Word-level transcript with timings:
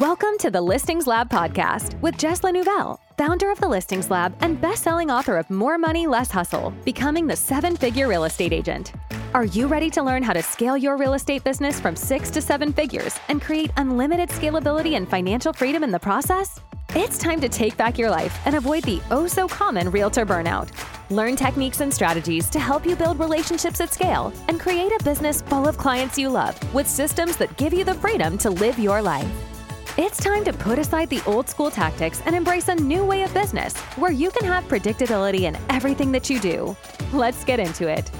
Welcome 0.00 0.36
to 0.40 0.50
the 0.50 0.60
Listings 0.60 1.06
Lab 1.06 1.30
podcast 1.30 1.98
with 2.02 2.18
Jess 2.18 2.40
Lenouvel, 2.40 2.98
founder 3.16 3.50
of 3.50 3.60
the 3.60 3.68
Listings 3.68 4.10
Lab 4.10 4.36
and 4.40 4.60
best-selling 4.60 5.10
author 5.10 5.38
of 5.38 5.48
More 5.48 5.78
Money, 5.78 6.06
Less 6.06 6.30
Hustle: 6.30 6.74
Becoming 6.84 7.26
the 7.26 7.36
Seven-Figure 7.36 8.06
Real 8.06 8.24
Estate 8.24 8.52
Agent. 8.52 8.92
Are 9.32 9.46
you 9.46 9.68
ready 9.68 9.88
to 9.90 10.02
learn 10.02 10.22
how 10.22 10.34
to 10.34 10.42
scale 10.42 10.76
your 10.76 10.98
real 10.98 11.14
estate 11.14 11.44
business 11.44 11.80
from 11.80 11.96
6 11.96 12.30
to 12.30 12.42
7 12.42 12.74
figures 12.74 13.18
and 13.28 13.40
create 13.40 13.70
unlimited 13.78 14.28
scalability 14.28 14.96
and 14.96 15.08
financial 15.08 15.54
freedom 15.54 15.82
in 15.82 15.92
the 15.92 15.98
process? 15.98 16.60
It's 16.94 17.16
time 17.16 17.40
to 17.40 17.48
take 17.48 17.76
back 17.78 17.96
your 17.96 18.10
life 18.10 18.38
and 18.44 18.56
avoid 18.56 18.82
the 18.84 19.00
oh 19.10 19.26
so 19.26 19.48
common 19.48 19.90
realtor 19.90 20.26
burnout. 20.26 20.68
Learn 21.10 21.36
techniques 21.36 21.80
and 21.80 21.94
strategies 21.94 22.50
to 22.50 22.58
help 22.58 22.84
you 22.84 22.96
build 22.96 23.18
relationships 23.18 23.80
at 23.80 23.94
scale 23.94 24.30
and 24.48 24.60
create 24.60 24.92
a 24.92 25.04
business 25.04 25.40
full 25.40 25.66
of 25.66 25.78
clients 25.78 26.18
you 26.18 26.28
love 26.28 26.58
with 26.74 26.86
systems 26.86 27.38
that 27.38 27.56
give 27.56 27.72
you 27.72 27.84
the 27.84 27.94
freedom 27.94 28.36
to 28.38 28.50
live 28.50 28.78
your 28.78 29.00
life. 29.00 29.55
It's 29.98 30.22
time 30.22 30.44
to 30.44 30.52
put 30.52 30.78
aside 30.78 31.08
the 31.08 31.22
old 31.26 31.48
school 31.48 31.70
tactics 31.70 32.20
and 32.26 32.36
embrace 32.36 32.68
a 32.68 32.74
new 32.74 33.02
way 33.02 33.22
of 33.22 33.32
business 33.32 33.74
where 33.96 34.12
you 34.12 34.30
can 34.30 34.44
have 34.44 34.64
predictability 34.64 35.44
in 35.44 35.56
everything 35.70 36.12
that 36.12 36.28
you 36.28 36.38
do. 36.38 36.76
Let's 37.14 37.44
get 37.44 37.60
into 37.60 37.88
it. 37.88 38.10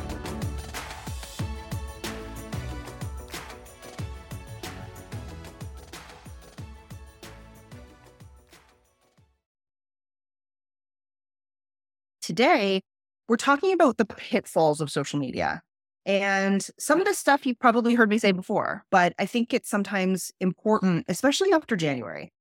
Today, 12.23 12.81
we're 13.29 13.37
talking 13.37 13.75
about 13.75 13.99
the 13.99 14.07
pitfalls 14.07 14.81
of 14.81 14.91
social 14.91 15.19
media. 15.19 15.63
And 16.07 16.65
some 16.79 17.01
of 17.01 17.07
the 17.07 17.15
stuff 17.15 17.45
you've 17.45 17.59
probably 17.59 17.95
heard 17.95 18.09
me 18.09 18.19
say 18.19 18.31
before, 18.31 18.85
but 18.93 19.13
I 19.19 19.27
think 19.27 19.53
it's 19.53 19.69
sometimes 19.69 20.33
important, 20.41 21.05
especially 21.09 21.53
after 21.53 21.75
January. 21.75 22.33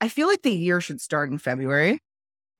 I 0.00 0.08
feel 0.08 0.26
like 0.26 0.42
the 0.42 0.50
year 0.50 0.80
should 0.80 1.02
start 1.02 1.30
in 1.30 1.36
February. 1.36 2.00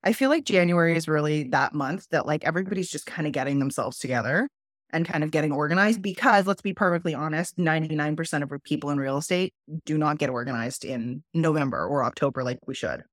I 0.03 0.13
feel 0.13 0.29
like 0.29 0.45
January 0.45 0.95
is 0.95 1.07
really 1.07 1.45
that 1.49 1.73
month 1.73 2.07
that 2.11 2.27
like 2.27 2.45
everybody's 2.45 2.89
just 2.89 3.07
kind 3.07 3.25
of 3.25 3.33
getting 3.33 3.57
themselves 3.57 3.97
together 3.97 4.47
and 4.91 5.07
kind 5.07 5.23
of 5.23 5.31
getting 5.31 5.51
organized 5.51 6.03
because 6.03 6.45
let's 6.45 6.61
be 6.61 6.73
perfectly 6.73 7.15
honest, 7.15 7.57
99% 7.57 8.43
of 8.43 8.63
people 8.63 8.91
in 8.91 8.99
real 8.99 9.17
estate 9.17 9.53
do 9.85 9.97
not 9.97 10.19
get 10.19 10.29
organized 10.29 10.85
in 10.85 11.23
November 11.33 11.85
or 11.85 12.03
October 12.03 12.43
like 12.43 12.59
we 12.67 12.75
should. 12.75 13.03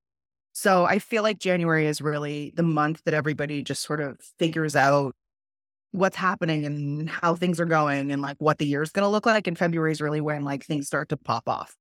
So 0.53 0.85
I 0.85 0.99
feel 0.99 1.23
like 1.23 1.39
January 1.39 1.87
is 1.87 2.01
really 2.01 2.53
the 2.55 2.63
month 2.63 3.01
that 3.05 3.15
everybody 3.15 3.63
just 3.63 3.81
sort 3.81 3.99
of 3.99 4.19
figures 4.39 4.75
out 4.75 5.15
what's 5.95 6.15
happening 6.15 6.65
and 6.65 7.09
how 7.09 7.35
things 7.35 7.59
are 7.59 7.65
going 7.65 8.11
and 8.11 8.21
like 8.21 8.37
what 8.39 8.57
the 8.57 8.65
year 8.65 8.81
is 8.81 8.91
going 8.91 9.03
to 9.03 9.09
look 9.09 9.25
like. 9.25 9.47
And 9.47 9.57
February 9.57 9.91
is 9.91 10.01
really 10.01 10.21
when 10.21 10.43
like 10.43 10.65
things 10.65 10.87
start 10.87 11.09
to 11.09 11.17
pop 11.17 11.47
off. 11.47 11.75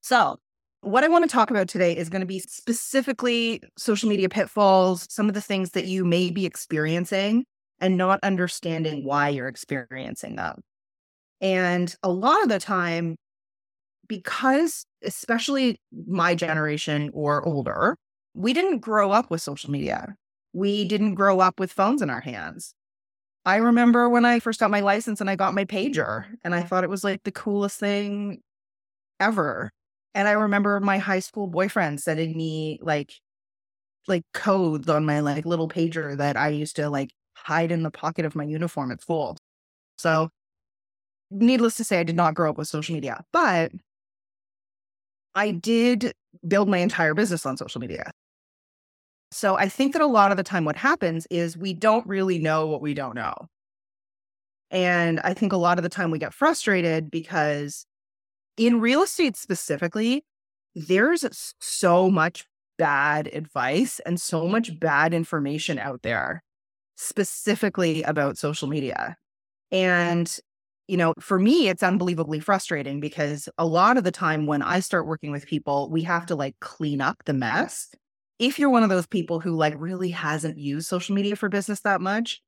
So, 0.00 0.38
what 0.82 1.02
I 1.02 1.08
want 1.08 1.28
to 1.28 1.32
talk 1.32 1.50
about 1.50 1.68
today 1.68 1.96
is 1.96 2.08
going 2.08 2.20
to 2.20 2.26
be 2.26 2.38
specifically 2.38 3.60
social 3.76 4.08
media 4.08 4.28
pitfalls, 4.28 5.06
some 5.10 5.26
of 5.28 5.34
the 5.34 5.40
things 5.40 5.70
that 5.70 5.86
you 5.86 6.04
may 6.04 6.30
be 6.30 6.46
experiencing 6.46 7.44
and 7.80 7.96
not 7.96 8.20
understanding 8.22 9.04
why 9.04 9.30
you're 9.30 9.48
experiencing 9.48 10.36
them. 10.36 10.60
And 11.40 11.94
a 12.02 12.10
lot 12.10 12.42
of 12.42 12.48
the 12.48 12.60
time, 12.60 13.16
because 14.08 14.86
especially 15.02 15.80
my 16.06 16.34
generation 16.34 17.10
or 17.12 17.44
older, 17.44 17.96
we 18.34 18.52
didn't 18.52 18.78
grow 18.78 19.10
up 19.10 19.30
with 19.30 19.42
social 19.42 19.70
media. 19.70 20.14
We 20.52 20.84
didn't 20.84 21.14
grow 21.14 21.40
up 21.40 21.58
with 21.58 21.72
phones 21.72 22.00
in 22.00 22.10
our 22.10 22.20
hands. 22.20 22.74
I 23.46 23.56
remember 23.56 24.08
when 24.08 24.24
I 24.24 24.40
first 24.40 24.60
got 24.60 24.72
my 24.72 24.80
license 24.80 25.20
and 25.20 25.30
I 25.30 25.36
got 25.36 25.54
my 25.54 25.64
pager, 25.64 26.26
and 26.44 26.54
I 26.54 26.62
thought 26.62 26.84
it 26.84 26.90
was 26.90 27.04
like 27.04 27.22
the 27.22 27.32
coolest 27.32 27.78
thing 27.80 28.42
ever. 29.20 29.70
And 30.14 30.28
I 30.28 30.32
remember 30.32 30.80
my 30.80 30.98
high 30.98 31.20
school 31.20 31.46
boyfriend 31.48 32.00
sending 32.00 32.36
me 32.36 32.78
like 32.82 33.14
like 34.08 34.24
codes 34.34 34.88
on 34.88 35.06
my 35.06 35.20
like 35.20 35.46
little 35.46 35.68
pager 35.68 36.16
that 36.18 36.36
I 36.36 36.48
used 36.50 36.76
to 36.76 36.90
like 36.90 37.12
hide 37.36 37.72
in 37.72 37.82
the 37.84 37.90
pocket 37.90 38.24
of 38.24 38.36
my 38.36 38.44
uniform 38.44 38.92
at 38.92 39.02
school. 39.02 39.36
So 39.98 40.30
needless 41.30 41.76
to 41.76 41.84
say, 41.84 42.00
I 42.00 42.04
did 42.04 42.16
not 42.16 42.34
grow 42.34 42.50
up 42.50 42.58
with 42.58 42.68
social 42.68 42.94
media, 42.94 43.24
but 43.32 43.72
I 45.34 45.50
did 45.52 46.12
build 46.46 46.68
my 46.68 46.78
entire 46.78 47.14
business 47.14 47.46
on 47.46 47.56
social 47.56 47.80
media. 47.80 48.10
So 49.32 49.56
I 49.56 49.68
think 49.68 49.92
that 49.92 50.02
a 50.02 50.06
lot 50.06 50.30
of 50.30 50.36
the 50.36 50.42
time 50.42 50.64
what 50.64 50.76
happens 50.76 51.26
is 51.30 51.56
we 51.56 51.74
don't 51.74 52.06
really 52.06 52.38
know 52.38 52.66
what 52.66 52.80
we 52.80 52.94
don't 52.94 53.14
know. 53.14 53.34
And 54.70 55.20
I 55.20 55.34
think 55.34 55.52
a 55.52 55.56
lot 55.56 55.78
of 55.78 55.82
the 55.82 55.88
time 55.88 56.10
we 56.10 56.18
get 56.18 56.34
frustrated 56.34 57.10
because 57.10 57.86
in 58.56 58.80
real 58.80 59.02
estate 59.02 59.36
specifically, 59.36 60.24
there's 60.74 61.54
so 61.60 62.10
much 62.10 62.46
bad 62.78 63.28
advice 63.32 64.00
and 64.00 64.20
so 64.20 64.46
much 64.46 64.78
bad 64.78 65.14
information 65.14 65.78
out 65.78 66.02
there, 66.02 66.42
specifically 66.96 68.02
about 68.02 68.38
social 68.38 68.68
media. 68.68 69.16
And 69.70 70.38
you 70.88 70.96
know, 70.96 71.14
for 71.18 71.38
me, 71.40 71.68
it's 71.68 71.82
unbelievably 71.82 72.40
frustrating 72.40 73.00
because 73.00 73.48
a 73.58 73.66
lot 73.66 73.96
of 73.96 74.04
the 74.04 74.12
time 74.12 74.46
when 74.46 74.62
I 74.62 74.78
start 74.80 75.06
working 75.06 75.32
with 75.32 75.46
people, 75.46 75.90
we 75.90 76.02
have 76.02 76.26
to 76.26 76.36
like 76.36 76.54
clean 76.60 77.00
up 77.00 77.24
the 77.24 77.32
mess. 77.32 77.88
If 78.38 78.58
you're 78.58 78.70
one 78.70 78.82
of 78.82 78.90
those 78.90 79.06
people 79.06 79.40
who 79.40 79.56
like 79.56 79.74
really 79.78 80.10
hasn't 80.10 80.58
used 80.58 80.86
social 80.86 81.14
media 81.14 81.36
for 81.36 81.48
business 81.48 81.80
that 81.80 82.00
much, 82.00 82.42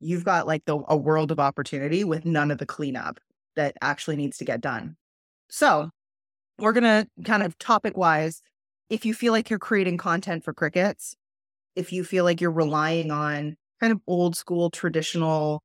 you've 0.00 0.24
got 0.24 0.46
like 0.46 0.64
the, 0.64 0.82
a 0.88 0.96
world 0.96 1.30
of 1.30 1.38
opportunity 1.38 2.04
with 2.04 2.24
none 2.24 2.50
of 2.50 2.58
the 2.58 2.66
cleanup 2.66 3.20
that 3.56 3.76
actually 3.82 4.16
needs 4.16 4.38
to 4.38 4.44
get 4.44 4.60
done. 4.60 4.96
So, 5.50 5.90
we're 6.58 6.72
going 6.72 6.84
to 6.84 7.08
kind 7.24 7.42
of 7.42 7.58
topic 7.58 7.96
wise, 7.96 8.42
if 8.88 9.04
you 9.04 9.14
feel 9.14 9.32
like 9.32 9.50
you're 9.50 9.58
creating 9.58 9.98
content 9.98 10.44
for 10.44 10.52
crickets, 10.52 11.16
if 11.76 11.92
you 11.92 12.04
feel 12.04 12.24
like 12.24 12.40
you're 12.40 12.50
relying 12.50 13.10
on 13.10 13.56
kind 13.80 13.92
of 13.92 14.00
old 14.06 14.36
school 14.36 14.70
traditional 14.70 15.62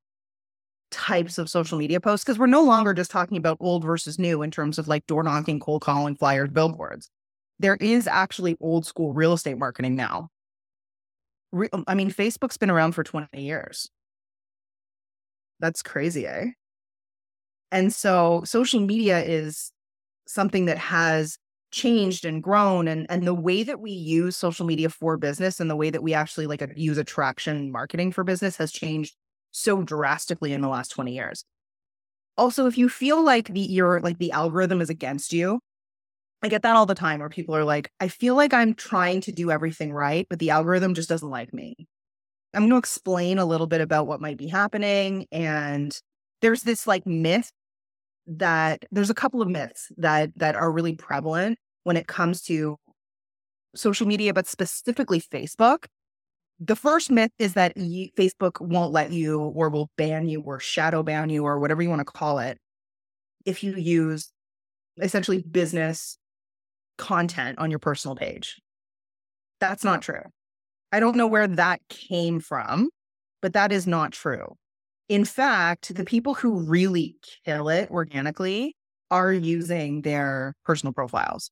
types 0.90 1.38
of 1.38 1.50
social 1.50 1.78
media 1.78 2.00
posts 2.00 2.24
because 2.24 2.38
we're 2.38 2.46
no 2.46 2.62
longer 2.62 2.94
just 2.94 3.10
talking 3.10 3.36
about 3.36 3.58
old 3.60 3.84
versus 3.84 4.18
new 4.18 4.42
in 4.42 4.50
terms 4.50 4.78
of 4.78 4.88
like 4.88 5.06
door 5.06 5.22
knocking, 5.22 5.60
cold 5.60 5.82
calling, 5.82 6.16
flyers, 6.16 6.50
billboards. 6.50 7.10
There 7.60 7.76
is 7.76 8.06
actually 8.06 8.56
old 8.60 8.86
school 8.86 9.12
real 9.12 9.32
estate 9.32 9.58
marketing 9.58 9.94
now. 9.96 10.30
Re- 11.52 11.68
I 11.86 11.94
mean, 11.94 12.10
Facebook's 12.10 12.56
been 12.56 12.70
around 12.70 12.92
for 12.92 13.04
20 13.04 13.42
years. 13.42 13.90
That's 15.60 15.82
crazy, 15.82 16.26
eh? 16.26 16.50
And 17.70 17.92
so 17.92 18.42
social 18.44 18.80
media 18.80 19.22
is 19.22 19.72
something 20.28 20.66
that 20.66 20.78
has 20.78 21.38
changed 21.72 22.24
and 22.26 22.42
grown 22.42 22.88
and 22.88 23.06
and 23.10 23.26
the 23.26 23.34
way 23.34 23.62
that 23.64 23.80
we 23.80 23.92
use 23.92 24.36
social 24.36 24.66
media 24.66 24.90
for 24.90 25.16
business 25.16 25.60
and 25.60 25.70
the 25.70 25.76
way 25.76 25.90
that 25.90 26.02
we 26.02 26.14
actually 26.14 26.46
like 26.46 26.62
use 26.76 26.98
attraction 26.98 27.72
marketing 27.72 28.12
for 28.12 28.24
business 28.24 28.56
has 28.58 28.72
changed 28.72 29.16
so 29.52 29.82
drastically 29.82 30.52
in 30.52 30.62
the 30.62 30.68
last 30.68 30.90
20 30.90 31.14
years. 31.14 31.44
Also, 32.38 32.66
if 32.66 32.78
you 32.78 32.88
feel 32.88 33.22
like 33.24 33.48
the 33.48 33.60
your 33.60 34.00
like 34.00 34.18
the 34.18 34.32
algorithm 34.32 34.80
is 34.80 34.90
against 34.90 35.32
you, 35.32 35.60
I 36.42 36.48
get 36.48 36.62
that 36.62 36.76
all 36.76 36.86
the 36.86 36.94
time 36.94 37.20
where 37.20 37.28
people 37.28 37.56
are 37.56 37.64
like, 37.64 37.90
I 38.00 38.08
feel 38.08 38.36
like 38.36 38.54
I'm 38.54 38.74
trying 38.74 39.20
to 39.22 39.32
do 39.32 39.50
everything 39.50 39.92
right, 39.92 40.26
but 40.30 40.38
the 40.38 40.50
algorithm 40.50 40.94
just 40.94 41.08
doesn't 41.08 41.30
like 41.30 41.52
me. 41.52 41.74
I'm 42.54 42.62
going 42.62 42.70
to 42.70 42.76
explain 42.76 43.38
a 43.38 43.44
little 43.44 43.66
bit 43.66 43.80
about 43.80 44.06
what 44.06 44.20
might 44.20 44.38
be 44.38 44.46
happening. 44.46 45.26
And 45.32 45.96
there's 46.40 46.62
this 46.62 46.86
like 46.86 47.06
myth 47.06 47.50
that 48.26 48.84
there's 48.90 49.10
a 49.10 49.14
couple 49.14 49.42
of 49.42 49.48
myths 49.48 49.90
that 49.96 50.30
that 50.36 50.54
are 50.54 50.70
really 50.70 50.94
prevalent 50.94 51.58
when 51.84 51.96
it 51.96 52.06
comes 52.06 52.42
to 52.42 52.76
social 53.74 54.06
media, 54.06 54.32
but 54.32 54.46
specifically 54.46 55.20
Facebook 55.20 55.86
the 56.60 56.76
first 56.76 57.10
myth 57.10 57.30
is 57.38 57.54
that 57.54 57.76
you, 57.76 58.08
Facebook 58.18 58.60
won't 58.60 58.92
let 58.92 59.12
you 59.12 59.40
or 59.40 59.68
will 59.70 59.90
ban 59.96 60.28
you 60.28 60.40
or 60.40 60.58
shadow 60.58 61.02
ban 61.02 61.30
you 61.30 61.44
or 61.44 61.58
whatever 61.58 61.82
you 61.82 61.88
want 61.88 62.00
to 62.00 62.04
call 62.04 62.38
it 62.38 62.58
if 63.44 63.62
you 63.62 63.74
use 63.76 64.32
essentially 65.00 65.42
business 65.42 66.18
content 66.98 67.58
on 67.58 67.70
your 67.70 67.78
personal 67.78 68.14
page. 68.14 68.60
That's 69.60 69.84
not 69.84 70.02
true. 70.02 70.22
I 70.92 71.00
don't 71.00 71.16
know 71.16 71.26
where 71.26 71.48
that 71.48 71.80
came 71.88 72.40
from, 72.40 72.90
but 73.40 73.54
that 73.54 73.72
is 73.72 73.86
not 73.86 74.12
true. 74.12 74.54
In 75.08 75.24
fact, 75.24 75.94
the 75.94 76.04
people 76.04 76.34
who 76.34 76.60
really 76.60 77.16
kill 77.44 77.68
it 77.68 77.90
organically 77.90 78.76
are 79.10 79.32
using 79.32 80.02
their 80.02 80.54
personal 80.64 80.92
profiles. 80.92 81.50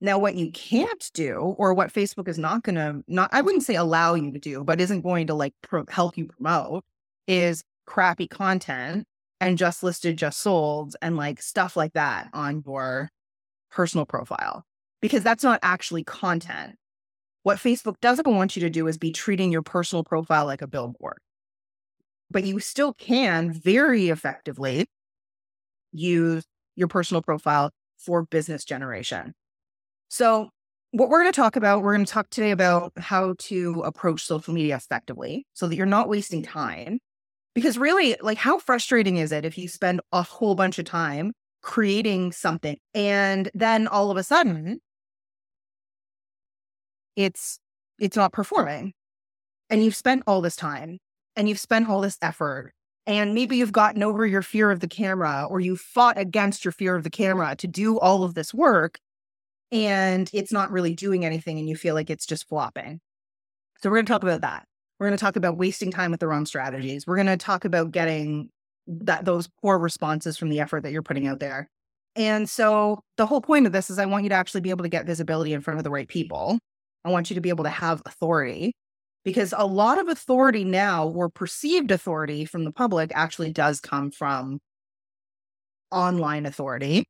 Now, 0.00 0.18
what 0.18 0.34
you 0.34 0.50
can't 0.50 1.10
do, 1.14 1.54
or 1.58 1.74
what 1.74 1.92
Facebook 1.92 2.26
is 2.26 2.38
not 2.38 2.64
going 2.64 2.74
to, 2.74 3.04
not, 3.06 3.30
I 3.32 3.40
wouldn't 3.40 3.62
say 3.62 3.76
allow 3.76 4.14
you 4.14 4.32
to 4.32 4.38
do, 4.40 4.64
but 4.64 4.80
isn't 4.80 5.02
going 5.02 5.28
to 5.28 5.34
like 5.34 5.54
pro- 5.62 5.84
help 5.88 6.18
you 6.18 6.26
promote 6.26 6.82
is 7.28 7.62
crappy 7.86 8.26
content 8.26 9.06
and 9.40 9.56
just 9.56 9.84
listed, 9.84 10.16
just 10.16 10.40
sold, 10.40 10.96
and 11.00 11.16
like 11.16 11.40
stuff 11.40 11.76
like 11.76 11.92
that 11.92 12.28
on 12.32 12.64
your 12.66 13.10
personal 13.72 14.06
profile, 14.06 14.64
because 15.00 15.22
that's 15.22 15.42
not 15.42 15.58
actually 15.62 16.04
content. 16.04 16.76
What 17.42 17.58
Facebook 17.58 17.96
doesn't 18.00 18.28
want 18.28 18.54
you 18.54 18.60
to 18.60 18.70
do 18.70 18.86
is 18.86 18.98
be 18.98 19.10
treating 19.10 19.50
your 19.50 19.62
personal 19.62 20.04
profile 20.04 20.46
like 20.46 20.62
a 20.62 20.68
billboard. 20.68 21.18
But 22.30 22.44
you 22.44 22.60
still 22.60 22.94
can 22.94 23.52
very 23.52 24.08
effectively 24.08 24.86
use 25.92 26.44
your 26.76 26.88
personal 26.88 27.22
profile 27.22 27.70
for 27.98 28.24
business 28.24 28.64
generation. 28.64 29.34
So, 30.08 30.50
what 30.92 31.08
we're 31.08 31.22
going 31.22 31.32
to 31.32 31.36
talk 31.36 31.56
about, 31.56 31.82
we're 31.82 31.94
going 31.94 32.04
to 32.04 32.12
talk 32.12 32.28
today 32.28 32.50
about 32.50 32.92
how 32.98 33.34
to 33.38 33.82
approach 33.82 34.24
social 34.24 34.52
media 34.52 34.76
effectively 34.76 35.46
so 35.54 35.66
that 35.66 35.74
you're 35.74 35.86
not 35.86 36.08
wasting 36.08 36.42
time. 36.42 36.98
Because 37.54 37.78
really, 37.78 38.16
like, 38.20 38.38
how 38.38 38.58
frustrating 38.58 39.16
is 39.16 39.32
it 39.32 39.44
if 39.44 39.56
you 39.56 39.68
spend 39.68 40.00
a 40.12 40.22
whole 40.22 40.54
bunch 40.54 40.78
of 40.78 40.84
time 40.84 41.32
creating 41.62 42.32
something 42.32 42.76
and 42.94 43.50
then 43.54 43.86
all 43.86 44.10
of 44.10 44.16
a 44.16 44.22
sudden 44.22 44.80
it's 47.16 47.58
it's 47.98 48.16
not 48.16 48.32
performing 48.32 48.92
and 49.70 49.84
you've 49.84 49.96
spent 49.96 50.22
all 50.26 50.40
this 50.40 50.56
time 50.56 50.98
and 51.36 51.48
you've 51.48 51.60
spent 51.60 51.88
all 51.88 52.00
this 52.00 52.18
effort 52.20 52.72
and 53.06 53.34
maybe 53.34 53.56
you've 53.56 53.72
gotten 53.72 54.02
over 54.02 54.26
your 54.26 54.42
fear 54.42 54.70
of 54.70 54.80
the 54.80 54.88
camera 54.88 55.46
or 55.48 55.60
you 55.60 55.76
fought 55.76 56.18
against 56.18 56.64
your 56.64 56.72
fear 56.72 56.94
of 56.94 57.04
the 57.04 57.10
camera 57.10 57.54
to 57.56 57.66
do 57.66 57.98
all 57.98 58.24
of 58.24 58.34
this 58.34 58.52
work 58.52 58.98
and 59.72 60.28
it's 60.34 60.52
not 60.52 60.70
really 60.70 60.94
doing 60.94 61.24
anything 61.24 61.58
and 61.58 61.68
you 61.68 61.76
feel 61.76 61.94
like 61.94 62.10
it's 62.10 62.26
just 62.26 62.46
flopping. 62.46 63.00
So 63.80 63.88
we're 63.90 63.96
going 63.96 64.06
to 64.06 64.12
talk 64.12 64.22
about 64.22 64.42
that. 64.42 64.66
We're 65.00 65.08
going 65.08 65.16
to 65.16 65.24
talk 65.24 65.36
about 65.36 65.56
wasting 65.56 65.90
time 65.90 66.10
with 66.10 66.20
the 66.20 66.28
wrong 66.28 66.46
strategies. 66.46 67.06
We're 67.06 67.16
going 67.16 67.26
to 67.26 67.38
talk 67.38 67.64
about 67.64 67.90
getting 67.90 68.50
that 68.86 69.24
those 69.24 69.48
poor 69.60 69.78
responses 69.78 70.36
from 70.36 70.48
the 70.48 70.60
effort 70.60 70.82
that 70.82 70.92
you're 70.92 71.02
putting 71.02 71.26
out 71.26 71.40
there. 71.40 71.68
And 72.14 72.48
so 72.48 73.00
the 73.16 73.26
whole 73.26 73.40
point 73.40 73.66
of 73.66 73.72
this 73.72 73.88
is 73.88 73.98
I 73.98 74.06
want 74.06 74.24
you 74.24 74.28
to 74.30 74.34
actually 74.34 74.60
be 74.60 74.70
able 74.70 74.82
to 74.82 74.88
get 74.88 75.06
visibility 75.06 75.52
in 75.52 75.60
front 75.60 75.78
of 75.78 75.84
the 75.84 75.90
right 75.90 76.08
people. 76.08 76.58
I 77.04 77.10
want 77.10 77.30
you 77.30 77.34
to 77.34 77.40
be 77.40 77.48
able 77.48 77.64
to 77.64 77.70
have 77.70 78.02
authority 78.06 78.74
because 79.24 79.54
a 79.56 79.66
lot 79.66 79.98
of 79.98 80.08
authority 80.08 80.64
now 80.64 81.08
or 81.08 81.28
perceived 81.28 81.90
authority 81.90 82.44
from 82.44 82.64
the 82.64 82.72
public 82.72 83.12
actually 83.14 83.52
does 83.52 83.80
come 83.80 84.10
from 84.10 84.58
online 85.90 86.46
authority 86.46 87.04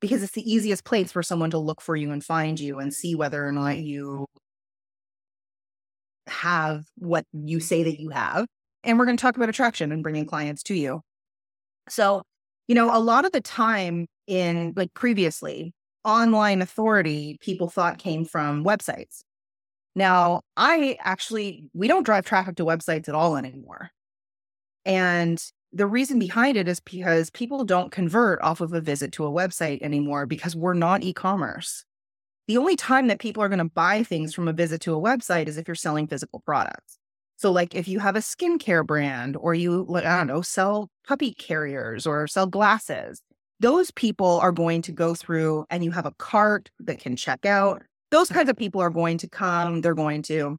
because 0.00 0.22
it's 0.22 0.32
the 0.32 0.50
easiest 0.50 0.84
place 0.84 1.12
for 1.12 1.22
someone 1.22 1.50
to 1.50 1.58
look 1.58 1.80
for 1.80 1.96
you 1.96 2.10
and 2.12 2.24
find 2.24 2.60
you 2.60 2.78
and 2.78 2.92
see 2.92 3.14
whether 3.14 3.46
or 3.46 3.52
not 3.52 3.78
you 3.78 4.26
have 6.26 6.84
what 6.96 7.24
you 7.32 7.60
say 7.60 7.82
that 7.82 8.00
you 8.00 8.10
have. 8.10 8.46
And 8.84 8.98
we're 8.98 9.06
going 9.06 9.16
to 9.16 9.22
talk 9.22 9.36
about 9.36 9.48
attraction 9.48 9.92
and 9.92 10.02
bringing 10.02 10.26
clients 10.26 10.62
to 10.64 10.74
you. 10.74 11.00
So, 11.88 12.22
you 12.68 12.74
know, 12.74 12.96
a 12.96 13.00
lot 13.00 13.24
of 13.24 13.32
the 13.32 13.40
time 13.40 14.06
in 14.26 14.72
like 14.76 14.92
previously, 14.94 15.72
online 16.04 16.62
authority 16.62 17.36
people 17.40 17.68
thought 17.68 17.98
came 17.98 18.24
from 18.24 18.64
websites. 18.64 19.22
Now, 19.94 20.42
I 20.56 20.98
actually, 21.00 21.64
we 21.72 21.88
don't 21.88 22.04
drive 22.04 22.26
traffic 22.26 22.56
to 22.56 22.64
websites 22.64 23.08
at 23.08 23.14
all 23.14 23.36
anymore. 23.36 23.90
And 24.84 25.42
the 25.72 25.86
reason 25.86 26.18
behind 26.18 26.56
it 26.56 26.68
is 26.68 26.80
because 26.80 27.30
people 27.30 27.64
don't 27.64 27.90
convert 27.90 28.40
off 28.42 28.60
of 28.60 28.72
a 28.72 28.80
visit 28.80 29.12
to 29.12 29.26
a 29.26 29.30
website 29.30 29.82
anymore 29.82 30.26
because 30.26 30.54
we're 30.54 30.74
not 30.74 31.02
e 31.02 31.12
commerce. 31.12 31.84
The 32.46 32.56
only 32.58 32.76
time 32.76 33.08
that 33.08 33.18
people 33.18 33.42
are 33.42 33.48
going 33.48 33.58
to 33.58 33.64
buy 33.64 34.02
things 34.04 34.32
from 34.32 34.48
a 34.48 34.52
visit 34.52 34.80
to 34.82 34.94
a 34.94 35.00
website 35.00 35.48
is 35.48 35.56
if 35.56 35.66
you're 35.66 35.74
selling 35.74 36.06
physical 36.06 36.40
products. 36.40 36.98
So, 37.36 37.52
like 37.52 37.74
if 37.74 37.86
you 37.86 37.98
have 38.00 38.16
a 38.16 38.20
skincare 38.20 38.86
brand 38.86 39.36
or 39.36 39.54
you, 39.54 39.86
I 39.94 40.16
don't 40.16 40.26
know, 40.26 40.42
sell 40.42 40.88
puppy 41.06 41.32
carriers 41.32 42.06
or 42.06 42.26
sell 42.26 42.46
glasses, 42.46 43.20
those 43.60 43.90
people 43.90 44.40
are 44.40 44.52
going 44.52 44.82
to 44.82 44.92
go 44.92 45.14
through 45.14 45.66
and 45.70 45.84
you 45.84 45.90
have 45.90 46.06
a 46.06 46.12
cart 46.12 46.70
that 46.80 46.98
can 46.98 47.16
check 47.16 47.44
out 47.46 47.82
those 48.10 48.28
kinds 48.28 48.48
of 48.48 48.56
people 48.56 48.80
are 48.80 48.90
going 48.90 49.18
to 49.18 49.28
come, 49.28 49.80
they're 49.80 49.94
going 49.94 50.22
to 50.22 50.56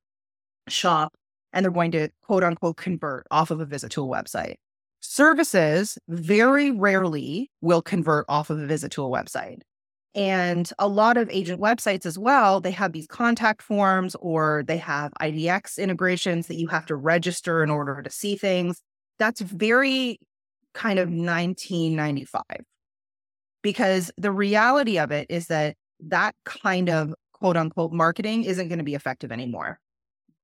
shop, 0.68 1.14
and 1.54 1.64
they're 1.64 1.72
going 1.72 1.92
to 1.92 2.10
quote 2.24 2.44
unquote 2.44 2.78
convert 2.78 3.26
off 3.32 3.52
of 3.52 3.60
a 3.60 3.66
visit 3.66 3.92
to 3.92 4.04
a 4.04 4.08
website. 4.08 4.56
Services 5.00 5.98
very 6.08 6.72
rarely 6.72 7.50
will 7.62 7.82
convert 7.82 8.26
off 8.28 8.50
of 8.50 8.60
a 8.60 8.66
visit 8.66 8.92
to 8.92 9.04
a 9.04 9.10
website. 9.10 9.62
And 10.16 10.70
a 10.80 10.88
lot 10.88 11.18
of 11.18 11.30
agent 11.30 11.62
websites 11.62 12.06
as 12.06 12.18
well, 12.18 12.60
they 12.60 12.72
have 12.72 12.92
these 12.92 13.08
contact 13.08 13.62
forms 13.62 14.16
or 14.20 14.64
they 14.66 14.78
have 14.78 15.12
IDX 15.22 15.78
integrations 15.78 16.48
that 16.48 16.56
you 16.56 16.68
have 16.68 16.86
to 16.88 16.96
register 16.96 17.64
in 17.64 17.70
order 17.70 18.02
to 18.02 18.10
see 18.10 18.36
things. 18.36 18.82
That's 19.20 19.42
very 19.42 20.20
kind 20.74 21.00
of 21.00 21.10
1995. 21.10 22.42
Because 23.62 24.12
the 24.18 24.32
reality 24.32 24.98
of 24.98 25.12
it 25.12 25.28
is 25.30 25.48
that 25.48 25.76
that 26.00 26.36
kind 26.46 26.90
of 26.90 27.14
quote 27.34 27.58
unquote 27.58 27.92
marketing 27.92 28.44
isn't 28.44 28.70
going 28.70 28.80
to 28.80 28.86
be 28.86 28.96
effective 28.96 29.32
anymore. 29.32 29.80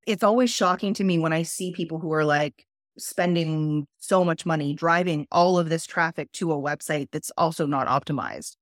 It's 0.05 0.23
always 0.23 0.49
shocking 0.49 0.93
to 0.95 1.03
me 1.03 1.17
when 1.17 1.33
I 1.33 1.43
see 1.43 1.71
people 1.71 1.99
who 1.99 2.11
are 2.13 2.25
like 2.25 2.65
spending 2.97 3.87
so 3.97 4.23
much 4.23 4.45
money 4.45 4.73
driving 4.73 5.25
all 5.31 5.57
of 5.57 5.69
this 5.69 5.85
traffic 5.85 6.31
to 6.33 6.51
a 6.51 6.57
website 6.57 7.07
that's 7.11 7.31
also 7.37 7.65
not 7.65 7.87
optimized. 7.87 8.55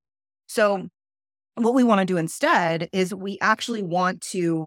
So, 0.52 0.88
what 1.54 1.74
we 1.74 1.82
want 1.82 2.00
to 2.00 2.04
do 2.04 2.18
instead 2.18 2.88
is 2.92 3.14
we 3.14 3.38
actually 3.40 3.82
want 3.82 4.20
to 4.32 4.66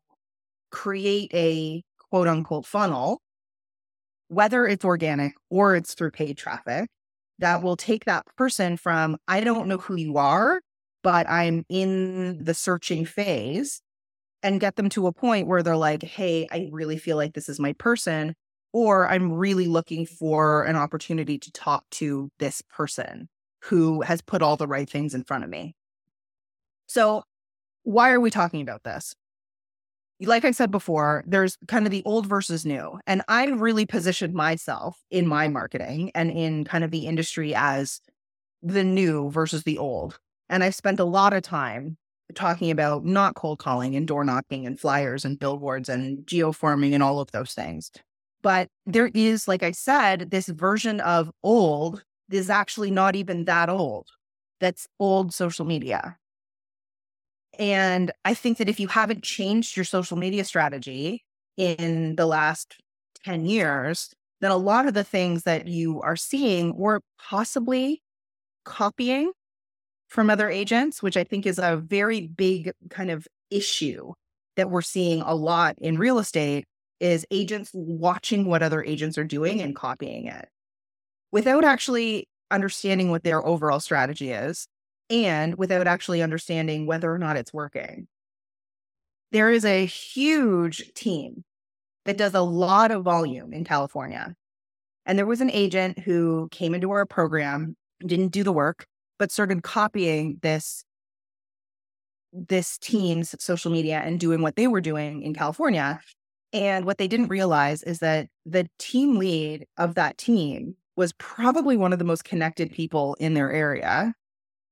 create 0.71 1.31
a 1.33 1.83
quote 2.09 2.27
unquote 2.27 2.65
funnel, 2.65 3.21
whether 4.29 4.65
it's 4.65 4.83
organic 4.83 5.33
or 5.51 5.75
it's 5.75 5.93
through 5.93 6.11
paid 6.11 6.37
traffic, 6.37 6.89
that 7.39 7.61
will 7.61 7.77
take 7.77 8.05
that 8.05 8.25
person 8.35 8.77
from, 8.77 9.17
I 9.27 9.41
don't 9.41 9.67
know 9.67 9.77
who 9.77 9.95
you 9.95 10.17
are 10.17 10.61
but 11.03 11.29
I'm 11.29 11.65
in 11.69 12.43
the 12.43 12.55
searching 12.55 13.05
phase 13.05 13.79
and 14.41 14.59
get 14.59 14.75
them 14.75 14.89
to 14.89 15.05
a 15.05 15.13
point 15.13 15.47
where 15.47 15.61
they're 15.61 15.77
like, 15.77 16.01
hey, 16.01 16.47
I 16.51 16.67
really 16.71 16.97
feel 16.97 17.15
like 17.15 17.35
this 17.35 17.47
is 17.47 17.59
my 17.59 17.73
person, 17.73 18.33
or 18.73 19.07
I'm 19.07 19.31
really 19.31 19.67
looking 19.67 20.07
for 20.07 20.63
an 20.63 20.75
opportunity 20.75 21.37
to 21.37 21.51
talk 21.51 21.83
to 21.91 22.31
this 22.39 22.63
person 22.75 23.29
who 23.65 24.01
has 24.01 24.21
put 24.21 24.41
all 24.41 24.57
the 24.57 24.67
right 24.67 24.89
things 24.89 25.13
in 25.13 25.23
front 25.23 25.43
of 25.43 25.49
me. 25.49 25.75
So, 26.87 27.23
why 27.83 28.11
are 28.11 28.19
we 28.19 28.29
talking 28.29 28.61
about 28.61 28.83
this? 28.83 29.15
Like 30.21 30.45
I 30.45 30.51
said 30.51 30.71
before, 30.71 31.23
there's 31.27 31.57
kind 31.67 31.85
of 31.85 31.91
the 31.91 32.03
old 32.05 32.25
versus 32.25 32.65
new. 32.65 32.99
And 33.05 33.21
I 33.27 33.45
really 33.47 33.85
positioned 33.85 34.33
myself 34.33 35.01
in 35.11 35.27
my 35.27 35.47
marketing 35.47 36.11
and 36.15 36.31
in 36.31 36.63
kind 36.63 36.83
of 36.83 36.91
the 36.91 37.05
industry 37.05 37.53
as 37.53 38.01
the 38.61 38.83
new 38.83 39.29
versus 39.29 39.63
the 39.63 39.77
old. 39.77 40.19
And 40.49 40.63
I've 40.63 40.75
spent 40.75 40.99
a 40.99 41.05
lot 41.05 41.33
of 41.33 41.43
time 41.43 41.97
talking 42.33 42.71
about 42.71 43.03
not 43.03 43.35
cold 43.35 43.59
calling 43.59 43.95
and 43.95 44.07
door 44.07 44.23
knocking 44.23 44.65
and 44.65 44.79
flyers 44.79 45.25
and 45.25 45.37
billboards 45.37 45.89
and 45.89 46.19
geofarming 46.25 46.93
and 46.93 47.03
all 47.03 47.19
of 47.19 47.31
those 47.31 47.53
things. 47.53 47.91
But 48.41 48.69
there 48.85 49.09
is, 49.13 49.47
like 49.47 49.63
I 49.63 49.71
said, 49.71 50.31
this 50.31 50.47
version 50.47 51.01
of 51.01 51.29
old 51.43 52.03
is 52.29 52.49
actually 52.49 52.91
not 52.91 53.15
even 53.15 53.45
that 53.45 53.69
old. 53.69 54.07
That's 54.59 54.87
old 54.99 55.33
social 55.33 55.65
media. 55.65 56.17
And 57.57 58.11
I 58.25 58.33
think 58.33 58.57
that 58.57 58.69
if 58.69 58.79
you 58.79 58.87
haven't 58.87 59.23
changed 59.23 59.77
your 59.77 59.85
social 59.85 60.17
media 60.17 60.43
strategy 60.43 61.23
in 61.57 62.15
the 62.15 62.25
last 62.25 62.75
10 63.23 63.45
years, 63.45 64.13
then 64.41 64.51
a 64.51 64.57
lot 64.57 64.87
of 64.87 64.93
the 64.93 65.03
things 65.03 65.43
that 65.43 65.67
you 65.67 66.01
are 66.01 66.15
seeing 66.15 66.75
were 66.75 67.01
possibly 67.17 68.01
copying 68.65 69.31
from 70.07 70.29
other 70.29 70.49
agents, 70.49 71.01
which 71.01 71.17
I 71.17 71.23
think 71.23 71.45
is 71.45 71.59
a 71.59 71.77
very 71.77 72.27
big 72.27 72.71
kind 72.89 73.09
of 73.09 73.27
issue 73.49 74.13
that 74.55 74.69
we're 74.69 74.81
seeing 74.81 75.21
a 75.21 75.33
lot 75.33 75.75
in 75.79 75.97
real 75.97 76.19
estate 76.19 76.65
is 76.99 77.25
agents 77.31 77.71
watching 77.73 78.45
what 78.45 78.63
other 78.63 78.83
agents 78.83 79.17
are 79.17 79.25
doing 79.25 79.61
and 79.61 79.75
copying 79.75 80.27
it 80.27 80.47
without 81.35 81.65
actually 81.65 82.29
understanding 82.49 83.11
what 83.11 83.25
their 83.25 83.45
overall 83.45 83.81
strategy 83.81 84.31
is 84.31 84.69
and 85.09 85.55
without 85.55 85.85
actually 85.85 86.21
understanding 86.21 86.85
whether 86.85 87.13
or 87.13 87.17
not 87.17 87.35
it's 87.35 87.51
working. 87.51 88.07
There 89.33 89.51
is 89.51 89.65
a 89.65 89.85
huge 89.85 90.93
team 90.93 91.43
that 92.05 92.17
does 92.17 92.35
a 92.35 92.41
lot 92.41 92.89
of 92.89 93.03
volume 93.03 93.51
in 93.51 93.65
California. 93.65 94.33
And 95.05 95.19
there 95.19 95.25
was 95.25 95.41
an 95.41 95.51
agent 95.51 95.99
who 95.99 96.47
came 96.53 96.73
into 96.73 96.91
our 96.91 97.05
program, 97.05 97.75
didn't 97.99 98.29
do 98.29 98.45
the 98.45 98.53
work, 98.53 98.85
but 99.19 99.29
started 99.29 99.61
copying 99.61 100.39
this 100.41 100.85
this 102.31 102.77
team's 102.77 103.35
social 103.43 103.73
media 103.73 104.01
and 104.05 104.21
doing 104.21 104.41
what 104.41 104.55
they 104.55 104.67
were 104.67 104.79
doing 104.79 105.21
in 105.21 105.33
California. 105.33 105.99
And 106.53 106.85
what 106.85 106.97
they 106.97 107.09
didn't 107.09 107.27
realize 107.27 107.83
is 107.83 107.99
that 107.99 108.29
the 108.45 108.69
team 108.79 109.17
lead 109.17 109.65
of 109.75 109.95
that 109.95 110.17
team 110.17 110.77
was 110.95 111.13
probably 111.13 111.77
one 111.77 111.93
of 111.93 111.99
the 111.99 112.05
most 112.05 112.23
connected 112.23 112.71
people 112.71 113.15
in 113.19 113.33
their 113.33 113.51
area 113.51 114.13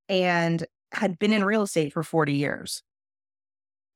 and 0.09 0.65
had 0.91 1.19
been 1.19 1.33
in 1.33 1.43
real 1.43 1.63
estate 1.63 1.93
for 1.93 2.03
40 2.03 2.33
years. 2.33 2.83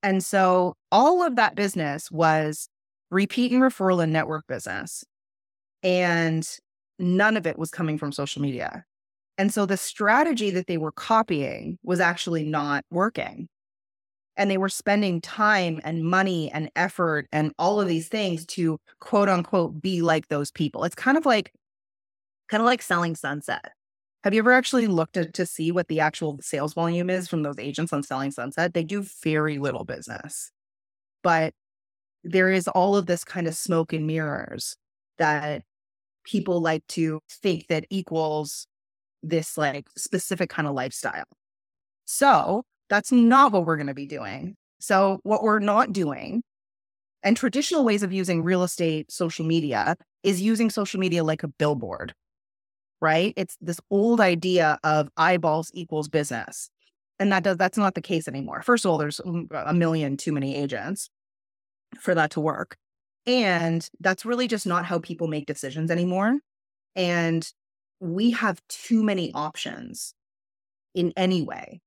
And 0.04 0.24
so 0.24 0.76
all 0.92 1.24
of 1.24 1.36
that 1.36 1.56
business 1.56 2.12
was 2.12 2.70
repeat 3.10 3.52
and 3.52 3.62
referral 3.62 4.04
and 4.04 4.14
network 4.14 4.46
business. 4.48 5.04
And 5.84 6.48
none 7.00 7.38
of 7.38 7.48
it 7.48 7.58
was 7.58 7.70
coming 7.70 7.98
from 7.98 8.12
social 8.12 8.42
media. 8.42 8.84
And 9.38 9.54
so 9.54 9.66
the 9.66 9.78
strategy 9.78 10.50
that 10.52 10.68
they 10.68 10.78
were 10.78 10.92
copying 10.92 11.78
was 11.84 12.00
actually 12.00 12.44
not 12.44 12.84
working. 12.90 13.48
And 14.36 14.52
they 14.52 14.58
were 14.58 14.70
spending 14.70 15.22
time 15.22 15.80
and 15.84 16.04
money 16.04 16.52
and 16.52 16.70
effort 16.76 17.28
and 17.32 17.52
all 17.58 17.82
of 17.82 17.88
these 17.88 18.08
things 18.08 18.46
to 18.48 18.80
quote 19.00 19.30
unquote 19.30 19.82
be 19.82 20.02
like 20.02 20.28
those 20.28 20.52
people. 20.52 20.84
It's 20.84 20.96
kind 20.96 21.18
of 21.18 21.26
like 21.26 21.52
kind 22.50 22.62
of 22.62 22.66
like 22.66 22.82
selling 22.82 23.16
sunset. 23.16 23.72
Have 24.24 24.34
you 24.34 24.40
ever 24.40 24.52
actually 24.52 24.88
looked 24.88 25.16
at, 25.18 25.34
to 25.36 25.46
see 25.46 25.72
what 25.72 25.88
the 25.88 26.00
actual 26.00 26.38
sales 26.42 26.74
volume 26.74 27.10
is 27.10 27.28
from 27.28 27.44
those 27.44 27.60
agents 27.60 27.94
on 27.94 28.04
Selling 28.04 28.32
Sunset? 28.32 28.74
They 28.74 28.84
do 28.84 29.06
very 29.24 29.58
little 29.58 29.86
business, 29.86 30.52
but 31.24 31.54
there 32.24 32.52
is 32.52 32.68
all 32.68 32.98
of 32.98 33.06
this 33.06 33.24
kind 33.24 33.48
of 33.48 33.56
smoke 33.56 33.94
and 33.94 34.06
mirrors 34.06 34.76
that 35.18 35.64
people 36.26 36.60
like 36.62 36.86
to 36.88 37.22
think 37.30 37.68
that 37.68 37.86
equals 37.90 38.68
this 39.24 39.58
like 39.58 39.88
specific 39.96 40.50
kind 40.50 40.68
of 40.68 40.74
lifestyle. 40.74 41.24
So 42.06 42.64
that's 42.90 43.12
not 43.12 43.52
what 43.52 43.66
we're 43.66 43.78
going 43.78 43.88
to 43.88 43.94
be 43.94 44.08
doing. 44.08 44.56
So, 44.80 45.20
what 45.24 45.44
we're 45.44 45.60
not 45.60 45.92
doing 45.92 46.44
and 47.24 47.36
traditional 47.36 47.84
ways 47.84 48.04
of 48.04 48.14
using 48.14 48.44
real 48.44 48.64
estate 48.64 49.12
social 49.12 49.46
media 49.46 49.96
is 50.24 50.42
using 50.42 50.70
social 50.70 51.00
media 51.00 51.24
like 51.24 51.44
a 51.44 51.48
billboard, 51.48 52.14
right? 53.02 53.34
It's 53.36 53.58
this 53.62 53.80
old 53.90 54.20
idea 54.20 54.80
of 54.84 55.10
eyeballs 55.18 55.72
equals 55.74 56.08
business. 56.08 56.70
And 57.20 57.32
that 57.32 57.44
does 57.44 57.58
that's 57.58 57.78
not 57.78 57.96
the 57.96 58.02
case 58.02 58.28
anymore. 58.28 58.62
First 58.62 58.86
of 58.86 58.92
all, 58.92 58.98
there's 58.98 59.20
a 59.52 59.74
million 59.74 60.18
too 60.18 60.32
many 60.32 60.56
agents 60.56 61.10
for 62.00 62.14
that 62.16 62.32
to 62.32 62.40
work. 62.40 62.78
And 63.26 63.88
that's 64.00 64.26
really 64.26 64.48
just 64.48 64.66
not 64.66 64.86
how 64.86 65.00
people 65.00 65.28
make 65.28 65.46
decisions 65.46 65.92
anymore. 65.92 66.40
And 66.96 67.48
we 68.00 68.32
have 68.32 68.62
too 68.70 69.04
many 69.04 69.32
options 69.34 70.14
in 70.94 71.12
any 71.18 71.42
way. 71.42 71.82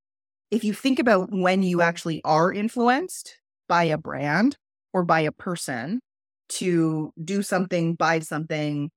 If 0.50 0.64
you 0.64 0.74
think 0.74 0.98
about 0.98 1.30
when 1.30 1.62
you 1.62 1.80
actually 1.80 2.20
are 2.24 2.52
influenced 2.52 3.36
by 3.68 3.84
a 3.84 3.98
brand 3.98 4.56
or 4.92 5.04
by 5.04 5.20
a 5.20 5.32
person 5.32 6.00
to 6.50 7.12
do 7.22 7.42
something, 7.42 7.94
buy 7.94 8.18
something, 8.18 8.90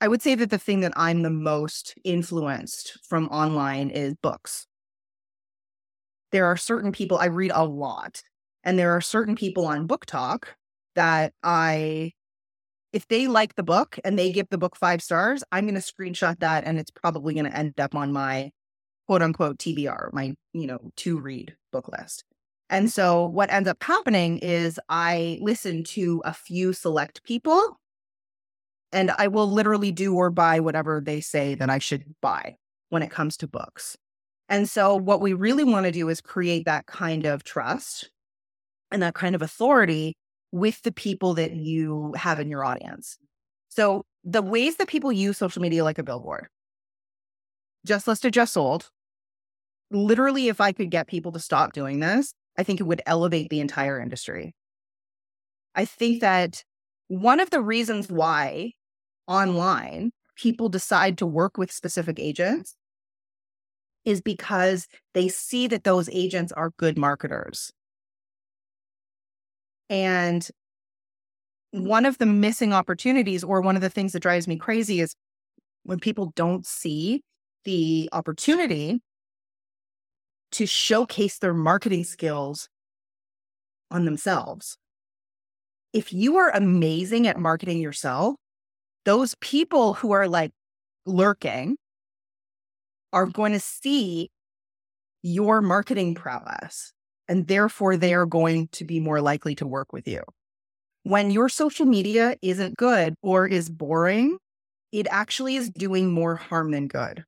I 0.00 0.08
would 0.08 0.20
say 0.20 0.34
that 0.34 0.50
the 0.50 0.58
thing 0.58 0.80
that 0.80 0.92
I'm 0.96 1.22
the 1.22 1.30
most 1.30 1.94
influenced 2.04 2.98
from 3.02 3.28
online 3.28 3.90
is 3.90 4.14
books. 4.14 4.66
There 6.32 6.46
are 6.46 6.56
certain 6.56 6.92
people, 6.92 7.16
I 7.18 7.26
read 7.26 7.52
a 7.54 7.64
lot, 7.64 8.22
and 8.62 8.78
there 8.78 8.92
are 8.92 9.00
certain 9.00 9.36
people 9.36 9.66
on 9.66 9.88
BookTok 9.88 10.44
that 10.96 11.32
I 11.42 12.12
if 12.92 13.06
they 13.08 13.26
like 13.26 13.56
the 13.56 13.62
book 13.62 13.98
and 14.04 14.18
they 14.18 14.32
give 14.32 14.48
the 14.48 14.56
book 14.56 14.74
five 14.74 15.02
stars, 15.02 15.44
I'm 15.52 15.66
going 15.66 15.74
to 15.74 15.80
screenshot 15.80 16.38
that 16.38 16.64
and 16.64 16.78
it's 16.78 16.90
probably 16.90 17.34
going 17.34 17.44
to 17.44 17.54
end 17.54 17.78
up 17.78 17.94
on 17.94 18.10
my 18.10 18.52
quote 19.06 19.20
unquote 19.20 19.58
TBR, 19.58 20.12
my, 20.14 20.34
you 20.54 20.66
know, 20.66 20.78
to 20.96 21.18
read 21.18 21.54
book 21.72 21.88
list. 21.88 22.24
And 22.70 22.90
so 22.90 23.26
what 23.26 23.52
ends 23.52 23.68
up 23.68 23.82
happening 23.82 24.38
is 24.38 24.80
I 24.88 25.38
listen 25.42 25.84
to 25.84 26.22
a 26.24 26.32
few 26.32 26.72
select 26.72 27.22
people 27.22 27.78
and 28.92 29.10
I 29.18 29.28
will 29.28 29.50
literally 29.50 29.92
do 29.92 30.14
or 30.14 30.30
buy 30.30 30.60
whatever 30.60 31.00
they 31.04 31.20
say 31.20 31.54
that 31.54 31.70
I 31.70 31.78
should 31.78 32.04
buy 32.20 32.56
when 32.88 33.02
it 33.02 33.10
comes 33.10 33.36
to 33.38 33.48
books. 33.48 33.96
And 34.48 34.68
so 34.68 34.94
what 34.94 35.20
we 35.20 35.32
really 35.32 35.64
want 35.64 35.86
to 35.86 35.92
do 35.92 36.08
is 36.08 36.20
create 36.20 36.64
that 36.66 36.86
kind 36.86 37.26
of 37.26 37.42
trust 37.44 38.10
and 38.92 39.02
that 39.02 39.14
kind 39.14 39.34
of 39.34 39.42
authority 39.42 40.14
with 40.52 40.80
the 40.82 40.92
people 40.92 41.34
that 41.34 41.52
you 41.52 42.14
have 42.16 42.38
in 42.38 42.48
your 42.48 42.64
audience. 42.64 43.18
So 43.68 44.04
the 44.24 44.42
ways 44.42 44.76
that 44.76 44.88
people 44.88 45.12
use 45.12 45.36
social 45.36 45.60
media 45.60 45.84
like 45.84 45.98
a 45.98 46.04
billboard, 46.04 46.46
just 47.84 48.06
listed, 48.06 48.32
just 48.32 48.52
sold. 48.52 48.90
Literally, 49.90 50.48
if 50.48 50.60
I 50.60 50.72
could 50.72 50.90
get 50.90 51.08
people 51.08 51.32
to 51.32 51.38
stop 51.38 51.72
doing 51.72 52.00
this, 52.00 52.32
I 52.58 52.62
think 52.62 52.80
it 52.80 52.84
would 52.84 53.02
elevate 53.06 53.50
the 53.50 53.60
entire 53.60 54.00
industry. 54.00 54.54
I 55.74 55.84
think 55.84 56.20
that 56.22 56.64
one 57.08 57.40
of 57.40 57.50
the 57.50 57.60
reasons 57.60 58.08
why 58.08 58.72
online 59.26 60.12
people 60.36 60.68
decide 60.68 61.18
to 61.18 61.26
work 61.26 61.56
with 61.56 61.72
specific 61.72 62.18
agents 62.18 62.74
is 64.04 64.20
because 64.20 64.86
they 65.14 65.28
see 65.28 65.66
that 65.66 65.84
those 65.84 66.08
agents 66.10 66.52
are 66.52 66.70
good 66.78 66.96
marketers. 66.96 67.72
And 69.90 70.48
one 71.72 72.06
of 72.06 72.18
the 72.18 72.26
missing 72.26 72.72
opportunities, 72.72 73.44
or 73.44 73.60
one 73.60 73.76
of 73.76 73.82
the 73.82 73.90
things 73.90 74.12
that 74.12 74.20
drives 74.20 74.48
me 74.48 74.56
crazy, 74.56 75.00
is 75.00 75.14
when 75.82 75.98
people 75.98 76.32
don't 76.36 76.66
see 76.66 77.22
the 77.64 78.08
opportunity 78.12 79.00
to 80.52 80.66
showcase 80.66 81.38
their 81.38 81.54
marketing 81.54 82.04
skills 82.04 82.68
on 83.90 84.04
themselves. 84.04 84.78
If 85.96 86.12
you 86.12 86.36
are 86.36 86.50
amazing 86.50 87.26
at 87.26 87.38
marketing 87.38 87.80
yourself, 87.80 88.34
those 89.06 89.34
people 89.40 89.94
who 89.94 90.12
are 90.12 90.28
like 90.28 90.52
lurking 91.06 91.78
are 93.14 93.24
going 93.24 93.54
to 93.54 93.60
see 93.60 94.28
your 95.22 95.62
marketing 95.62 96.14
prowess 96.14 96.92
and 97.28 97.46
therefore 97.46 97.96
they 97.96 98.12
are 98.12 98.26
going 98.26 98.68
to 98.72 98.84
be 98.84 99.00
more 99.00 99.22
likely 99.22 99.54
to 99.54 99.66
work 99.66 99.94
with 99.94 100.06
you. 100.06 100.20
When 101.04 101.30
your 101.30 101.48
social 101.48 101.86
media 101.86 102.36
isn't 102.42 102.76
good 102.76 103.14
or 103.22 103.46
is 103.46 103.70
boring, 103.70 104.36
it 104.92 105.06
actually 105.10 105.56
is 105.56 105.70
doing 105.70 106.12
more 106.12 106.36
harm 106.36 106.72
than 106.72 106.88
good. 106.88 107.24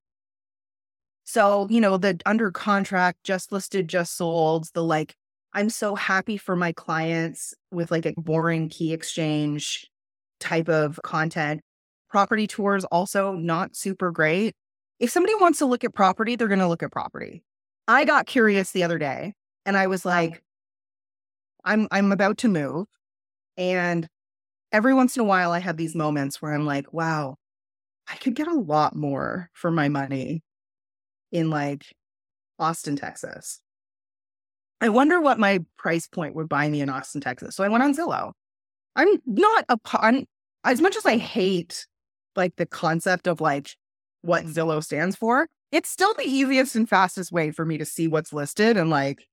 So, 1.24 1.68
you 1.70 1.80
know, 1.80 1.96
the 1.96 2.20
under 2.26 2.50
contract, 2.50 3.24
just 3.24 3.50
listed, 3.50 3.88
just 3.88 4.14
sold, 4.14 4.68
the 4.74 4.84
like, 4.84 5.14
I'm 5.54 5.70
so 5.70 5.94
happy 5.94 6.36
for 6.36 6.56
my 6.56 6.72
clients 6.72 7.54
with 7.70 7.90
like 7.90 8.06
a 8.06 8.12
boring 8.16 8.68
key 8.68 8.92
exchange 8.92 9.86
type 10.40 10.68
of 10.68 11.00
content. 11.02 11.60
Property 12.10 12.46
tours 12.46 12.84
also 12.86 13.32
not 13.32 13.76
super 13.76 14.10
great. 14.10 14.54
If 14.98 15.10
somebody 15.10 15.34
wants 15.36 15.58
to 15.58 15.66
look 15.66 15.84
at 15.84 15.94
property, 15.94 16.36
they're 16.36 16.48
going 16.48 16.58
to 16.58 16.68
look 16.68 16.82
at 16.82 16.92
property. 16.92 17.42
I 17.86 18.04
got 18.04 18.26
curious 18.26 18.72
the 18.72 18.82
other 18.82 18.98
day 18.98 19.34
and 19.64 19.76
I 19.76 19.86
was 19.86 20.04
oh. 20.04 20.10
like, 20.10 20.42
I'm 21.64 21.88
I'm 21.90 22.12
about 22.12 22.38
to 22.38 22.48
move. 22.48 22.86
And 23.56 24.06
every 24.72 24.94
once 24.94 25.16
in 25.16 25.20
a 25.20 25.24
while 25.24 25.50
I 25.52 25.58
have 25.58 25.76
these 25.76 25.94
moments 25.94 26.40
where 26.40 26.52
I'm 26.52 26.66
like, 26.66 26.92
wow, 26.92 27.36
I 28.10 28.16
could 28.16 28.34
get 28.34 28.48
a 28.48 28.54
lot 28.54 28.94
more 28.96 29.50
for 29.52 29.70
my 29.70 29.88
money 29.88 30.42
in 31.32 31.50
like 31.50 31.84
Austin, 32.58 32.96
Texas. 32.96 33.60
I 34.80 34.88
wonder 34.88 35.20
what 35.20 35.38
my 35.38 35.60
price 35.76 36.06
point 36.06 36.34
would 36.34 36.48
buy 36.48 36.68
me 36.68 36.80
in 36.80 36.88
Austin, 36.88 37.20
Texas. 37.20 37.56
So 37.56 37.64
I 37.64 37.68
went 37.68 37.82
on 37.82 37.94
Zillow. 37.94 38.32
I'm 38.96 39.20
not 39.26 39.64
a 39.68 40.24
as 40.64 40.80
much 40.80 40.96
as 40.96 41.06
I 41.06 41.16
hate 41.16 41.86
like 42.36 42.56
the 42.56 42.66
concept 42.66 43.26
of 43.26 43.40
like 43.40 43.70
what 44.22 44.44
Zillow 44.44 44.82
stands 44.82 45.16
for, 45.16 45.48
it's 45.72 45.88
still 45.88 46.14
the 46.14 46.26
easiest 46.26 46.74
and 46.76 46.88
fastest 46.88 47.32
way 47.32 47.50
for 47.50 47.64
me 47.64 47.78
to 47.78 47.84
see 47.84 48.08
what's 48.08 48.32
listed 48.32 48.76
and 48.76 48.90
like 48.90 49.26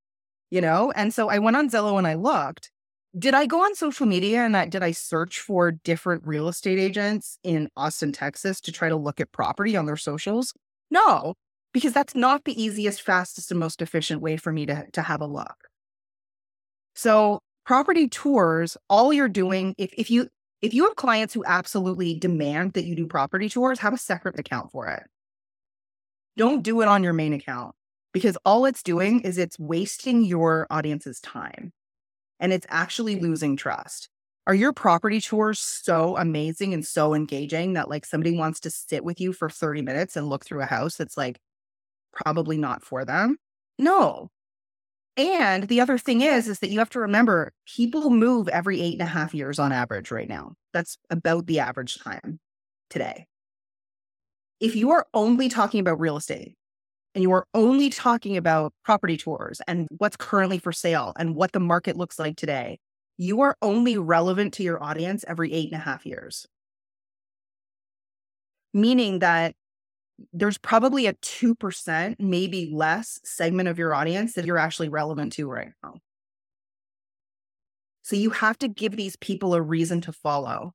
you 0.52 0.62
know? 0.62 0.92
And 0.96 1.14
so 1.14 1.30
I 1.30 1.40
went 1.40 1.58
on 1.58 1.70
Zillow 1.70 1.98
and 1.98 2.08
I 2.08 2.14
looked. 2.14 2.72
Did 3.18 3.34
I 3.34 3.46
go 3.46 3.64
on 3.64 3.76
social 3.76 4.06
media 4.06 4.42
and 4.42 4.56
I, 4.58 4.68
did 4.68 4.84
I 4.84 4.92
search 4.92 5.40
for 5.40 5.72
different 5.72 6.24
real 6.26 6.48
estate 6.48 6.80
agents 6.80 7.40
in 7.44 7.70
Austin, 7.78 8.12
Texas 8.12 8.60
to 8.62 8.72
try 8.72 8.90
to 8.90 8.96
look 8.96 9.20
at 9.20 9.32
property 9.32 9.78
on 9.78 9.86
their 9.86 9.98
socials? 9.98 10.54
No, 10.92 11.36
because 11.76 11.92
that's 11.92 12.16
not 12.16 12.46
the 12.46 12.64
easiest, 12.64 13.02
fastest, 13.02 13.52
and 13.52 13.60
most 13.60 13.82
efficient 13.82 14.22
way 14.22 14.38
for 14.38 14.54
me 14.54 14.66
to, 14.66 14.86
to 14.94 15.02
have 15.02 15.20
a 15.20 15.26
look. 15.26 15.68
So 16.94 17.42
property 17.66 18.08
tours, 18.08 18.78
all 18.90 19.12
you're 19.12 19.28
doing, 19.28 19.76
if, 19.78 19.92
if 19.98 20.10
you 20.10 20.30
if 20.62 20.74
you 20.74 20.86
have 20.86 20.96
clients 20.96 21.34
who 21.34 21.44
absolutely 21.46 22.18
demand 22.18 22.74
that 22.74 22.86
you 22.86 22.96
do 22.96 23.06
property 23.06 23.50
tours, 23.50 23.80
have 23.80 23.94
a 23.94 23.98
separate 23.98 24.40
account 24.40 24.72
for 24.72 24.88
it. 24.88 25.04
Don't 26.38 26.64
do 26.64 26.80
it 26.80 26.88
on 26.88 27.04
your 27.04 27.12
main 27.12 27.34
account 27.34 27.76
because 28.14 28.38
all 28.46 28.66
it's 28.66 28.82
doing 28.82 29.20
is 29.20 29.38
it's 29.38 29.60
wasting 29.60 30.24
your 30.24 30.68
audience's 30.70 31.20
time 31.20 31.74
and 32.40 32.54
it's 32.54 32.66
actually 32.70 33.20
losing 33.20 33.58
trust. 33.58 34.08
Are 34.48 34.56
your 34.56 34.72
property 34.72 35.20
tours 35.20 35.60
so 35.60 36.16
amazing 36.16 36.74
and 36.74 36.88
so 36.88 37.14
engaging 37.14 37.74
that 37.74 37.90
like 37.90 38.06
somebody 38.06 38.38
wants 38.38 38.62
to 38.62 38.70
sit 38.70 39.04
with 39.04 39.20
you 39.20 39.34
for 39.34 39.50
30 39.50 39.82
minutes 39.82 40.16
and 40.16 40.30
look 40.30 40.46
through 40.46 40.62
a 40.62 40.66
house 40.66 40.96
that's 40.96 41.18
like 41.18 41.38
probably 42.16 42.58
not 42.58 42.84
for 42.84 43.06
them? 43.06 43.38
No. 43.78 44.30
And 45.18 45.68
the 45.68 45.80
other 45.80 45.98
thing 45.98 46.22
is, 46.22 46.48
is 46.48 46.60
that 46.60 46.70
you 46.70 46.80
have 46.80 46.90
to 46.92 47.00
remember 47.00 47.54
people 47.66 48.10
move 48.10 48.48
every 48.50 48.82
eight 48.82 48.94
and 48.94 49.02
a 49.02 49.06
half 49.06 49.34
years 49.34 49.60
on 49.60 49.72
average 49.72 50.12
right 50.12 50.28
now. 50.28 50.54
That's 50.74 50.98
about 51.10 51.46
the 51.46 51.60
average 51.60 52.00
time 52.00 52.40
today. 52.90 53.28
If 54.60 54.76
you 54.76 54.92
are 54.92 55.06
only 55.14 55.48
talking 55.48 55.80
about 55.80 56.00
real 56.00 56.18
estate 56.18 56.56
and 57.14 57.22
you 57.22 57.32
are 57.32 57.46
only 57.54 57.90
talking 57.90 58.36
about 58.36 58.74
property 58.84 59.16
tours 59.16 59.62
and 59.68 59.88
what's 59.98 60.18
currently 60.18 60.60
for 60.60 60.74
sale 60.74 61.14
and 61.18 61.36
what 61.36 61.54
the 61.54 61.60
market 61.60 61.96
looks 61.96 62.20
like 62.20 62.36
today, 62.36 62.80
you 63.18 63.40
are 63.42 63.56
only 63.62 63.98
relevant 63.98 64.54
to 64.56 64.64
your 64.64 64.84
audience 64.84 65.24
every 65.28 65.54
eight 65.54 65.72
and 65.72 65.80
a 65.82 65.84
half 65.84 66.06
years. 66.06 66.46
Meaning 68.74 69.20
that 69.20 69.56
there's 70.34 70.58
probably 70.58 71.08
a 71.08 71.14
2%, 71.14 72.16
maybe 72.20 72.72
less 72.74 73.20
segment 73.24 73.70
of 73.70 73.78
your 73.78 73.94
audience 73.94 74.34
that 74.34 74.46
you're 74.46 74.58
actually 74.58 74.90
relevant 74.90 75.34
to 75.34 75.48
right 75.48 75.72
now. 75.84 75.96
So 78.04 78.16
you 78.16 78.30
have 78.30 78.58
to 78.60 78.68
give 78.68 78.96
these 78.96 79.16
people 79.16 79.54
a 79.56 79.62
reason 79.62 80.02
to 80.02 80.14
follow. 80.14 80.74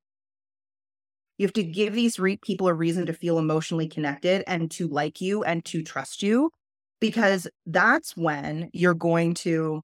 You 1.37 1.47
have 1.47 1.53
to 1.53 1.63
give 1.63 1.93
these 1.93 2.19
re- 2.19 2.37
people 2.37 2.67
a 2.67 2.73
reason 2.73 3.05
to 3.07 3.13
feel 3.13 3.39
emotionally 3.39 3.87
connected 3.87 4.43
and 4.47 4.69
to 4.71 4.87
like 4.87 5.21
you 5.21 5.43
and 5.43 5.63
to 5.65 5.81
trust 5.81 6.21
you, 6.21 6.51
because 6.99 7.47
that's 7.65 8.15
when 8.15 8.69
you're 8.73 8.93
going 8.93 9.33
to 9.35 9.81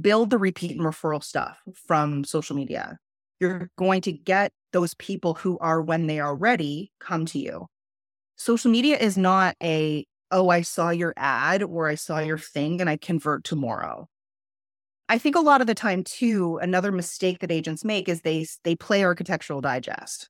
build 0.00 0.30
the 0.30 0.38
repeat 0.38 0.70
and 0.70 0.80
referral 0.80 1.22
stuff 1.22 1.58
from 1.74 2.24
social 2.24 2.56
media. 2.56 2.98
You're 3.42 3.70
going 3.76 4.02
to 4.02 4.12
get 4.12 4.52
those 4.72 4.94
people 4.94 5.34
who 5.34 5.58
are, 5.58 5.82
when 5.82 6.06
they 6.06 6.20
are 6.20 6.36
ready, 6.36 6.92
come 7.00 7.26
to 7.26 7.40
you. 7.40 7.66
Social 8.36 8.70
media 8.70 8.96
is 8.96 9.18
not 9.18 9.56
a, 9.60 10.06
oh, 10.30 10.48
I 10.48 10.62
saw 10.62 10.90
your 10.90 11.12
ad 11.16 11.64
or 11.64 11.88
I 11.88 11.96
saw 11.96 12.20
your 12.20 12.38
thing 12.38 12.80
and 12.80 12.88
I 12.88 12.98
convert 12.98 13.42
tomorrow. 13.42 14.06
I 15.08 15.18
think 15.18 15.34
a 15.34 15.40
lot 15.40 15.60
of 15.60 15.66
the 15.66 15.74
time 15.74 16.04
too, 16.04 16.58
another 16.62 16.92
mistake 16.92 17.40
that 17.40 17.50
agents 17.50 17.84
make 17.84 18.08
is 18.08 18.20
they 18.20 18.46
they 18.62 18.76
play 18.76 19.04
architectural 19.04 19.60
digest. 19.60 20.28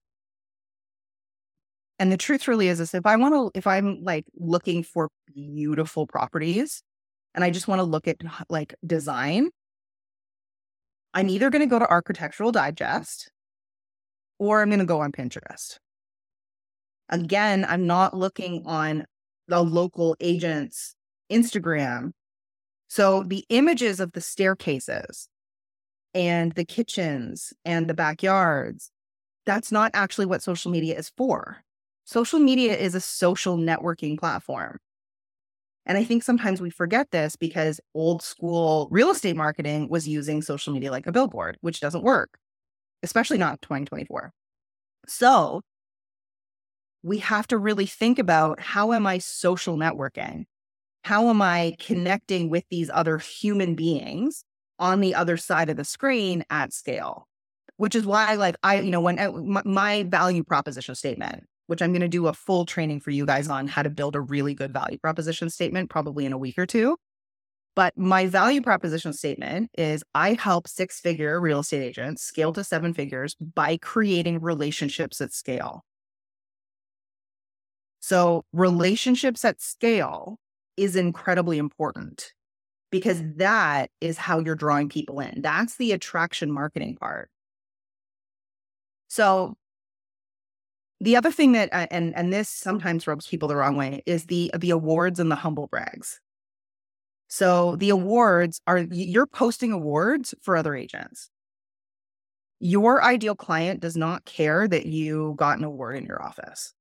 And 1.99 2.11
the 2.11 2.17
truth 2.17 2.49
really 2.49 2.69
is, 2.69 2.81
is 2.81 2.95
if 2.95 3.05
I 3.05 3.17
want 3.17 3.35
to, 3.35 3.59
if 3.59 3.67
I'm 3.67 4.03
like 4.03 4.25
looking 4.35 4.83
for 4.83 5.11
beautiful 5.35 6.07
properties 6.07 6.83
and 7.35 7.45
I 7.45 7.51
just 7.51 7.69
want 7.69 7.81
to 7.81 7.85
look 7.85 8.09
at 8.09 8.17
like 8.49 8.75
design, 8.87 9.51
I'm 11.15 11.29
either 11.29 11.51
going 11.51 11.61
to 11.61 11.67
go 11.67 11.79
to 11.79 11.89
Architectural 11.89 12.53
Digest 12.53 13.31
or 14.39 14.63
I'm 14.63 14.69
going 14.69 14.81
to 14.81 14.87
go 14.87 15.01
on 15.01 15.13
Pinterest. 15.13 15.79
Again, 17.09 17.67
I'm 17.69 17.87
not 17.87 18.17
looking 18.17 18.63
on 18.65 19.05
the 19.49 19.63
local 19.63 20.17
agent's 20.21 20.95
Instagram 21.31 22.13
so 22.93 23.23
the 23.23 23.47
images 23.49 24.01
of 24.01 24.13
the 24.13 24.21
staircases 24.21 25.27
and 26.13 26.53
the 26.53 26.65
kitchens 26.67 27.55
and 27.65 27.89
the 27.89 27.95
backyards, 27.95 28.91
that's 29.47 29.73
not 29.73 29.93
actually 29.95 30.27
what 30.27 30.43
social 30.43 30.71
media 30.71 30.99
is 30.99 31.11
for. 31.17 31.65
Social 32.05 32.39
media 32.39 32.77
is 32.77 32.95
a 32.95 33.01
social 33.01 33.57
networking 33.57 34.19
platform. 34.19 34.77
And 35.85 35.99
I 35.99 36.05
think 36.05 36.23
sometimes 36.23 36.61
we 36.61 36.71
forget 36.71 37.11
this 37.11 37.35
because 37.37 37.81
old 37.95 38.23
school 38.23 38.89
real 38.91 39.11
estate 39.11 39.37
marketing 39.37 39.89
was 39.89 40.07
using 40.07 40.43
social 40.43 40.73
media 40.73 40.91
like 40.91 41.07
a 41.07 41.13
billboard, 41.13 41.59
which 41.61 41.81
doesn't 41.81 42.05
work, 42.05 42.39
especially 43.03 43.39
not 43.39 43.61
2024. 43.63 44.33
So 45.09 45.63
we 47.03 47.19
have 47.19 47.49
to 47.49 47.59
really 47.59 47.87
think 47.87 48.21
about 48.21 48.61
how 48.61 48.93
am 48.93 49.07
I 49.07 49.19
social 49.19 49.77
networking? 49.77 50.45
how 51.05 51.29
am 51.29 51.43
I 51.43 51.75
connecting 51.79 52.49
with 52.49 52.65
these 52.71 52.91
other 52.93 53.19
human 53.19 53.75
beings 53.75 54.45
on 54.79 55.01
the 55.01 55.15
other 55.15 55.37
side 55.37 55.69
of 55.69 55.77
the 55.77 55.85
screen 55.85 56.45
at 56.51 56.73
scale? 56.73 57.29
Which 57.77 57.95
is 57.95 58.07
why, 58.07 58.35
like, 58.35 58.57
I, 58.63 58.81
you 58.81 58.91
know, 58.91 59.01
when 59.01 59.19
uh, 59.19 59.33
my, 59.33 59.63
my 59.65 60.03
value 60.05 60.45
proposition 60.45 60.95
statement, 60.95 61.45
which 61.73 61.81
I'm 61.81 61.93
going 61.93 62.03
to 62.03 62.09
do 62.09 62.27
a 62.27 62.35
full 62.35 62.67
training 62.67 63.01
for 63.01 63.11
you 63.13 63.25
guys 63.25 63.49
on 63.49 63.67
how 63.67 63.83
to 63.83 63.89
build 63.89 64.15
a 64.15 64.21
really 64.21 64.53
good 64.53 64.75
value 64.75 64.99
proposition 64.99 65.49
statement, 65.49 65.89
probably 65.89 66.27
in 66.27 66.35
a 66.35 66.37
week 66.37 66.59
or 66.59 66.67
two. 66.67 66.99
But 67.75 67.97
my 67.97 68.27
value 68.27 68.61
proposition 68.61 69.15
statement 69.15 69.71
is 69.79 70.05
I 70.15 70.35
help 70.35 70.69
six 70.69 71.01
figure 71.01 71.41
real 71.41 71.61
estate 71.61 71.83
agents 71.83 72.23
scale 72.23 72.53
to 72.53 72.63
seven 72.63 72.93
figures 72.93 73.35
by 73.37 73.79
creating 73.79 74.43
relationships 74.43 75.23
at 75.23 75.33
scale. 75.33 75.83
So, 78.01 78.45
relationships 78.53 79.43
at 79.43 79.63
scale 79.63 80.37
is 80.77 80.95
incredibly 80.95 81.57
important 81.57 82.35
because 82.91 83.23
that 83.37 83.89
is 84.03 84.19
how 84.19 84.41
you're 84.41 84.57
drawing 84.57 84.91
people 84.91 85.21
in. 85.21 85.41
That's 85.41 85.77
the 85.77 85.93
attraction 85.93 86.53
marketing 86.53 86.97
part. 86.97 87.31
So 89.09 89.57
the 91.03 91.17
other 91.17 91.33
thing 91.33 91.53
that 91.53 91.69
uh, 91.73 91.89
and 91.91 92.17
and 92.17 92.33
this 92.33 92.49
sometimes 92.49 93.07
rubs 93.07 93.27
people 93.27 93.49
the 93.49 93.57
wrong 93.57 93.77
way 93.77 94.03
is 94.07 94.27
the 94.27 94.53
the 94.57 94.71
awards 94.71 95.19
and 95.19 95.31
the 95.31 95.37
humble 95.37 95.67
brags. 95.67 96.21
So 97.29 97.77
the 97.77 97.91
awards 97.91 98.61
are 98.67 98.79
you're 98.79 99.27
posting 99.27 99.73
awards 99.73 100.35
for 100.43 100.57
other 100.57 100.77
agents. 100.77 101.29
Your 102.61 103.03
ideal 103.03 103.35
client 103.35 103.81
does 103.81 103.97
not 103.97 104.25
care 104.25 104.69
that 104.69 104.87
you 104.87 105.35
got 105.37 105.59
an 105.59 105.65
award 105.65 105.97
in 105.97 106.07
your 106.07 106.23
office. 106.23 106.73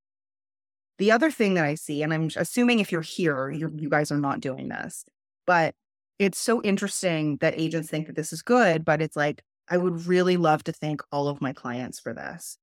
The 0.98 1.10
other 1.10 1.30
thing 1.32 1.54
that 1.54 1.64
I 1.64 1.74
see, 1.74 2.02
and 2.02 2.14
I'm 2.14 2.30
assuming 2.36 2.78
if 2.78 2.92
you're 2.92 3.00
here, 3.00 3.50
you're, 3.50 3.72
you 3.74 3.90
guys 3.90 4.12
are 4.12 4.18
not 4.18 4.40
doing 4.40 4.68
this, 4.68 5.04
but 5.46 5.74
it's 6.20 6.38
so 6.38 6.62
interesting 6.62 7.38
that 7.38 7.58
agents 7.58 7.90
think 7.90 8.06
that 8.06 8.14
this 8.14 8.32
is 8.32 8.42
good, 8.42 8.84
but 8.84 9.02
it's 9.02 9.16
like, 9.16 9.42
I 9.68 9.78
would 9.78 10.06
really 10.06 10.36
love 10.36 10.62
to 10.64 10.72
thank 10.72 11.02
all 11.10 11.26
of 11.26 11.40
my 11.40 11.52
clients 11.52 11.98
for 11.98 12.14
this. 12.14 12.58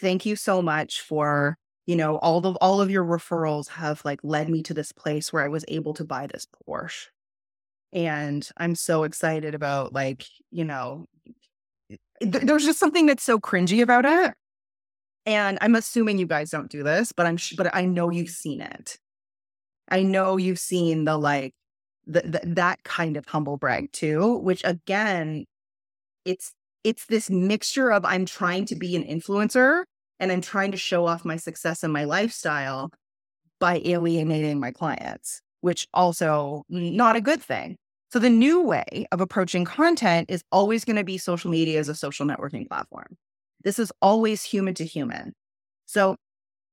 Thank 0.00 0.24
you 0.24 0.34
so 0.36 0.62
much 0.62 1.02
for, 1.02 1.56
you 1.86 1.96
know, 1.96 2.16
all 2.18 2.46
of 2.46 2.56
all 2.60 2.80
of 2.80 2.90
your 2.90 3.04
referrals 3.04 3.68
have 3.68 4.02
like 4.04 4.20
led 4.22 4.48
me 4.48 4.62
to 4.62 4.74
this 4.74 4.92
place 4.92 5.32
where 5.32 5.44
I 5.44 5.48
was 5.48 5.64
able 5.68 5.92
to 5.94 6.04
buy 6.04 6.26
this 6.26 6.46
Porsche. 6.66 7.08
And 7.92 8.48
I'm 8.56 8.74
so 8.74 9.02
excited 9.04 9.54
about 9.54 9.92
like, 9.92 10.24
you 10.50 10.64
know, 10.64 11.06
eh, 11.90 11.96
th- 12.22 12.44
there's 12.44 12.64
just 12.64 12.78
something 12.78 13.06
that's 13.06 13.24
so 13.24 13.38
cringy 13.38 13.82
about 13.82 14.04
it. 14.06 14.34
And 15.26 15.58
I'm 15.60 15.74
assuming 15.74 16.18
you 16.18 16.26
guys 16.26 16.50
don't 16.50 16.70
do 16.70 16.82
this, 16.82 17.12
but 17.12 17.26
I'm 17.26 17.36
sh- 17.36 17.54
but 17.56 17.74
I 17.74 17.84
know 17.84 18.10
you've 18.10 18.30
seen 18.30 18.60
it. 18.62 18.98
I 19.90 20.02
know 20.02 20.36
you've 20.38 20.58
seen 20.60 21.04
the 21.04 21.18
like 21.18 21.54
the, 22.06 22.22
the, 22.22 22.40
that 22.54 22.82
kind 22.84 23.16
of 23.16 23.26
humble 23.26 23.56
brag 23.58 23.92
too, 23.92 24.36
which 24.38 24.62
again, 24.64 25.46
it's 26.24 26.52
it's 26.84 27.06
this 27.06 27.30
mixture 27.30 27.92
of 27.92 28.04
I'm 28.04 28.26
trying 28.26 28.64
to 28.66 28.76
be 28.76 28.96
an 28.96 29.04
influencer 29.04 29.84
and 30.20 30.30
I'm 30.30 30.42
trying 30.42 30.70
to 30.70 30.76
show 30.76 31.06
off 31.06 31.24
my 31.24 31.36
success 31.36 31.82
and 31.82 31.92
my 31.92 32.04
lifestyle 32.04 32.92
by 33.58 33.80
alienating 33.84 34.60
my 34.60 34.70
clients, 34.70 35.40
which 35.62 35.88
also 35.92 36.64
not 36.68 37.16
a 37.16 37.20
good 37.20 37.42
thing. 37.42 37.76
So 38.12 38.18
the 38.18 38.30
new 38.30 38.62
way 38.62 39.06
of 39.12 39.20
approaching 39.20 39.64
content 39.64 40.30
is 40.30 40.42
always 40.52 40.84
going 40.84 40.96
to 40.96 41.04
be 41.04 41.18
social 41.18 41.50
media 41.50 41.78
as 41.78 41.88
a 41.88 41.94
social 41.94 42.26
networking 42.26 42.68
platform. 42.68 43.16
This 43.64 43.78
is 43.78 43.92
always 44.02 44.42
human 44.42 44.74
to 44.74 44.84
human. 44.84 45.32
So 45.86 46.16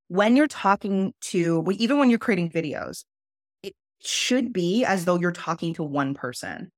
when 0.07 0.35
you're 0.35 0.47
talking 0.47 1.13
to, 1.21 1.65
even 1.77 1.99
when 1.99 2.09
you're 2.09 2.19
creating 2.19 2.49
videos, 2.49 3.03
it 3.63 3.73
should 3.99 4.53
be 4.53 4.85
as 4.85 5.05
though 5.05 5.19
you're 5.19 5.31
talking 5.31 5.73
to 5.75 5.83
one 5.83 6.13
person. 6.13 6.71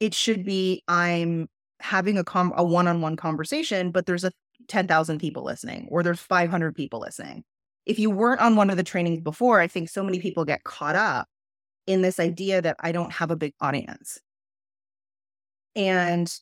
It 0.00 0.14
should 0.14 0.44
be, 0.44 0.82
I'm 0.86 1.48
having 1.80 2.18
a, 2.18 2.24
com- 2.24 2.52
a 2.56 2.62
one-on-one 2.62 3.16
conversation, 3.16 3.90
but 3.90 4.06
there's 4.06 4.24
a 4.24 4.32
10,000 4.68 5.18
people 5.18 5.44
listening 5.44 5.88
or 5.90 6.02
there's 6.02 6.20
500 6.20 6.74
people 6.74 7.00
listening. 7.00 7.44
If 7.86 7.98
you 7.98 8.10
weren't 8.10 8.40
on 8.40 8.56
one 8.56 8.70
of 8.70 8.76
the 8.76 8.82
trainings 8.82 9.20
before, 9.20 9.60
I 9.60 9.66
think 9.66 9.88
so 9.88 10.02
many 10.02 10.18
people 10.18 10.44
get 10.44 10.64
caught 10.64 10.96
up 10.96 11.28
in 11.86 12.02
this 12.02 12.18
idea 12.18 12.62
that 12.62 12.76
I 12.80 12.92
don't 12.92 13.12
have 13.12 13.30
a 13.30 13.36
big 13.36 13.52
audience. 13.60 14.20
And 15.76 16.32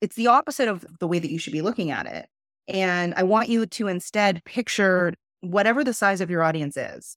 it's 0.00 0.16
the 0.16 0.26
opposite 0.26 0.68
of 0.68 0.84
the 0.98 1.06
way 1.06 1.18
that 1.18 1.30
you 1.30 1.38
should 1.38 1.52
be 1.52 1.62
looking 1.62 1.90
at 1.90 2.06
it. 2.06 2.26
And 2.68 3.14
I 3.14 3.22
want 3.22 3.48
you 3.48 3.66
to 3.66 3.88
instead 3.88 4.44
picture 4.44 5.14
whatever 5.40 5.82
the 5.84 5.94
size 5.94 6.20
of 6.20 6.30
your 6.30 6.42
audience 6.42 6.76
is. 6.76 7.16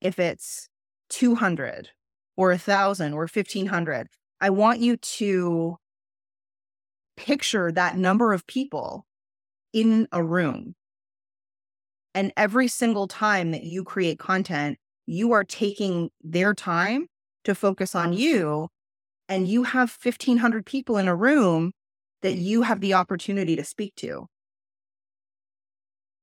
If 0.00 0.18
it's 0.18 0.68
200 1.10 1.90
or 2.36 2.50
1,000 2.50 3.12
or 3.14 3.22
1,500, 3.22 4.06
I 4.40 4.50
want 4.50 4.80
you 4.80 4.96
to 4.96 5.76
picture 7.16 7.72
that 7.72 7.96
number 7.96 8.32
of 8.32 8.46
people 8.46 9.04
in 9.72 10.08
a 10.12 10.22
room. 10.22 10.74
And 12.14 12.32
every 12.36 12.68
single 12.68 13.06
time 13.06 13.50
that 13.52 13.64
you 13.64 13.84
create 13.84 14.18
content, 14.18 14.78
you 15.06 15.32
are 15.32 15.44
taking 15.44 16.10
their 16.22 16.54
time 16.54 17.06
to 17.44 17.54
focus 17.54 17.94
on 17.94 18.12
you. 18.12 18.68
And 19.28 19.46
you 19.46 19.64
have 19.64 19.96
1,500 20.02 20.64
people 20.64 20.96
in 20.96 21.06
a 21.06 21.14
room 21.14 21.72
that 22.22 22.34
you 22.34 22.62
have 22.62 22.80
the 22.80 22.94
opportunity 22.94 23.56
to 23.56 23.64
speak 23.64 23.94
to. 23.96 24.26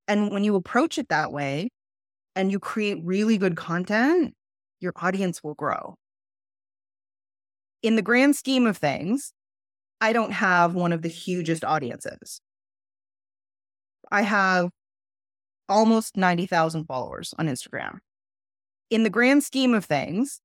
And 0.08 0.30
when 0.30 0.44
you 0.44 0.54
approach 0.54 0.98
it 0.98 1.08
that 1.08 1.32
way 1.32 1.70
and 2.34 2.52
you 2.52 2.58
create 2.58 2.98
really 3.02 3.38
good 3.38 3.56
content, 3.56 4.34
your 4.80 4.92
audience 4.96 5.42
will 5.42 5.54
grow. 5.54 5.94
In 7.82 7.96
the 7.96 8.02
grand 8.02 8.36
scheme 8.36 8.66
of 8.66 8.76
things, 8.76 9.32
I 10.00 10.12
don't 10.12 10.32
have 10.32 10.74
one 10.74 10.92
of 10.92 11.02
the 11.02 11.08
hugest 11.08 11.64
audiences. 11.64 12.40
I 14.10 14.22
have 14.22 14.70
almost 15.68 16.16
90,000 16.16 16.84
followers 16.84 17.34
on 17.38 17.48
Instagram. 17.48 17.98
In 18.90 19.02
the 19.02 19.10
grand 19.10 19.42
scheme 19.42 19.74
of 19.74 19.84
things, 19.84 20.40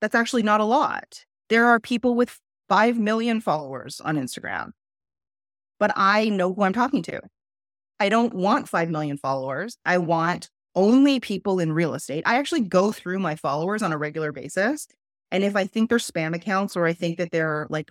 that's 0.00 0.14
actually 0.14 0.42
not 0.42 0.60
a 0.60 0.64
lot. 0.64 1.24
There 1.48 1.66
are 1.66 1.80
people 1.80 2.14
with 2.14 2.38
5 2.68 2.98
million 2.98 3.40
followers 3.40 4.00
on 4.00 4.16
Instagram 4.16 4.72
but 5.82 5.90
I 5.96 6.28
know 6.28 6.54
who 6.54 6.62
I'm 6.62 6.72
talking 6.72 7.02
to. 7.02 7.20
I 7.98 8.08
don't 8.08 8.32
want 8.32 8.68
5 8.68 8.88
million 8.88 9.16
followers. 9.16 9.78
I 9.84 9.98
want 9.98 10.48
only 10.76 11.18
people 11.18 11.58
in 11.58 11.72
real 11.72 11.94
estate. 11.94 12.22
I 12.24 12.36
actually 12.36 12.60
go 12.60 12.92
through 12.92 13.18
my 13.18 13.34
followers 13.34 13.82
on 13.82 13.90
a 13.90 13.98
regular 13.98 14.30
basis. 14.30 14.86
And 15.32 15.42
if 15.42 15.56
I 15.56 15.66
think 15.66 15.88
they're 15.88 15.98
spam 15.98 16.36
accounts 16.36 16.76
or 16.76 16.86
I 16.86 16.92
think 16.92 17.18
that 17.18 17.32
they're 17.32 17.66
like 17.68 17.90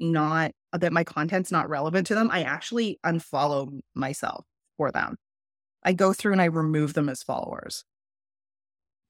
not 0.00 0.50
that 0.72 0.92
my 0.92 1.04
content's 1.04 1.50
not 1.50 1.68
relevant 1.68 2.06
to 2.08 2.14
them, 2.14 2.30
I 2.30 2.42
actually 2.42 2.98
unfollow 3.04 3.80
myself 3.94 4.44
for 4.76 4.92
them. 4.92 5.16
I 5.82 5.92
go 5.92 6.12
through 6.12 6.32
and 6.32 6.42
I 6.42 6.46
remove 6.46 6.94
them 6.94 7.08
as 7.08 7.22
followers 7.22 7.84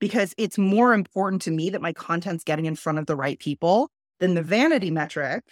because 0.01 0.35
it's 0.39 0.59
more 0.59 0.95
important 0.95 1.43
to 1.43 1.51
me 1.51 1.71
that 1.71 1.83
my 1.83 1.93
content's 1.93 2.43
getting 2.43 2.67
in 2.67 2.75
front 2.75 2.99
of 2.99 3.07
the 3.07 3.17
right 3.17 3.39
people 3.39 3.91
than 4.19 4.35
the 4.35 4.43
vanity 4.43 4.91
metric 4.91 5.45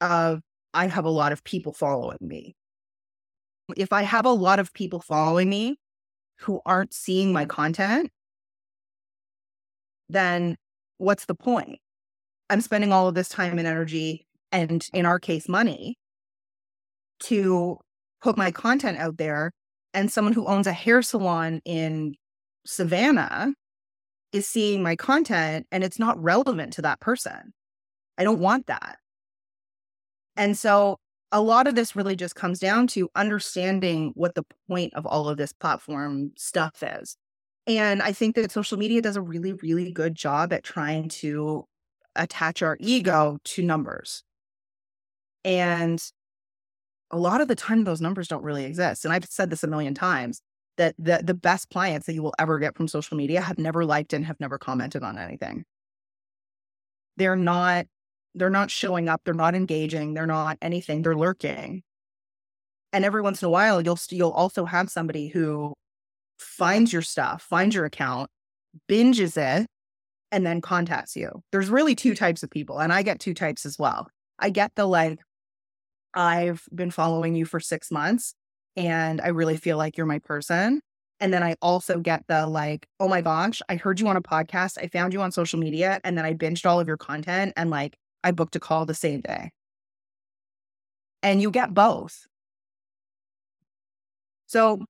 of 0.00 0.40
I 0.72 0.86
have 0.86 1.04
a 1.04 1.10
lot 1.10 1.32
of 1.32 1.44
people 1.44 1.72
following 1.72 2.18
me. 2.20 2.54
If 3.76 3.92
I 3.92 4.02
have 4.02 4.26
a 4.26 4.30
lot 4.30 4.58
of 4.58 4.72
people 4.72 5.00
following 5.00 5.48
me 5.48 5.78
who 6.40 6.60
aren't 6.66 6.92
seeing 6.92 7.32
my 7.32 7.44
content, 7.44 8.10
then 10.08 10.56
what's 10.98 11.24
the 11.24 11.34
point? 11.34 11.78
I'm 12.50 12.60
spending 12.60 12.92
all 12.92 13.08
of 13.08 13.14
this 13.14 13.28
time 13.28 13.58
and 13.58 13.66
energy, 13.66 14.26
and 14.54 14.88
in 14.94 15.04
our 15.04 15.18
case, 15.18 15.48
money, 15.48 15.98
to 17.24 17.78
put 18.22 18.38
my 18.38 18.50
content 18.50 18.98
out 18.98 19.18
there. 19.18 19.50
And 19.92 20.10
someone 20.10 20.32
who 20.32 20.46
owns 20.46 20.66
a 20.66 20.72
hair 20.72 21.02
salon 21.02 21.60
in 21.64 22.14
Savannah 22.64 23.52
is 24.32 24.48
seeing 24.48 24.82
my 24.82 24.96
content 24.96 25.66
and 25.70 25.84
it's 25.84 25.98
not 25.98 26.20
relevant 26.22 26.72
to 26.74 26.82
that 26.82 27.00
person. 27.00 27.52
I 28.16 28.24
don't 28.24 28.40
want 28.40 28.66
that. 28.66 28.96
And 30.36 30.56
so 30.58 30.96
a 31.30 31.40
lot 31.40 31.66
of 31.66 31.74
this 31.74 31.94
really 31.94 32.16
just 32.16 32.34
comes 32.34 32.58
down 32.58 32.86
to 32.88 33.08
understanding 33.14 34.12
what 34.14 34.34
the 34.34 34.44
point 34.68 34.94
of 34.94 35.06
all 35.06 35.28
of 35.28 35.36
this 35.36 35.52
platform 35.52 36.32
stuff 36.36 36.82
is. 36.82 37.16
And 37.66 38.02
I 38.02 38.12
think 38.12 38.34
that 38.36 38.52
social 38.52 38.78
media 38.78 39.02
does 39.02 39.16
a 39.16 39.22
really, 39.22 39.52
really 39.52 39.92
good 39.92 40.14
job 40.14 40.52
at 40.52 40.64
trying 40.64 41.08
to 41.20 41.64
attach 42.16 42.62
our 42.62 42.76
ego 42.80 43.38
to 43.44 43.62
numbers. 43.62 44.22
And 45.44 46.02
a 47.10 47.18
lot 47.18 47.40
of 47.40 47.48
the 47.48 47.54
time, 47.54 47.84
those 47.84 48.00
numbers 48.00 48.28
don't 48.28 48.42
really 48.42 48.64
exist. 48.64 49.04
And 49.04 49.12
I've 49.12 49.24
said 49.26 49.50
this 49.50 49.62
a 49.62 49.68
million 49.68 49.94
times 49.94 50.40
that 50.76 50.94
the, 50.98 51.20
the 51.22 51.34
best 51.34 51.70
clients 51.70 52.06
that 52.06 52.14
you 52.14 52.22
will 52.22 52.34
ever 52.38 52.58
get 52.58 52.76
from 52.76 52.88
social 52.88 53.16
media 53.16 53.40
have 53.40 53.58
never 53.58 53.84
liked 53.84 54.12
and 54.12 54.24
have 54.24 54.40
never 54.40 54.58
commented 54.58 55.02
on 55.02 55.18
anything. 55.18 55.64
They're 57.16 57.36
not 57.36 57.86
they're 58.36 58.50
not 58.50 58.68
showing 58.68 59.08
up, 59.08 59.20
they're 59.24 59.32
not 59.32 59.54
engaging, 59.54 60.14
they're 60.14 60.26
not 60.26 60.58
anything, 60.60 61.02
they're 61.02 61.14
lurking. 61.16 61.84
And 62.92 63.04
every 63.04 63.22
once 63.22 63.42
in 63.42 63.46
a 63.46 63.50
while 63.50 63.80
you'll 63.80 63.98
you'll 64.10 64.30
also 64.30 64.64
have 64.64 64.90
somebody 64.90 65.28
who 65.28 65.74
finds 66.38 66.92
your 66.92 67.02
stuff, 67.02 67.42
finds 67.42 67.74
your 67.74 67.84
account, 67.84 68.30
binges 68.88 69.36
it, 69.36 69.66
and 70.32 70.44
then 70.44 70.60
contacts 70.60 71.14
you. 71.14 71.42
There's 71.52 71.68
really 71.68 71.94
two 71.94 72.14
types 72.14 72.42
of 72.42 72.50
people, 72.50 72.80
and 72.80 72.92
I 72.92 73.02
get 73.02 73.20
two 73.20 73.34
types 73.34 73.64
as 73.64 73.78
well. 73.78 74.08
I 74.40 74.50
get 74.50 74.72
the 74.74 74.86
like, 74.86 75.20
I've 76.14 76.66
been 76.74 76.90
following 76.90 77.34
you 77.34 77.44
for 77.44 77.60
six 77.60 77.90
months 77.90 78.34
and 78.76 79.20
I 79.20 79.28
really 79.28 79.56
feel 79.56 79.76
like 79.76 79.96
you're 79.96 80.06
my 80.06 80.18
person. 80.18 80.80
And 81.20 81.32
then 81.32 81.42
I 81.42 81.56
also 81.62 82.00
get 82.00 82.24
the 82.28 82.46
like, 82.46 82.86
oh 83.00 83.08
my 83.08 83.20
gosh, 83.20 83.62
I 83.68 83.76
heard 83.76 84.00
you 84.00 84.08
on 84.08 84.16
a 84.16 84.22
podcast. 84.22 84.78
I 84.82 84.88
found 84.88 85.12
you 85.12 85.22
on 85.22 85.32
social 85.32 85.58
media 85.58 86.00
and 86.04 86.18
then 86.18 86.24
I 86.24 86.34
binged 86.34 86.66
all 86.66 86.80
of 86.80 86.88
your 86.88 86.96
content 86.96 87.52
and 87.56 87.70
like 87.70 87.96
I 88.22 88.32
booked 88.32 88.56
a 88.56 88.60
call 88.60 88.86
the 88.86 88.94
same 88.94 89.20
day. 89.20 89.50
And 91.22 91.40
you 91.40 91.50
get 91.50 91.72
both. 91.72 92.26
So 94.46 94.84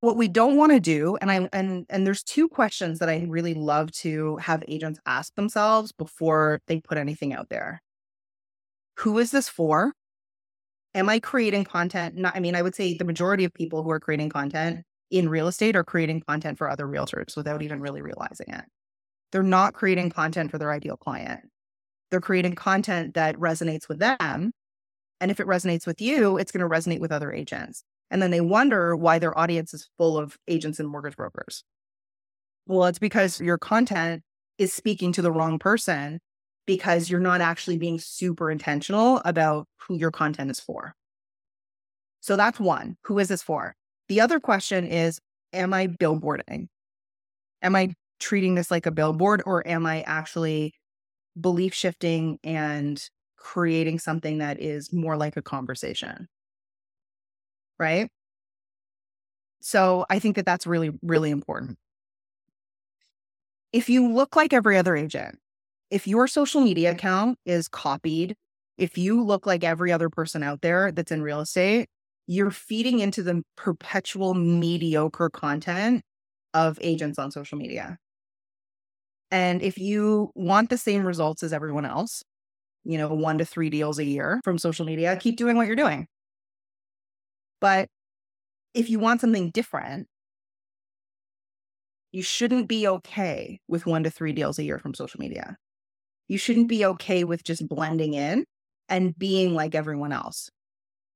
what 0.00 0.16
we 0.16 0.28
don't 0.28 0.56
want 0.56 0.72
to 0.72 0.80
do 0.80 1.16
and 1.20 1.30
i 1.30 1.48
and 1.52 1.86
and 1.88 2.06
there's 2.06 2.22
two 2.22 2.48
questions 2.48 2.98
that 2.98 3.08
i 3.08 3.24
really 3.28 3.54
love 3.54 3.92
to 3.92 4.36
have 4.38 4.64
agents 4.66 4.98
ask 5.06 5.34
themselves 5.34 5.92
before 5.92 6.60
they 6.66 6.80
put 6.80 6.98
anything 6.98 7.32
out 7.32 7.48
there 7.50 7.80
who 8.98 9.18
is 9.18 9.30
this 9.30 9.48
for 9.48 9.92
am 10.94 11.08
i 11.08 11.18
creating 11.20 11.64
content? 11.64 12.16
Not, 12.16 12.36
i 12.36 12.40
mean 12.40 12.54
i 12.54 12.62
would 12.62 12.74
say 12.74 12.96
the 12.96 13.04
majority 13.04 13.44
of 13.44 13.54
people 13.54 13.82
who 13.82 13.90
are 13.90 14.00
creating 14.00 14.30
content 14.30 14.84
in 15.10 15.28
real 15.28 15.48
estate 15.48 15.76
are 15.76 15.84
creating 15.84 16.22
content 16.26 16.58
for 16.58 16.70
other 16.70 16.86
realtors 16.86 17.36
without 17.36 17.62
even 17.62 17.80
really 17.80 18.00
realizing 18.00 18.46
it. 18.48 18.64
They're 19.32 19.42
not 19.42 19.74
creating 19.74 20.10
content 20.10 20.50
for 20.50 20.58
their 20.58 20.72
ideal 20.72 20.96
client. 20.96 21.40
They're 22.10 22.20
creating 22.20 22.54
content 22.54 23.14
that 23.14 23.36
resonates 23.36 23.88
with 23.88 23.98
them 23.98 24.52
and 25.20 25.30
if 25.30 25.40
it 25.40 25.46
resonates 25.46 25.86
with 25.86 26.00
you 26.00 26.38
it's 26.38 26.52
going 26.52 26.68
to 26.68 26.74
resonate 26.74 27.00
with 27.00 27.12
other 27.12 27.32
agents. 27.32 27.84
And 28.10 28.20
then 28.20 28.30
they 28.30 28.40
wonder 28.40 28.96
why 28.96 29.18
their 29.18 29.36
audience 29.38 29.72
is 29.72 29.88
full 29.96 30.18
of 30.18 30.36
agents 30.48 30.80
and 30.80 30.88
mortgage 30.88 31.16
brokers. 31.16 31.64
Well, 32.66 32.86
it's 32.86 32.98
because 32.98 33.40
your 33.40 33.58
content 33.58 34.22
is 34.58 34.72
speaking 34.72 35.12
to 35.12 35.22
the 35.22 35.32
wrong 35.32 35.58
person 35.58 36.20
because 36.70 37.10
you're 37.10 37.18
not 37.18 37.40
actually 37.40 37.76
being 37.76 37.98
super 37.98 38.48
intentional 38.48 39.20
about 39.24 39.66
who 39.76 39.96
your 39.96 40.12
content 40.12 40.52
is 40.52 40.60
for. 40.60 40.94
So 42.20 42.36
that's 42.36 42.60
one. 42.60 42.96
Who 43.06 43.18
is 43.18 43.26
this 43.26 43.42
for? 43.42 43.74
The 44.08 44.20
other 44.20 44.38
question 44.38 44.86
is 44.86 45.18
Am 45.52 45.74
I 45.74 45.88
billboarding? 45.88 46.68
Am 47.60 47.74
I 47.74 47.92
treating 48.20 48.54
this 48.54 48.70
like 48.70 48.86
a 48.86 48.92
billboard 48.92 49.42
or 49.44 49.66
am 49.66 49.84
I 49.84 50.02
actually 50.02 50.74
belief 51.40 51.74
shifting 51.74 52.38
and 52.44 53.02
creating 53.36 53.98
something 53.98 54.38
that 54.38 54.60
is 54.60 54.92
more 54.92 55.16
like 55.16 55.36
a 55.36 55.42
conversation? 55.42 56.28
right? 57.80 58.08
So 59.60 60.06
I 60.08 60.20
think 60.20 60.36
that 60.36 60.46
that's 60.46 60.68
really, 60.68 60.90
really 61.02 61.30
important. 61.30 61.78
If 63.72 63.88
you 63.88 64.12
look 64.12 64.36
like 64.36 64.52
every 64.52 64.76
other 64.76 64.94
agent, 64.94 65.38
if 65.90 66.06
your 66.06 66.26
social 66.26 66.60
media 66.60 66.92
account 66.92 67.38
is 67.44 67.68
copied, 67.68 68.36
if 68.78 68.96
you 68.96 69.22
look 69.22 69.46
like 69.46 69.64
every 69.64 69.92
other 69.92 70.08
person 70.08 70.42
out 70.42 70.60
there 70.62 70.92
that's 70.92 71.12
in 71.12 71.22
real 71.22 71.40
estate, 71.40 71.88
you're 72.26 72.50
feeding 72.50 73.00
into 73.00 73.22
the 73.22 73.42
perpetual 73.56 74.34
mediocre 74.34 75.30
content 75.30 76.02
of 76.54 76.78
agents 76.80 77.18
on 77.18 77.30
social 77.30 77.58
media. 77.58 77.98
And 79.30 79.62
if 79.62 79.78
you 79.78 80.30
want 80.34 80.70
the 80.70 80.78
same 80.78 81.04
results 81.04 81.42
as 81.42 81.52
everyone 81.52 81.84
else, 81.84 82.22
you 82.84 82.98
know, 82.98 83.08
one 83.08 83.38
to 83.38 83.44
three 83.44 83.70
deals 83.70 83.98
a 83.98 84.04
year 84.04 84.40
from 84.44 84.58
social 84.58 84.86
media, 84.86 85.16
keep 85.16 85.36
doing 85.36 85.56
what 85.56 85.66
you're 85.66 85.76
doing. 85.76 86.06
But 87.60 87.88
if 88.74 88.88
you 88.88 88.98
want 88.98 89.20
something 89.20 89.50
different, 89.50 90.06
you 92.12 92.22
shouldn't 92.22 92.68
be 92.68 92.86
okay 92.88 93.60
with 93.68 93.86
one 93.86 94.02
to 94.04 94.10
three 94.10 94.32
deals 94.32 94.58
a 94.58 94.64
year 94.64 94.78
from 94.78 94.94
social 94.94 95.20
media. 95.20 95.56
You 96.30 96.38
shouldn't 96.38 96.68
be 96.68 96.86
okay 96.86 97.24
with 97.24 97.42
just 97.42 97.68
blending 97.68 98.14
in 98.14 98.44
and 98.88 99.18
being 99.18 99.52
like 99.52 99.74
everyone 99.74 100.12
else. 100.12 100.48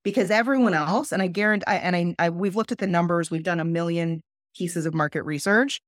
Because 0.03 0.29
everyone 0.29 0.75
else, 0.75 1.13
and 1.13 1.23
I 1.23 1.29
guarantee, 1.29 1.65
I, 1.69 1.77
and 1.77 1.95
I, 1.95 2.15
I, 2.19 2.31
we've 2.31 2.57
looked 2.57 2.73
at 2.73 2.79
the 2.79 2.89
numbers, 2.89 3.31
we've 3.31 3.45
done 3.45 3.61
a 3.61 3.65
million 3.65 4.23
pieces 4.57 4.87
of 4.87 4.93
market 4.93 5.23
research. 5.23 5.81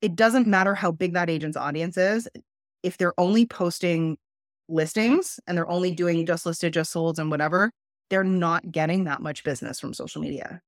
It 0.00 0.14
doesn't 0.14 0.46
matter 0.46 0.76
how 0.76 0.92
big 0.92 1.14
that 1.14 1.28
agent's 1.28 1.56
audience 1.56 1.96
is. 1.96 2.28
If 2.84 2.98
they're 2.98 3.18
only 3.18 3.46
posting 3.46 4.16
listings 4.68 5.40
and 5.48 5.58
they're 5.58 5.68
only 5.68 5.90
doing 5.90 6.24
just 6.24 6.46
listed, 6.46 6.72
just 6.72 6.92
sold, 6.92 7.18
and 7.18 7.32
whatever, 7.32 7.72
they're 8.10 8.22
not 8.22 8.70
getting 8.70 9.04
that 9.04 9.20
much 9.20 9.42
business 9.42 9.80
from 9.80 9.92
social 9.92 10.22
media. 10.22 10.60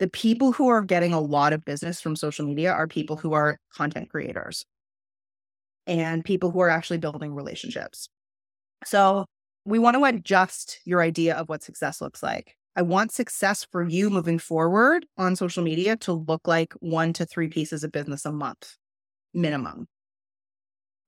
The 0.00 0.10
people 0.10 0.52
who 0.52 0.68
are 0.68 0.82
getting 0.82 1.14
a 1.14 1.20
lot 1.20 1.54
of 1.54 1.64
business 1.64 1.98
from 1.98 2.14
social 2.14 2.44
media 2.44 2.72
are 2.72 2.86
people 2.86 3.16
who 3.16 3.32
are 3.32 3.56
content 3.74 4.10
creators 4.10 4.66
and 5.86 6.24
people 6.24 6.50
who 6.50 6.60
are 6.60 6.68
actually 6.68 6.98
building 6.98 7.34
relationships. 7.34 8.08
So 8.84 9.26
we 9.64 9.78
want 9.78 9.96
to 9.96 10.04
adjust 10.04 10.80
your 10.84 11.02
idea 11.02 11.34
of 11.34 11.48
what 11.48 11.62
success 11.62 12.00
looks 12.00 12.22
like. 12.22 12.56
I 12.76 12.82
want 12.82 13.12
success 13.12 13.66
for 13.70 13.86
you 13.88 14.10
moving 14.10 14.38
forward 14.38 15.06
on 15.16 15.34
social 15.34 15.62
media 15.62 15.96
to 15.98 16.12
look 16.12 16.46
like 16.46 16.74
one 16.80 17.12
to 17.14 17.24
three 17.24 17.48
pieces 17.48 17.82
of 17.84 17.92
business 17.92 18.24
a 18.24 18.32
month 18.32 18.76
minimum. 19.32 19.86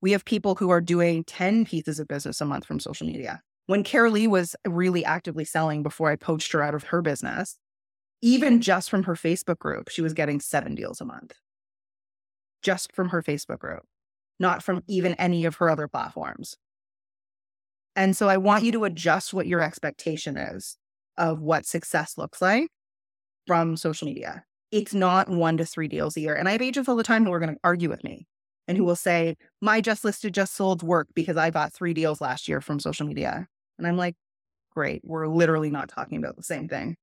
We 0.00 0.12
have 0.12 0.24
people 0.24 0.54
who 0.54 0.70
are 0.70 0.80
doing 0.80 1.24
10 1.24 1.64
pieces 1.64 1.98
of 1.98 2.08
business 2.08 2.40
a 2.40 2.44
month 2.44 2.66
from 2.66 2.78
social 2.78 3.06
media 3.06 3.42
when 3.68 3.84
Carolee 3.84 4.26
was 4.26 4.56
really 4.66 5.04
actively 5.04 5.44
selling 5.44 5.82
before 5.82 6.10
I 6.10 6.16
poached 6.16 6.52
her 6.52 6.62
out 6.62 6.74
of 6.74 6.84
her 6.84 7.02
business, 7.02 7.58
even 8.22 8.62
just 8.62 8.88
from 8.88 9.02
her 9.02 9.14
Facebook 9.14 9.58
group, 9.58 9.90
she 9.90 10.00
was 10.00 10.14
getting 10.14 10.40
seven 10.40 10.74
deals 10.74 11.02
a 11.02 11.04
month. 11.04 11.34
Just 12.62 12.94
from 12.94 13.10
her 13.10 13.22
Facebook 13.22 13.58
group, 13.58 13.82
not 14.38 14.62
from 14.62 14.82
even 14.86 15.14
any 15.14 15.44
of 15.44 15.56
her 15.56 15.70
other 15.70 15.88
platforms. 15.88 16.56
And 17.96 18.16
so 18.16 18.28
I 18.28 18.36
want 18.36 18.64
you 18.64 18.72
to 18.72 18.84
adjust 18.84 19.34
what 19.34 19.46
your 19.46 19.60
expectation 19.60 20.36
is 20.36 20.76
of 21.16 21.40
what 21.40 21.66
success 21.66 22.16
looks 22.16 22.40
like 22.40 22.68
from 23.46 23.76
social 23.76 24.06
media. 24.06 24.44
It's 24.70 24.94
not 24.94 25.28
one 25.28 25.56
to 25.56 25.64
three 25.64 25.88
deals 25.88 26.16
a 26.16 26.20
year. 26.20 26.34
And 26.34 26.48
I 26.48 26.52
have 26.52 26.62
agents 26.62 26.88
all 26.88 26.96
the 26.96 27.02
time 27.02 27.24
who 27.24 27.32
are 27.32 27.40
going 27.40 27.54
to 27.54 27.60
argue 27.64 27.88
with 27.88 28.04
me 28.04 28.26
and 28.68 28.76
who 28.76 28.84
will 28.84 28.94
say, 28.94 29.36
My 29.60 29.80
just 29.80 30.04
listed, 30.04 30.34
just 30.34 30.54
sold 30.54 30.82
work 30.82 31.08
because 31.14 31.36
I 31.36 31.50
got 31.50 31.72
three 31.72 31.94
deals 31.94 32.20
last 32.20 32.46
year 32.46 32.60
from 32.60 32.78
social 32.78 33.06
media. 33.06 33.48
And 33.78 33.86
I'm 33.86 33.96
like, 33.96 34.14
great, 34.70 35.02
we're 35.04 35.26
literally 35.26 35.70
not 35.70 35.88
talking 35.88 36.18
about 36.18 36.36
the 36.36 36.42
same 36.42 36.68
thing. 36.68 36.96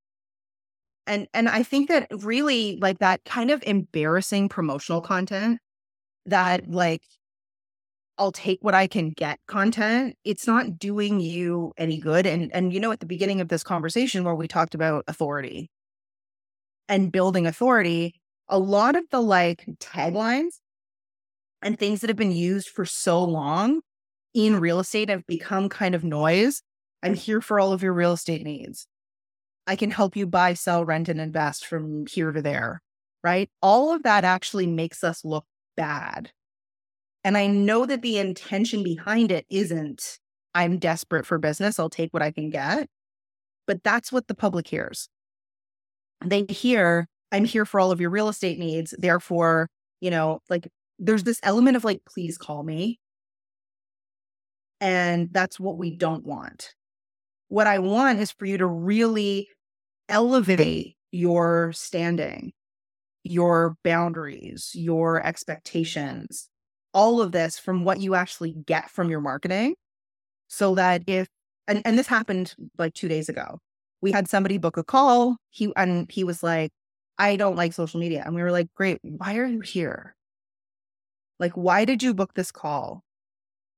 And 1.08 1.28
and 1.34 1.50
I 1.50 1.64
think 1.64 1.90
that 1.90 2.08
really 2.24 2.78
like 2.82 3.00
that 3.00 3.26
kind 3.26 3.52
of 3.52 3.62
embarrassing 3.66 4.50
promotional 4.50 5.02
content 5.02 5.60
that 6.26 6.70
like 6.70 7.02
I'll 8.18 8.32
take 8.32 8.60
what 8.62 8.74
I 8.74 8.88
can 8.88 9.10
get 9.10 9.40
content, 9.48 10.16
it's 10.24 10.48
not 10.48 10.80
doing 10.80 11.20
you 11.20 11.74
any 11.78 11.98
good. 11.98 12.26
And 12.26 12.54
and 12.54 12.74
you 12.74 12.80
know, 12.80 12.92
at 12.92 13.00
the 13.00 13.06
beginning 13.06 13.42
of 13.42 13.50
this 13.50 13.64
conversation 13.64 14.24
where 14.24 14.36
we 14.36 14.48
talked 14.48 14.76
about 14.76 15.04
authority 15.08 15.70
and 16.88 17.12
building 17.12 17.46
authority, 17.46 18.16
a 18.48 18.60
lot 18.60 18.96
of 18.96 19.04
the 19.12 19.22
like 19.22 19.66
taglines 19.80 20.60
and 21.62 21.78
things 21.78 22.02
that 22.02 22.10
have 22.10 22.18
been 22.18 22.32
used 22.32 22.70
for 22.70 22.86
so 22.86 23.24
long 23.24 23.82
in 24.34 24.60
real 24.60 24.80
estate 24.80 25.10
have 25.10 25.26
become 25.26 25.70
kind 25.70 25.96
of 25.96 26.04
noise. 26.04 26.62
I'm 27.02 27.16
here 27.16 27.42
for 27.42 27.60
all 27.60 27.74
of 27.74 27.82
your 27.84 27.94
real 27.94 28.14
estate 28.14 28.44
needs. 28.44 28.88
I 29.68 29.76
can 29.76 29.92
help 29.92 30.16
you 30.16 30.28
buy, 30.28 30.54
sell, 30.54 30.86
rent, 30.86 31.10
and 31.10 31.20
invest 31.20 31.66
from 31.66 32.06
here 32.08 32.32
to 32.32 32.42
there, 32.42 32.82
right? 33.24 33.50
All 33.62 33.94
of 33.94 34.04
that 34.04 34.24
actually 34.24 34.68
makes 34.68 35.04
us 35.04 35.26
look 35.26 35.46
bad. 35.76 36.32
And 37.26 37.38
I 37.38 37.48
know 37.48 37.88
that 37.88 38.04
the 38.04 38.20
intention 38.20 38.84
behind 38.84 39.32
it 39.32 39.48
isn't, 39.50 40.20
I'm 40.54 40.78
desperate 40.78 41.26
for 41.26 41.40
business, 41.40 41.80
I'll 41.80 41.90
take 41.90 42.14
what 42.14 42.22
I 42.22 42.30
can 42.30 42.52
get. 42.52 42.88
But 43.66 43.84
that's 43.84 44.12
what 44.12 44.28
the 44.28 44.36
public 44.36 44.68
hears. 44.68 45.10
They 46.24 46.46
hear, 46.48 47.08
I'm 47.32 47.46
here 47.46 47.66
for 47.66 47.80
all 47.80 47.92
of 47.92 48.00
your 48.00 48.12
real 48.12 48.30
estate 48.30 48.60
needs. 48.60 48.94
Therefore, 48.96 49.70
you 50.02 50.12
know, 50.12 50.40
like 50.52 50.68
there's 51.00 51.24
this 51.24 51.40
element 51.42 51.76
of 51.76 51.84
like, 51.84 52.02
please 52.08 52.38
call 52.38 52.62
me. 52.62 53.00
And 54.80 55.30
that's 55.32 55.60
what 55.60 55.80
we 55.80 55.90
don't 55.98 56.26
want. 56.26 56.76
What 57.48 57.66
I 57.66 57.80
want 57.80 58.20
is 58.20 58.32
for 58.32 58.46
you 58.46 58.60
to 58.60 58.68
really 58.68 59.50
elevate 60.10 60.96
your 61.12 61.72
standing, 61.74 62.54
your 63.24 63.78
boundaries, 63.84 64.74
your 64.76 65.26
expectations, 65.26 66.50
all 66.96 67.22
of 67.22 67.32
this 67.32 67.60
from 67.60 67.84
what 67.84 68.00
you 68.00 68.16
actually 68.16 68.54
get 68.66 68.90
from 68.90 69.10
your 69.10 69.22
marketing. 69.22 69.76
So 70.48 70.76
that 70.76 71.04
if, 71.06 71.28
and, 71.68 71.82
and 71.86 72.00
this 72.00 72.08
happened 72.08 72.56
like 72.78 72.94
two 72.94 73.08
days 73.08 73.30
ago, 73.30 73.60
we 74.02 74.12
had 74.12 74.28
somebody 74.28 74.58
book 74.58 74.78
a 74.78 74.84
call. 74.84 75.38
He, 75.50 75.72
and 75.76 76.10
he 76.12 76.24
was 76.24 76.42
like, 76.42 76.72
I 77.18 77.36
don't 77.36 77.56
like 77.56 77.74
social 77.74 78.00
media. 78.00 78.24
And 78.26 78.34
we 78.34 78.42
were 78.42 78.52
like, 78.52 78.74
great. 78.74 79.00
Why 79.04 79.36
are 79.38 79.46
you 79.46 79.60
here? 79.60 80.16
Like, 81.40 81.54
why 81.54 81.86
did 81.86 82.02
you 82.02 82.14
book 82.14 82.34
this 82.34 82.52
call? 82.52 83.04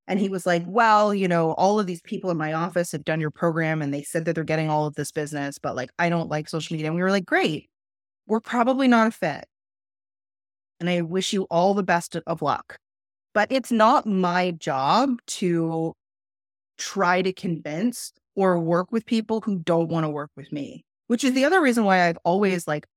And 0.07 0.19
he 0.19 0.29
was 0.29 0.45
like, 0.45 0.63
Well, 0.65 1.13
you 1.13 1.27
know, 1.27 1.51
all 1.53 1.79
of 1.79 1.85
these 1.85 2.01
people 2.01 2.31
in 2.31 2.37
my 2.37 2.53
office 2.53 2.93
have 2.93 3.03
done 3.03 3.19
your 3.19 3.31
program 3.31 3.81
and 3.81 3.93
they 3.93 4.03
said 4.03 4.23
that 4.25 4.35
they're 4.35 4.45
getting 4.45 4.69
all 4.69 4.85
of 4.85 4.95
this 4.95 5.11
business, 5.11 5.59
but 5.59 5.75
like, 5.75 5.89
I 5.99 6.07
don't 6.09 6.29
like 6.29 6.47
social 6.47 6.75
media. 6.75 6.87
And 6.87 6.95
we 6.95 7.01
were 7.01 7.11
like, 7.11 7.25
Great, 7.25 7.69
we're 8.25 8.39
probably 8.39 8.87
not 8.87 9.07
a 9.07 9.11
fit. 9.11 9.45
And 10.79 10.89
I 10.89 11.01
wish 11.01 11.33
you 11.33 11.43
all 11.49 11.73
the 11.73 11.83
best 11.83 12.15
of 12.15 12.41
luck. 12.41 12.77
But 13.37 13.51
it's 13.51 13.71
not 13.71 14.07
my 14.07 14.49
job 14.49 15.19
to 15.27 15.93
try 16.79 17.21
to 17.21 17.31
convince 17.31 18.11
or 18.35 18.57
work 18.57 18.91
with 18.91 19.05
people 19.05 19.41
who 19.41 19.59
don't 19.59 19.89
want 19.89 20.05
to 20.05 20.09
work 20.09 20.31
with 20.35 20.51
me, 20.51 20.83
which 21.05 21.23
is 21.23 21.33
the 21.33 21.45
other 21.45 21.61
reason 21.61 21.83
why 21.85 22.07
I've 22.07 22.17
always 22.23 22.67
like, 22.67 22.87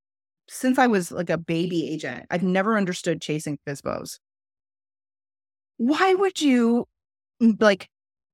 since 0.49 0.79
I 0.79 0.87
was 0.87 1.11
like 1.11 1.29
a 1.29 1.37
baby 1.37 1.87
agent, 1.93 2.25
I've 2.31 2.41
never 2.41 2.75
understood 2.75 3.21
chasing 3.21 3.59
FSBOs 3.67 4.17
why 5.77 6.13
would 6.15 6.41
you 6.41 6.87
mm, 7.41 7.61
like 7.61 7.87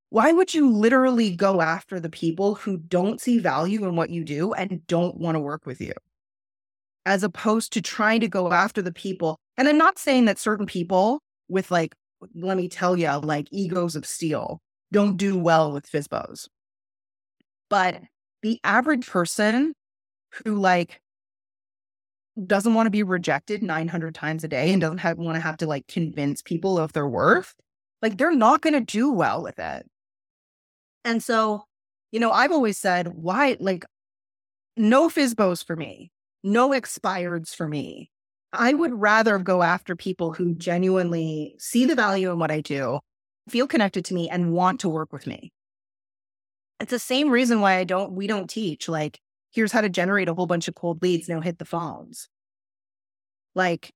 why 0.10 0.32
would 0.32 0.54
you 0.54 0.70
literally 0.70 1.36
go 1.36 1.60
after 1.62 2.00
the 2.00 2.10
people 2.10 2.56
who 2.56 2.78
don't 2.78 3.20
see 3.20 3.40
value 3.40 3.84
in 3.86 3.98
what 3.98 4.10
you 4.10 4.24
do 4.24 4.54
and 4.54 4.88
don't 4.88 5.18
want 5.18 5.36
to 5.36 5.42
work 5.42 5.66
with 5.66 5.82
you? 5.82 5.92
As 7.06 7.24
opposed 7.24 7.74
to 7.74 7.82
trying 7.82 8.22
to 8.22 8.30
go 8.30 8.54
after 8.54 8.82
the 8.82 8.94
people 8.94 9.38
and 9.58 9.68
i'm 9.68 9.78
not 9.78 9.98
saying 9.98 10.26
that 10.26 10.40
certain 10.40 10.66
people 10.66 11.22
with 11.50 11.72
like 11.72 11.96
let 12.34 12.58
me 12.58 12.68
tell 12.68 12.98
you 12.98 13.12
like 13.18 13.48
egos 13.52 13.96
of 13.96 14.06
steel 14.06 14.60
don't 14.92 15.18
do 15.18 15.38
well 15.38 15.72
with 15.72 15.90
FSBOs 15.92 16.48
but 17.70 18.02
the 18.42 18.60
average 18.64 19.08
person 19.08 19.74
who 20.46 20.56
like 20.56 21.02
doesn't 22.46 22.74
want 22.74 22.86
to 22.86 22.92
be 22.92 23.04
rejected 23.04 23.64
900 23.64 24.14
times 24.14 24.44
a 24.44 24.48
day 24.48 24.72
and 24.72 24.82
doesn't 24.82 25.00
have, 25.00 25.18
want 25.18 25.36
to 25.36 25.42
have 25.42 25.58
to 25.58 25.68
like 25.68 25.88
convince 25.88 26.42
people 26.42 26.78
of 26.78 26.94
their 26.94 27.08
worth, 27.08 27.56
like 28.02 28.18
they're 28.18 28.36
not 28.36 28.62
going 28.62 28.74
to 28.74 28.82
do 28.82 29.12
well 29.12 29.42
with 29.42 29.58
it. 29.58 29.88
And 31.04 31.24
so, 31.24 31.64
you 32.12 32.20
know, 32.20 32.32
I've 32.32 32.52
always 32.52 32.78
said, 32.78 33.08
why, 33.08 33.58
like, 33.60 33.86
no 34.76 35.10
FSBOs 35.10 35.66
for 35.66 35.76
me, 35.76 36.12
no 36.44 36.70
expireds 36.70 37.56
for 37.56 37.68
me. 37.68 38.12
I 38.54 38.74
would 38.74 38.94
rather 38.94 39.38
go 39.40 39.62
after 39.62 39.96
people 39.96 40.34
who 40.34 40.56
genuinely 40.56 41.56
see 41.60 41.86
the 41.86 41.96
value 41.96 42.32
in 42.32 42.40
what 42.40 42.52
I 42.52 42.62
do, 42.62 43.00
feel 43.50 43.68
connected 43.68 44.06
to 44.06 44.14
me, 44.14 44.30
and 44.30 44.54
want 44.54 44.80
to 44.82 44.90
work 44.90 45.12
with 45.12 45.28
me. 45.28 45.52
It's 46.80 46.92
the 46.92 47.00
same 47.00 47.30
reason 47.30 47.62
why 47.62 47.78
I 47.78 47.84
don't, 47.84 48.14
we 48.14 48.28
don't 48.28 48.50
teach 48.50 48.88
like 48.88 49.20
here's 49.52 49.72
how 49.72 49.82
to 49.82 49.90
generate 49.90 50.30
a 50.30 50.34
whole 50.34 50.46
bunch 50.46 50.68
of 50.68 50.76
cold 50.76 51.02
leads. 51.02 51.28
Now 51.28 51.42
hit 51.42 51.58
the 51.58 51.66
phones. 51.66 52.30
Like, 53.56 53.92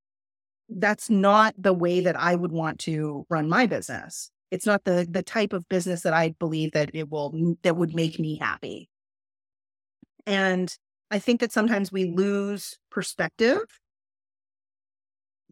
that's 0.69 1.09
not 1.09 1.53
the 1.57 1.73
way 1.73 1.99
that 2.01 2.19
I 2.19 2.33
would 2.33 2.51
want 2.51 2.79
to 2.79 3.25
run 3.29 3.49
my 3.49 3.67
business. 3.67 4.31
It's 4.49 4.65
not 4.65 4.83
the 4.85 5.07
the 5.09 5.23
type 5.23 5.53
of 5.53 5.67
business 5.69 6.01
that 6.01 6.13
I 6.13 6.29
believe 6.39 6.71
that 6.71 6.91
it 6.93 7.09
will 7.09 7.55
that 7.63 7.77
would 7.77 7.93
make 7.93 8.19
me 8.19 8.37
happy. 8.37 8.89
And 10.25 10.73
I 11.09 11.19
think 11.19 11.41
that 11.41 11.51
sometimes 11.51 11.91
we 11.91 12.05
lose 12.05 12.77
perspective 12.89 13.59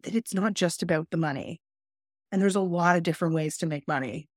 that 0.04 0.16
it's 0.16 0.34
not 0.34 0.54
just 0.54 0.84
about 0.84 1.10
the 1.12 1.18
money. 1.18 1.62
And 2.32 2.42
there's 2.42 2.56
a 2.56 2.62
lot 2.62 2.96
of 2.96 3.04
different 3.04 3.34
ways 3.34 3.58
to 3.58 3.66
make 3.66 3.88
money. 3.88 4.28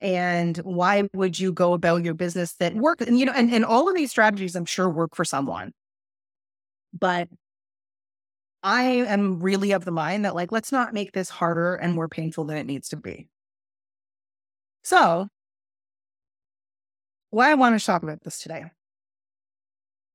And 0.00 0.56
why 0.58 1.08
would 1.12 1.38
you 1.38 1.52
go 1.52 1.72
about 1.72 2.04
your 2.04 2.14
business 2.14 2.54
that 2.54 2.74
work 2.74 3.00
and 3.00 3.18
you 3.18 3.26
know 3.26 3.32
and, 3.34 3.52
and 3.52 3.64
all 3.64 3.88
of 3.88 3.96
these 3.96 4.10
strategies 4.10 4.54
i'm 4.54 4.64
sure 4.64 4.88
work 4.88 5.16
for 5.16 5.24
someone. 5.24 5.72
But 6.96 7.28
i 8.62 8.82
am 8.82 9.40
really 9.40 9.72
of 9.72 9.84
the 9.84 9.90
mind 9.90 10.24
that 10.24 10.34
like 10.34 10.52
let's 10.52 10.70
not 10.70 10.94
make 10.94 11.12
this 11.12 11.30
harder 11.30 11.74
and 11.74 11.94
more 11.94 12.08
painful 12.08 12.44
than 12.44 12.56
it 12.58 12.66
needs 12.66 12.88
to 12.90 12.96
be. 12.96 13.28
So 14.84 15.28
why 17.30 17.50
i 17.50 17.54
want 17.54 17.78
to 17.78 17.84
talk 17.84 18.02
about 18.04 18.22
this 18.22 18.38
today. 18.40 18.66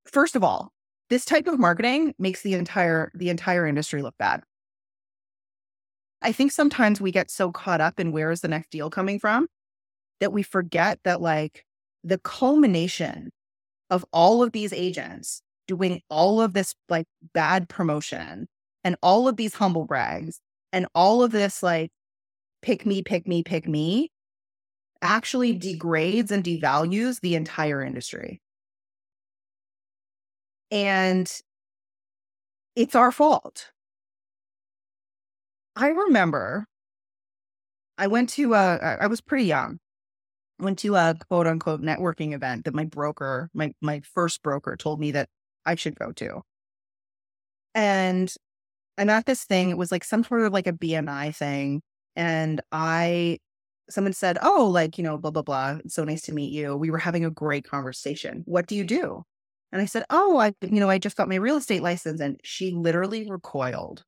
First 0.05 0.35
of 0.37 0.43
all 0.45 0.71
this 1.09 1.25
type 1.25 1.47
of 1.47 1.59
marketing 1.59 2.15
makes 2.17 2.41
the 2.41 2.53
entire 2.53 3.11
the 3.13 3.29
entire 3.29 3.67
industry 3.67 4.01
look 4.01 4.17
bad 4.17 4.43
i 6.23 6.31
think 6.31 6.51
sometimes 6.51 6.99
we 6.99 7.11
get 7.11 7.29
so 7.29 7.51
caught 7.51 7.81
up 7.81 7.99
in 7.99 8.11
where 8.11 8.31
is 8.31 8.41
the 8.41 8.47
next 8.47 8.71
deal 8.71 8.89
coming 8.89 9.19
from 9.19 9.47
that 10.19 10.33
we 10.33 10.43
forget 10.43 10.99
that 11.03 11.21
like 11.21 11.65
the 12.03 12.17
culmination 12.19 13.31
of 13.89 14.05
all 14.11 14.41
of 14.41 14.51
these 14.51 14.73
agents 14.73 15.41
doing 15.67 16.01
all 16.09 16.41
of 16.41 16.53
this 16.53 16.73
like 16.89 17.05
bad 17.33 17.69
promotion 17.69 18.47
and 18.83 18.95
all 19.01 19.27
of 19.27 19.37
these 19.37 19.53
humble 19.53 19.85
brags 19.85 20.39
and 20.71 20.87
all 20.95 21.23
of 21.23 21.31
this 21.31 21.63
like 21.63 21.91
pick 22.61 22.85
me, 22.85 23.03
pick 23.03 23.27
me, 23.27 23.43
pick 23.43 23.67
me 23.67 24.09
actually 25.01 25.53
degrades 25.53 26.31
and 26.31 26.43
devalues 26.43 27.19
the 27.19 27.35
entire 27.35 27.83
industry. 27.83 28.41
And 30.71 31.31
it's 32.75 32.95
our 32.95 33.11
fault. 33.11 33.72
I 35.75 35.89
remember 35.89 36.65
I 37.97 38.07
went 38.07 38.29
to, 38.31 38.55
uh, 38.55 38.97
I 38.99 39.07
was 39.07 39.21
pretty 39.21 39.45
young 39.45 39.79
went 40.59 40.79
to 40.79 40.95
a 40.95 41.15
quote 41.29 41.47
unquote 41.47 41.81
networking 41.81 42.33
event 42.33 42.65
that 42.65 42.73
my 42.75 42.85
broker, 42.85 43.49
my 43.53 43.73
my 43.81 44.01
first 44.01 44.43
broker 44.43 44.77
told 44.77 44.99
me 44.99 45.11
that 45.11 45.29
I 45.65 45.75
should 45.75 45.95
go 45.99 46.11
to. 46.13 46.43
And 47.75 48.33
I'm 48.99 49.09
at 49.09 49.25
this 49.25 49.45
thing, 49.45 49.71
it 49.71 49.79
was 49.79 49.91
like 49.93 50.03
some 50.03 50.23
sort 50.23 50.43
of 50.43 50.53
like 50.53 50.67
a 50.67 50.73
BNI 50.73 51.35
thing. 51.35 51.81
And 52.17 52.61
I 52.71 53.39
someone 53.89 54.13
said, 54.13 54.39
Oh, 54.43 54.67
like, 54.71 54.97
you 54.99 55.03
know, 55.03 55.17
blah, 55.17 55.31
blah, 55.31 55.43
blah. 55.43 55.79
It's 55.85 55.95
so 55.95 56.03
nice 56.05 56.23
to 56.23 56.33
meet 56.33 56.53
you. 56.53 56.77
We 56.77 56.91
were 56.91 56.99
having 56.99 57.25
a 57.25 57.31
great 57.31 57.65
conversation. 57.65 58.43
What 58.47 58.67
do 58.67 58.75
you 58.75 58.83
do? 58.85 59.23
And 59.71 59.81
I 59.81 59.85
said, 59.85 60.05
Oh, 60.11 60.39
I, 60.39 60.53
you 60.63 60.81
know, 60.81 60.89
I 60.89 60.99
just 60.99 61.17
got 61.17 61.29
my 61.29 61.35
real 61.35 61.57
estate 61.57 61.83
license. 61.83 62.21
And 62.21 62.39
she 62.43 62.71
literally 62.73 63.29
recoiled. 63.31 64.03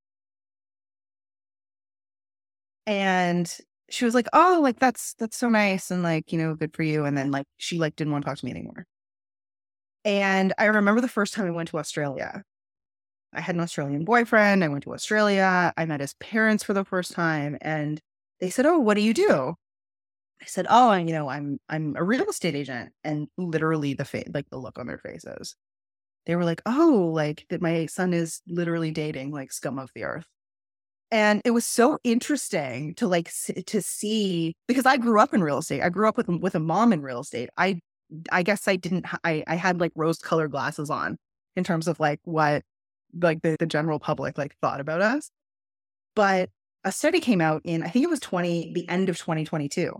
And 2.88 3.52
she 3.90 4.06
was 4.06 4.16
like, 4.16 4.28
"Oh, 4.34 4.60
like 4.64 4.80
that's 4.80 5.14
that's 5.16 5.38
so 5.38 5.50
nice 5.50 5.92
and 5.92 6.04
like, 6.04 6.32
you 6.32 6.38
know, 6.40 6.56
good 6.56 6.76
for 6.76 6.84
you." 6.84 7.06
And 7.06 7.18
then 7.18 7.32
like 7.32 7.48
she 7.58 7.78
like 7.80 7.96
didn't 7.96 8.14
want 8.14 8.26
to 8.26 8.30
talk 8.32 8.38
to 8.40 8.46
me 8.46 8.52
anymore. 8.52 8.86
And 10.04 10.54
I 10.58 10.66
remember 10.66 11.02
the 11.02 11.08
first 11.08 11.34
time 11.34 11.48
I 11.48 11.52
went 11.52 11.70
to 11.70 11.80
Australia. 11.80 12.44
I 13.34 13.42
had 13.42 13.56
an 13.56 13.62
Australian 13.62 14.06
boyfriend. 14.06 14.64
I 14.64 14.70
went 14.70 14.84
to 14.86 14.94
Australia. 14.94 15.74
I 15.78 15.86
met 15.86 16.02
his 16.02 16.16
parents 16.16 16.64
for 16.64 16.74
the 16.74 16.86
first 16.86 17.14
time 17.14 17.58
and 17.62 18.02
they 18.42 18.50
said, 18.52 18.66
"Oh, 18.68 18.80
what 18.80 18.96
do 18.96 19.02
you 19.02 19.14
do?" 19.14 19.56
I 20.42 20.46
said, 20.48 20.68
"Oh, 20.70 20.92
and 20.92 21.10
you 21.10 21.16
know, 21.16 21.30
I'm 21.30 21.60
I'm 21.70 21.96
a 21.98 22.04
real 22.04 22.26
estate 22.30 22.56
agent." 22.56 22.94
And 23.04 23.30
literally 23.38 23.94
the 23.96 24.06
face 24.06 24.28
like 24.34 24.50
the 24.52 24.58
look 24.60 24.80
on 24.80 24.88
their 24.88 25.00
faces. 25.00 25.56
They 26.28 26.36
were 26.38 26.46
like, 26.46 26.62
"Oh, 26.68 27.12
like 27.14 27.46
that 27.52 27.62
my 27.62 27.88
son 27.88 28.14
is 28.14 28.42
literally 28.48 28.92
dating 28.92 29.32
like 29.32 29.52
scum 29.54 29.80
of 29.80 29.92
the 29.96 30.04
earth." 30.06 30.28
And 31.12 31.42
it 31.46 31.52
was 31.52 31.66
so 31.66 32.00
interesting 32.04 32.96
to 32.96 33.08
like 33.08 33.32
to 33.68 33.82
see 33.82 34.56
because 34.68 34.86
I 34.86 34.98
grew 34.98 35.20
up 35.20 35.34
in 35.34 35.44
real 35.44 35.60
estate. 35.60 35.82
I 35.82 35.90
grew 35.90 36.08
up 36.08 36.18
with 36.18 36.28
with 36.28 36.56
a 36.56 36.60
mom 36.60 36.92
in 36.92 37.02
real 37.02 37.22
estate. 37.22 37.50
I 37.58 37.80
I 38.32 38.44
guess 38.44 38.68
I 38.68 38.76
didn't 38.76 39.06
I 39.24 39.44
I 39.48 39.56
had 39.56 39.80
like 39.80 39.92
rose 39.96 40.18
colored 40.18 40.52
glasses 40.52 40.90
on 40.90 41.18
in 41.56 41.64
terms 41.64 41.88
of 41.88 42.00
like 42.00 42.20
what 42.24 42.64
like 43.22 43.42
the, 43.42 43.56
the 43.60 43.66
general 43.66 44.00
public 44.00 44.38
like 44.38 44.56
thought 44.62 44.80
about 44.80 45.02
us. 45.02 45.30
But 46.16 46.50
a 46.84 46.92
study 46.92 47.20
came 47.20 47.42
out 47.42 47.62
in 47.64 47.84
I 47.84 47.90
think 47.90 48.04
it 48.04 48.10
was 48.10 48.20
20 48.20 48.74
the 48.74 48.88
end 48.90 49.10
of 49.10 49.18
2022 49.18 49.94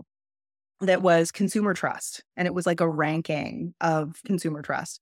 that 0.80 1.02
was 1.02 1.32
consumer 1.32 1.72
trust 1.72 2.22
and 2.36 2.46
it 2.46 2.54
was 2.54 2.66
like 2.66 2.80
a 2.80 2.88
ranking 2.88 3.74
of 3.80 4.20
consumer 4.24 4.62
trust. 4.62 5.00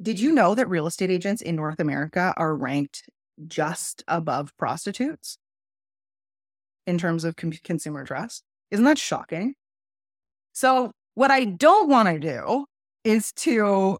Did 0.00 0.18
you 0.18 0.32
know 0.32 0.54
that 0.54 0.68
real 0.68 0.86
estate 0.86 1.10
agents 1.10 1.42
in 1.42 1.56
North 1.56 1.80
America 1.80 2.32
are 2.36 2.54
ranked 2.54 3.02
just 3.46 4.04
above 4.08 4.56
prostitutes 4.56 5.38
in 6.86 6.98
terms 6.98 7.24
of 7.24 7.36
com- 7.36 7.52
consumer 7.64 8.04
trust? 8.04 8.42
Isn't 8.70 8.84
that 8.84 8.98
shocking? 8.98 9.54
So, 10.52 10.92
what 11.14 11.30
I 11.30 11.44
don't 11.44 11.88
want 11.88 12.08
to 12.08 12.18
do 12.18 12.66
is 13.04 13.32
to 13.32 13.98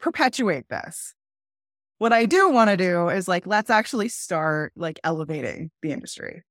perpetuate 0.00 0.68
this. 0.68 1.14
What 1.98 2.12
I 2.12 2.26
do 2.26 2.50
want 2.50 2.70
to 2.70 2.76
do 2.76 3.08
is 3.08 3.26
like, 3.26 3.46
let's 3.46 3.70
actually 3.70 4.08
start 4.08 4.72
like 4.76 5.00
elevating 5.02 5.70
the 5.82 5.90
industry 5.90 6.42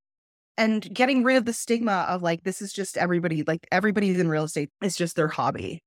and 0.58 0.82
getting 0.94 1.24
rid 1.24 1.38
of 1.38 1.46
the 1.46 1.54
stigma 1.54 2.06
of 2.10 2.22
like, 2.22 2.44
this 2.44 2.62
is 2.62 2.74
just 2.74 2.98
everybody, 2.98 3.44
like 3.44 3.66
everybody's 3.72 4.20
in 4.20 4.28
real 4.28 4.44
estate. 4.44 4.70
It's 4.82 4.98
just 4.98 5.16
their 5.16 5.30
hobby, 5.30 5.82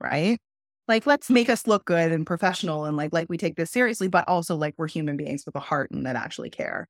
right? 0.00 0.38
Like, 0.86 1.06
let's 1.06 1.30
make 1.30 1.48
us 1.48 1.66
look 1.66 1.84
good 1.86 2.12
and 2.12 2.26
professional 2.26 2.84
and 2.84 2.96
like, 2.96 3.12
like 3.12 3.28
we 3.30 3.38
take 3.38 3.56
this 3.56 3.70
seriously, 3.70 4.08
but 4.08 4.28
also 4.28 4.54
like 4.56 4.74
we're 4.76 4.88
human 4.88 5.16
beings 5.16 5.46
with 5.46 5.54
a 5.56 5.60
heart 5.60 5.90
and 5.90 6.04
that 6.06 6.16
actually 6.16 6.50
care. 6.50 6.88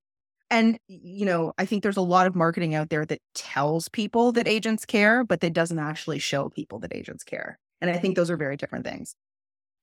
And, 0.50 0.78
you 0.88 1.24
know, 1.24 1.52
I 1.58 1.64
think 1.64 1.82
there's 1.82 1.96
a 1.96 2.02
lot 2.02 2.26
of 2.26 2.34
marketing 2.34 2.74
out 2.74 2.90
there 2.90 3.06
that 3.06 3.20
tells 3.34 3.88
people 3.88 4.32
that 4.32 4.48
agents 4.48 4.84
care, 4.84 5.24
but 5.24 5.40
that 5.40 5.52
doesn't 5.52 5.78
actually 5.78 6.18
show 6.18 6.48
people 6.48 6.78
that 6.80 6.94
agents 6.94 7.24
care. 7.24 7.58
And 7.80 7.90
I 7.90 7.98
think 7.98 8.16
those 8.16 8.30
are 8.30 8.36
very 8.36 8.56
different 8.56 8.84
things. 8.84 9.14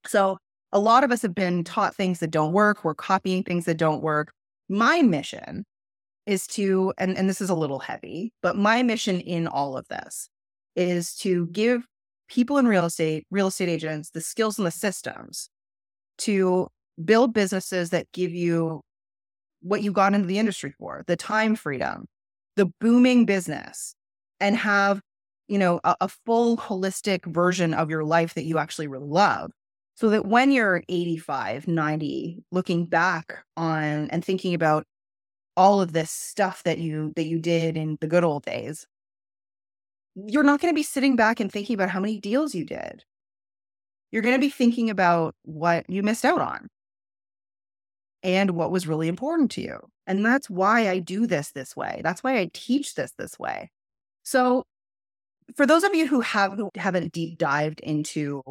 So 0.06 0.38
a 0.72 0.78
lot 0.78 1.04
of 1.04 1.12
us 1.12 1.22
have 1.22 1.34
been 1.34 1.64
taught 1.64 1.94
things 1.94 2.20
that 2.20 2.30
don't 2.30 2.52
work. 2.52 2.84
We're 2.84 2.94
copying 2.94 3.42
things 3.42 3.64
that 3.66 3.76
don't 3.76 4.02
work. 4.02 4.32
My 4.68 5.02
mission 5.02 5.64
is 6.26 6.46
to, 6.48 6.92
and, 6.98 7.16
and 7.16 7.28
this 7.28 7.40
is 7.40 7.50
a 7.50 7.54
little 7.54 7.80
heavy, 7.80 8.32
but 8.42 8.56
my 8.56 8.82
mission 8.82 9.20
in 9.20 9.46
all 9.46 9.76
of 9.76 9.86
this 9.88 10.28
is 10.76 11.14
to 11.16 11.46
give 11.48 11.86
people 12.32 12.56
in 12.56 12.66
real 12.66 12.86
estate, 12.86 13.26
real 13.30 13.48
estate 13.48 13.68
agents, 13.68 14.10
the 14.10 14.20
skills 14.20 14.58
and 14.58 14.66
the 14.66 14.70
systems 14.70 15.50
to 16.16 16.66
build 17.04 17.34
businesses 17.34 17.90
that 17.90 18.10
give 18.12 18.32
you 18.32 18.80
what 19.60 19.82
you 19.82 19.92
got 19.92 20.14
into 20.14 20.26
the 20.26 20.38
industry 20.38 20.74
for 20.78 21.04
the 21.06 21.16
time 21.16 21.54
freedom, 21.54 22.06
the 22.56 22.66
booming 22.80 23.26
business, 23.26 23.94
and 24.40 24.56
have 24.56 25.00
you 25.46 25.58
know 25.58 25.78
a, 25.84 25.94
a 26.00 26.08
full 26.08 26.56
holistic 26.56 27.26
version 27.26 27.74
of 27.74 27.90
your 27.90 28.04
life 28.04 28.32
that 28.34 28.44
you 28.44 28.58
actually 28.58 28.88
really 28.88 29.08
love. 29.08 29.50
So 29.96 30.08
that 30.08 30.24
when 30.24 30.50
you're 30.52 30.82
85, 30.88 31.68
90, 31.68 32.42
looking 32.50 32.86
back 32.86 33.44
on 33.58 34.08
and 34.08 34.24
thinking 34.24 34.54
about 34.54 34.84
all 35.54 35.82
of 35.82 35.92
this 35.92 36.10
stuff 36.10 36.62
that 36.62 36.78
you 36.78 37.12
that 37.16 37.26
you 37.26 37.38
did 37.38 37.76
in 37.76 37.98
the 38.00 38.06
good 38.06 38.24
old 38.24 38.44
days, 38.44 38.86
you're 40.14 40.42
not 40.42 40.60
going 40.60 40.72
to 40.72 40.78
be 40.78 40.82
sitting 40.82 41.16
back 41.16 41.40
and 41.40 41.50
thinking 41.50 41.74
about 41.74 41.90
how 41.90 42.00
many 42.00 42.20
deals 42.20 42.54
you 42.54 42.64
did. 42.64 43.04
You're 44.10 44.22
going 44.22 44.34
to 44.34 44.40
be 44.40 44.50
thinking 44.50 44.90
about 44.90 45.34
what 45.42 45.88
you 45.88 46.02
missed 46.02 46.24
out 46.24 46.40
on 46.40 46.68
and 48.22 48.52
what 48.52 48.70
was 48.70 48.86
really 48.86 49.08
important 49.08 49.50
to 49.52 49.62
you. 49.62 49.78
And 50.06 50.24
that's 50.24 50.50
why 50.50 50.90
I 50.90 50.98
do 50.98 51.26
this 51.26 51.52
this 51.52 51.74
way. 51.74 52.00
That's 52.04 52.22
why 52.22 52.38
I 52.38 52.50
teach 52.52 52.94
this 52.94 53.12
this 53.18 53.38
way. 53.38 53.70
So, 54.22 54.64
for 55.56 55.66
those 55.66 55.84
of 55.84 55.94
you 55.94 56.06
who 56.06 56.20
have 56.20 56.52
who 56.54 56.70
haven't 56.76 57.12
deep 57.12 57.38
dived 57.38 57.80
into 57.80 58.42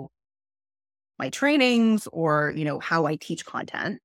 my 1.21 1.29
trainings 1.29 2.07
or, 2.11 2.51
you 2.55 2.65
know, 2.65 2.79
how 2.79 3.05
I 3.05 3.15
teach 3.15 3.45
content. 3.45 4.01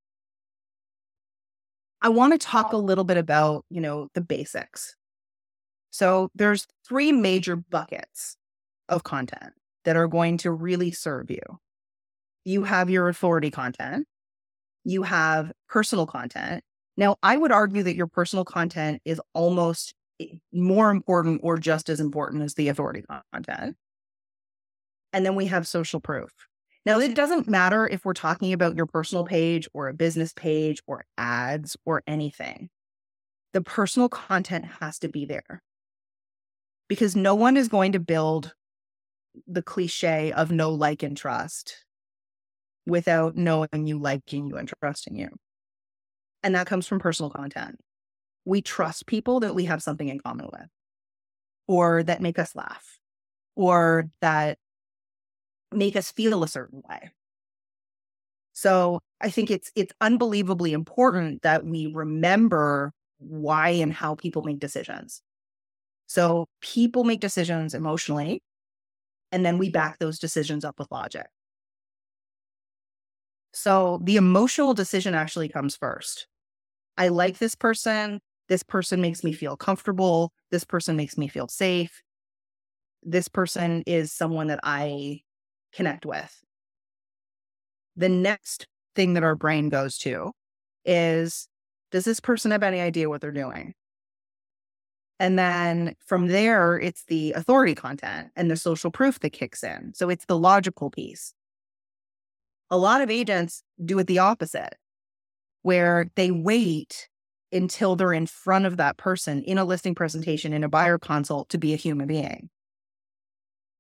I 2.03 2.11
want 2.11 2.35
to 2.35 2.39
talk 2.39 2.75
a 2.75 2.77
little 2.77 3.05
bit 3.05 3.17
about, 3.17 3.65
you 3.71 3.81
know, 3.81 4.09
the 4.13 4.21
basics. 4.21 4.95
So 5.97 6.29
there's 6.35 6.67
three 6.87 7.11
major 7.11 7.57
buckets 7.57 8.37
of 8.91 9.03
content 9.03 9.55
that 9.87 9.97
are 9.97 10.09
going 10.09 10.37
to 10.39 10.51
really 10.51 10.91
serve 10.91 11.31
you. 11.31 11.41
You 12.45 12.65
have 12.65 12.91
your 12.91 13.09
authority 13.09 13.51
content, 13.51 14.07
you 14.85 15.05
have 15.05 15.53
personal 15.71 16.05
content. 16.05 16.63
Now, 16.99 17.17
I 17.23 17.39
would 17.39 17.51
argue 17.51 17.83
that 17.83 17.97
your 17.97 18.09
personal 18.09 18.45
content 18.45 19.01
is 19.07 19.23
almost 19.33 19.95
eh, 20.21 20.35
more 20.53 20.91
important 20.91 21.41
or 21.43 21.57
just 21.57 21.89
as 21.89 21.99
important 21.99 22.43
as 22.43 22.53
the 22.53 22.69
authority 22.69 23.03
content. 23.33 23.77
And 25.15 25.25
then 25.25 25.35
we 25.35 25.47
have 25.47 25.67
social 25.67 26.01
proof. 26.01 26.31
Now, 26.85 27.01
it 27.01 27.15
doesn't 27.15 27.49
matter 27.49 27.89
if 27.89 28.05
we're 28.05 28.13
talking 28.13 28.53
about 28.53 28.77
your 28.77 28.85
personal 28.85 29.25
page 29.25 29.67
or 29.73 29.89
a 29.89 29.95
business 29.95 30.35
page 30.35 30.83
or 30.87 31.07
ads 31.17 31.75
or 31.87 32.03
anything. 32.07 32.69
The 33.55 33.63
personal 33.63 34.11
content 34.11 34.67
has 34.81 34.99
to 34.99 35.09
be 35.09 35.25
there 35.25 35.63
because 36.89 37.17
no 37.17 37.35
one 37.35 37.57
is 37.57 37.69
going 37.69 37.93
to 37.93 38.01
build 38.01 38.55
the 39.47 39.63
cliche 39.63 40.33
of 40.33 40.51
no 40.51 40.71
like, 40.71 41.03
and 41.03 41.17
trust 41.17 41.85
without 42.87 43.37
knowing 43.37 43.87
you, 43.87 43.99
liking 43.99 44.47
you, 44.47 44.57
and 44.57 44.73
trusting 44.81 45.17
you. 45.17 45.29
And 46.43 46.55
that 46.55 46.67
comes 46.67 46.87
from 46.87 47.01
personal 47.01 47.31
content. 47.31 47.79
We 48.45 48.63
trust 48.63 49.07
people 49.07 49.41
that 49.41 49.55
we 49.55 49.65
have 49.65 49.83
something 49.83 50.09
in 50.09 50.21
common 50.21 50.47
with, 50.53 50.69
or 51.67 52.03
that 52.05 52.23
make 52.23 52.39
us 52.39 52.55
laugh, 52.55 52.99
or 53.57 54.09
that 54.21 54.59
make 55.73 55.97
us 55.97 56.13
feel 56.13 56.45
a 56.45 56.49
certain 56.49 56.83
way. 56.89 57.11
So 58.53 59.01
I 59.21 59.29
think 59.29 59.51
it's 59.51 59.71
it's 59.75 59.93
unbelievably 60.01 60.73
important 60.73 61.43
that 61.43 61.67
we 61.67 61.87
remember 61.93 62.93
why 63.19 63.71
and 63.71 63.93
how 63.93 64.15
people 64.15 64.43
make 64.43 64.61
decisions. 64.61 65.23
So 66.07 66.47
people 66.61 67.05
make 67.05 67.21
decisions 67.21 67.75
emotionally, 67.75 68.43
and 69.33 69.45
then 69.47 69.59
we 69.59 69.71
back 69.71 69.99
those 69.99 70.19
decisions 70.19 70.65
up 70.65 70.79
with 70.79 70.91
logic. 70.91 71.27
So 73.53 74.01
the 74.03 74.17
emotional 74.17 74.75
decision 74.75 75.15
actually 75.15 75.49
comes 75.49 75.77
first. 75.77 76.27
I 76.99 77.09
like 77.09 77.39
this 77.39 77.55
person. 77.55 78.21
This 78.49 78.63
person 78.63 79.01
makes 79.01 79.25
me 79.25 79.33
feel 79.33 79.57
comfortable. 79.57 80.33
This 80.51 80.65
person 80.65 80.97
makes 80.97 81.19
me 81.19 81.29
feel 81.29 81.49
safe. 81.49 82.03
This 83.03 83.29
person 83.29 83.83
is 83.87 84.13
someone 84.13 84.49
that 84.49 84.61
I 84.63 85.23
connect 85.73 86.05
with. 86.07 86.43
The 87.97 88.09
next 88.09 88.67
thing 88.95 89.15
that 89.15 89.23
our 89.25 89.35
brain 89.35 89.69
goes 89.69 89.99
to 89.99 90.33
is 90.85 91.49
does 91.91 92.05
this 92.05 92.21
person 92.21 92.51
have 92.51 92.63
any 92.63 92.81
idea 92.81 93.09
what 93.09 93.21
they're 93.21 93.33
doing? 93.33 93.75
And 95.19 95.39
then 95.39 95.95
from 96.05 96.29
there, 96.29 96.79
it's 96.79 97.05
the 97.05 97.33
authority 97.33 97.75
content 97.75 98.29
and 98.37 98.51
the 98.51 98.57
social 98.57 98.91
proof 98.91 99.21
that 99.21 99.31
kicks 99.31 99.65
in. 99.65 99.93
So 99.95 100.11
it's 100.11 100.27
the 100.27 100.39
logical 100.39 100.91
piece. 100.91 101.33
A 102.71 102.77
lot 102.77 103.01
of 103.01 103.11
agents 103.11 103.63
do 103.83 103.99
it 103.99 104.07
the 104.07 104.19
opposite, 104.19 104.75
where 105.63 106.11
they 106.17 106.31
wait 106.31 107.09
until 107.53 107.97
they're 107.97 108.13
in 108.13 108.27
front 108.27 108.67
of 108.67 108.77
that 108.77 108.97
person 108.97 109.43
in 109.45 109.57
a 109.57 109.65
listing 109.65 109.95
presentation, 109.95 110.53
in 110.53 110.65
a 110.65 110.69
buyer 110.69 110.99
consult 110.99 111.49
to 111.51 111.59
be 111.59 111.73
a 111.73 111.77
human 111.77 112.07
being. 112.07 112.51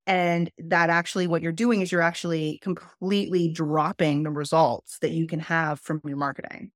And 0.07 0.51
that 0.59 0.89
actually, 0.89 1.27
what 1.27 1.43
you're 1.43 1.51
doing 1.51 1.81
is 1.81 1.91
you're 1.91 2.01
actually 2.01 2.61
completely 2.63 3.49
dropping 3.49 4.23
the 4.23 4.31
results 4.31 4.99
that 5.01 5.11
you 5.11 5.27
can 5.27 5.41
have 5.41 5.81
from 5.81 6.01
your 6.05 6.17
marketing 6.17 6.71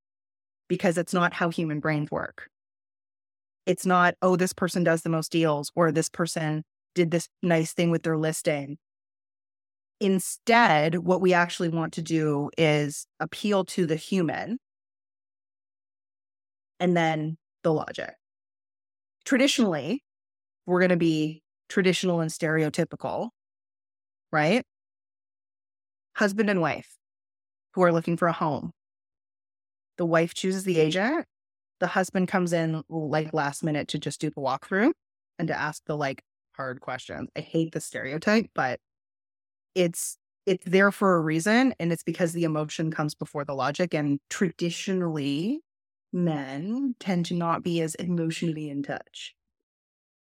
because 0.68 0.98
it's 0.98 1.14
not 1.14 1.32
how 1.32 1.48
human 1.48 1.78
brains 1.78 2.10
work. 2.10 2.50
It's 3.70 3.86
not, 3.86 4.16
oh, 4.20 4.34
this 4.34 4.52
person 4.52 4.82
does 4.82 5.02
the 5.02 5.08
most 5.08 5.30
deals 5.30 5.70
or 5.76 5.92
this 5.92 6.08
person 6.08 6.64
did 6.96 7.12
this 7.12 7.28
nice 7.40 7.72
thing 7.72 7.92
with 7.92 8.02
their 8.02 8.18
listing. 8.18 8.78
Instead, 10.00 10.96
what 10.96 11.20
we 11.20 11.32
actually 11.32 11.68
want 11.68 11.92
to 11.92 12.02
do 12.02 12.50
is 12.58 13.06
appeal 13.20 13.64
to 13.66 13.86
the 13.86 13.94
human 13.94 14.58
and 16.80 16.96
then 16.96 17.36
the 17.62 17.72
logic. 17.72 18.14
Traditionally, 19.24 20.02
we're 20.66 20.80
going 20.80 20.88
to 20.90 20.96
be 20.96 21.40
traditional 21.68 22.18
and 22.18 22.32
stereotypical, 22.32 23.28
right? 24.32 24.64
Husband 26.16 26.50
and 26.50 26.60
wife 26.60 26.96
who 27.74 27.82
are 27.82 27.92
looking 27.92 28.16
for 28.16 28.26
a 28.26 28.32
home. 28.32 28.72
The 29.96 30.06
wife 30.06 30.34
chooses 30.34 30.64
the 30.64 30.80
agent. 30.80 31.24
The 31.80 31.88
husband 31.88 32.28
comes 32.28 32.52
in 32.52 32.82
like 32.88 33.32
last 33.32 33.64
minute 33.64 33.88
to 33.88 33.98
just 33.98 34.20
do 34.20 34.30
the 34.30 34.40
walkthrough 34.40 34.92
and 35.38 35.48
to 35.48 35.58
ask 35.58 35.82
the 35.86 35.96
like 35.96 36.22
hard 36.56 36.80
questions. 36.80 37.28
I 37.34 37.40
hate 37.40 37.72
the 37.72 37.80
stereotype, 37.80 38.50
but 38.54 38.80
it's 39.74 40.16
it's 40.46 40.64
there 40.64 40.90
for 40.90 41.16
a 41.16 41.20
reason 41.20 41.74
and 41.78 41.92
it's 41.92 42.02
because 42.02 42.32
the 42.32 42.44
emotion 42.44 42.90
comes 42.90 43.14
before 43.14 43.44
the 43.44 43.54
logic 43.54 43.94
and 43.94 44.18
traditionally 44.30 45.60
men 46.12 46.94
tend 46.98 47.26
to 47.26 47.34
not 47.34 47.62
be 47.62 47.80
as 47.80 47.94
emotionally 47.96 48.68
in 48.68 48.82
touch. 48.82 49.34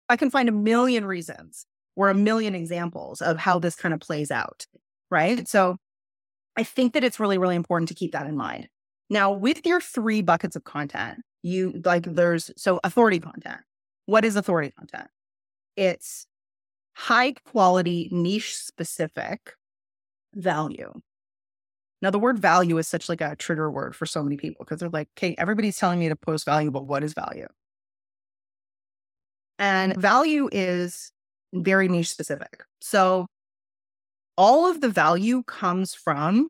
I 0.08 0.16
can 0.16 0.30
find 0.30 0.48
a 0.48 0.52
million 0.52 1.04
reasons 1.04 1.66
or 1.96 2.10
a 2.10 2.14
million 2.14 2.54
examples 2.54 3.20
of 3.20 3.38
how 3.38 3.58
this 3.58 3.76
kind 3.76 3.94
of 3.94 4.00
plays 4.00 4.30
out, 4.30 4.66
right? 5.10 5.46
So 5.48 5.76
I 6.56 6.64
think 6.64 6.92
that 6.94 7.04
it's 7.04 7.20
really, 7.20 7.38
really 7.38 7.56
important 7.56 7.88
to 7.88 7.94
keep 7.94 8.12
that 8.12 8.26
in 8.26 8.36
mind. 8.36 8.68
Now, 9.08 9.32
with 9.32 9.64
your 9.66 9.80
three 9.80 10.22
buckets 10.22 10.56
of 10.56 10.64
content, 10.64 11.20
you 11.42 11.80
like 11.84 12.04
there's 12.04 12.50
so 12.56 12.80
authority 12.84 13.18
content. 13.20 13.60
What 14.06 14.24
is 14.24 14.36
authority 14.36 14.72
content? 14.76 15.08
It's 15.76 16.26
high 16.94 17.32
quality, 17.32 18.08
niche 18.12 18.56
specific 18.56 19.54
value. 20.34 20.92
Now, 22.02 22.10
the 22.10 22.18
word 22.18 22.38
value 22.38 22.78
is 22.78 22.88
such 22.88 23.08
like 23.08 23.20
a 23.20 23.36
trigger 23.36 23.70
word 23.70 23.94
for 23.94 24.06
so 24.06 24.22
many 24.22 24.36
people 24.36 24.64
because 24.64 24.80
they're 24.80 24.88
like, 24.88 25.08
okay, 25.18 25.34
everybody's 25.38 25.76
telling 25.76 25.98
me 25.98 26.08
to 26.08 26.16
post 26.16 26.46
value, 26.46 26.70
but 26.70 26.86
what 26.86 27.04
is 27.04 27.12
value? 27.12 27.46
And 29.58 29.94
value 29.96 30.48
is 30.50 31.12
very 31.52 31.88
niche 31.88 32.10
specific. 32.10 32.64
So 32.80 33.26
all 34.38 34.70
of 34.70 34.80
the 34.80 34.88
value 34.88 35.42
comes 35.42 35.94
from 35.94 36.48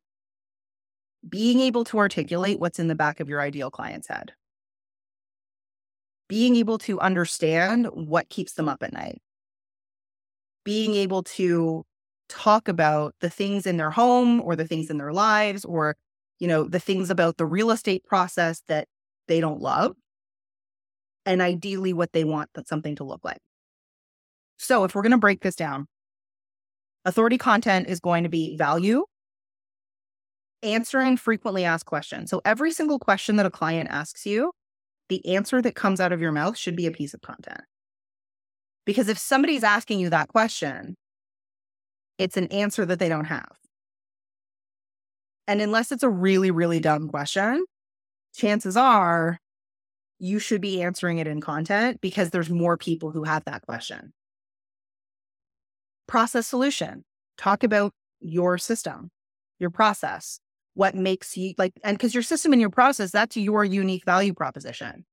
being 1.28 1.60
able 1.60 1.84
to 1.84 1.98
articulate 1.98 2.60
what's 2.60 2.78
in 2.78 2.86
the 2.86 2.94
back 2.94 3.18
of 3.18 3.28
your 3.28 3.40
ideal 3.40 3.70
client's 3.70 4.06
head, 4.06 4.32
being 6.30 6.54
able 6.54 6.78
to 6.78 7.00
understand 7.00 7.88
what 7.92 8.28
keeps 8.28 8.52
them 8.52 8.66
mm. 8.66 8.70
up 8.70 8.84
at 8.84 8.92
night, 8.92 9.20
being 10.64 10.94
able 10.94 11.24
to 11.24 11.84
talk 12.28 12.68
about 12.68 13.16
the 13.20 13.28
things 13.28 13.66
in 13.66 13.76
their 13.76 13.90
home 13.90 14.40
or 14.40 14.54
the 14.54 14.64
things 14.64 14.88
in 14.88 14.98
their 14.98 15.12
lives 15.12 15.64
or 15.64 15.96
you 16.38 16.46
know 16.46 16.62
the 16.62 16.78
things 16.78 17.10
about 17.10 17.36
the 17.36 17.44
real 17.44 17.72
estate 17.72 18.04
process 18.04 18.62
that 18.68 18.86
they 19.26 19.40
don't 19.40 19.60
love 19.60 19.96
and 21.26 21.42
ideally 21.42 21.92
what 21.92 22.12
they 22.12 22.22
want 22.22 22.48
that 22.54 22.68
something 22.68 22.94
to 22.94 23.04
look 23.04 23.24
like. 23.24 23.40
So 24.56 24.84
if 24.84 24.94
we're 24.94 25.02
going 25.02 25.10
to 25.10 25.18
break 25.18 25.42
this 25.42 25.56
down 25.56 25.88
authority 27.04 27.38
content 27.38 27.88
is 27.88 27.98
going 27.98 28.22
to 28.22 28.28
be 28.28 28.56
value 28.56 29.04
answering 30.62 31.16
frequently 31.16 31.64
asked 31.64 31.86
questions. 31.86 32.30
So 32.30 32.40
every 32.44 32.70
single 32.70 33.00
question 33.00 33.34
that 33.36 33.46
a 33.46 33.50
client 33.50 33.88
asks 33.90 34.24
you 34.24 34.52
the 35.10 35.34
answer 35.34 35.60
that 35.60 35.74
comes 35.74 36.00
out 36.00 36.12
of 36.12 36.22
your 36.22 36.32
mouth 36.32 36.56
should 36.56 36.76
be 36.76 36.86
a 36.86 36.90
piece 36.90 37.12
of 37.12 37.20
content 37.20 37.60
because 38.86 39.08
if 39.08 39.18
somebody's 39.18 39.62
asking 39.62 40.00
you 40.00 40.08
that 40.08 40.28
question 40.28 40.96
it's 42.20 42.36
an 42.36 42.48
answer 42.48 42.84
that 42.84 42.98
they 42.98 43.08
don't 43.08 43.24
have. 43.24 43.56
And 45.48 45.62
unless 45.62 45.90
it's 45.90 46.02
a 46.02 46.08
really, 46.10 46.50
really 46.50 46.78
dumb 46.78 47.08
question, 47.08 47.64
chances 48.36 48.76
are 48.76 49.38
you 50.18 50.38
should 50.38 50.60
be 50.60 50.82
answering 50.82 51.16
it 51.16 51.26
in 51.26 51.40
content 51.40 52.02
because 52.02 52.28
there's 52.28 52.50
more 52.50 52.76
people 52.76 53.10
who 53.10 53.24
have 53.24 53.44
that 53.46 53.62
question. 53.62 54.12
Process 56.06 56.46
solution. 56.46 57.04
Talk 57.38 57.64
about 57.64 57.92
your 58.20 58.58
system, 58.58 59.08
your 59.58 59.70
process, 59.70 60.40
what 60.74 60.94
makes 60.94 61.36
you 61.36 61.54
like, 61.58 61.72
and 61.84 61.96
because 61.96 62.14
your 62.14 62.22
system 62.22 62.52
and 62.52 62.60
your 62.60 62.70
process, 62.70 63.10
that's 63.10 63.36
your 63.36 63.64
unique 63.64 64.04
value 64.04 64.34
proposition. 64.34 65.04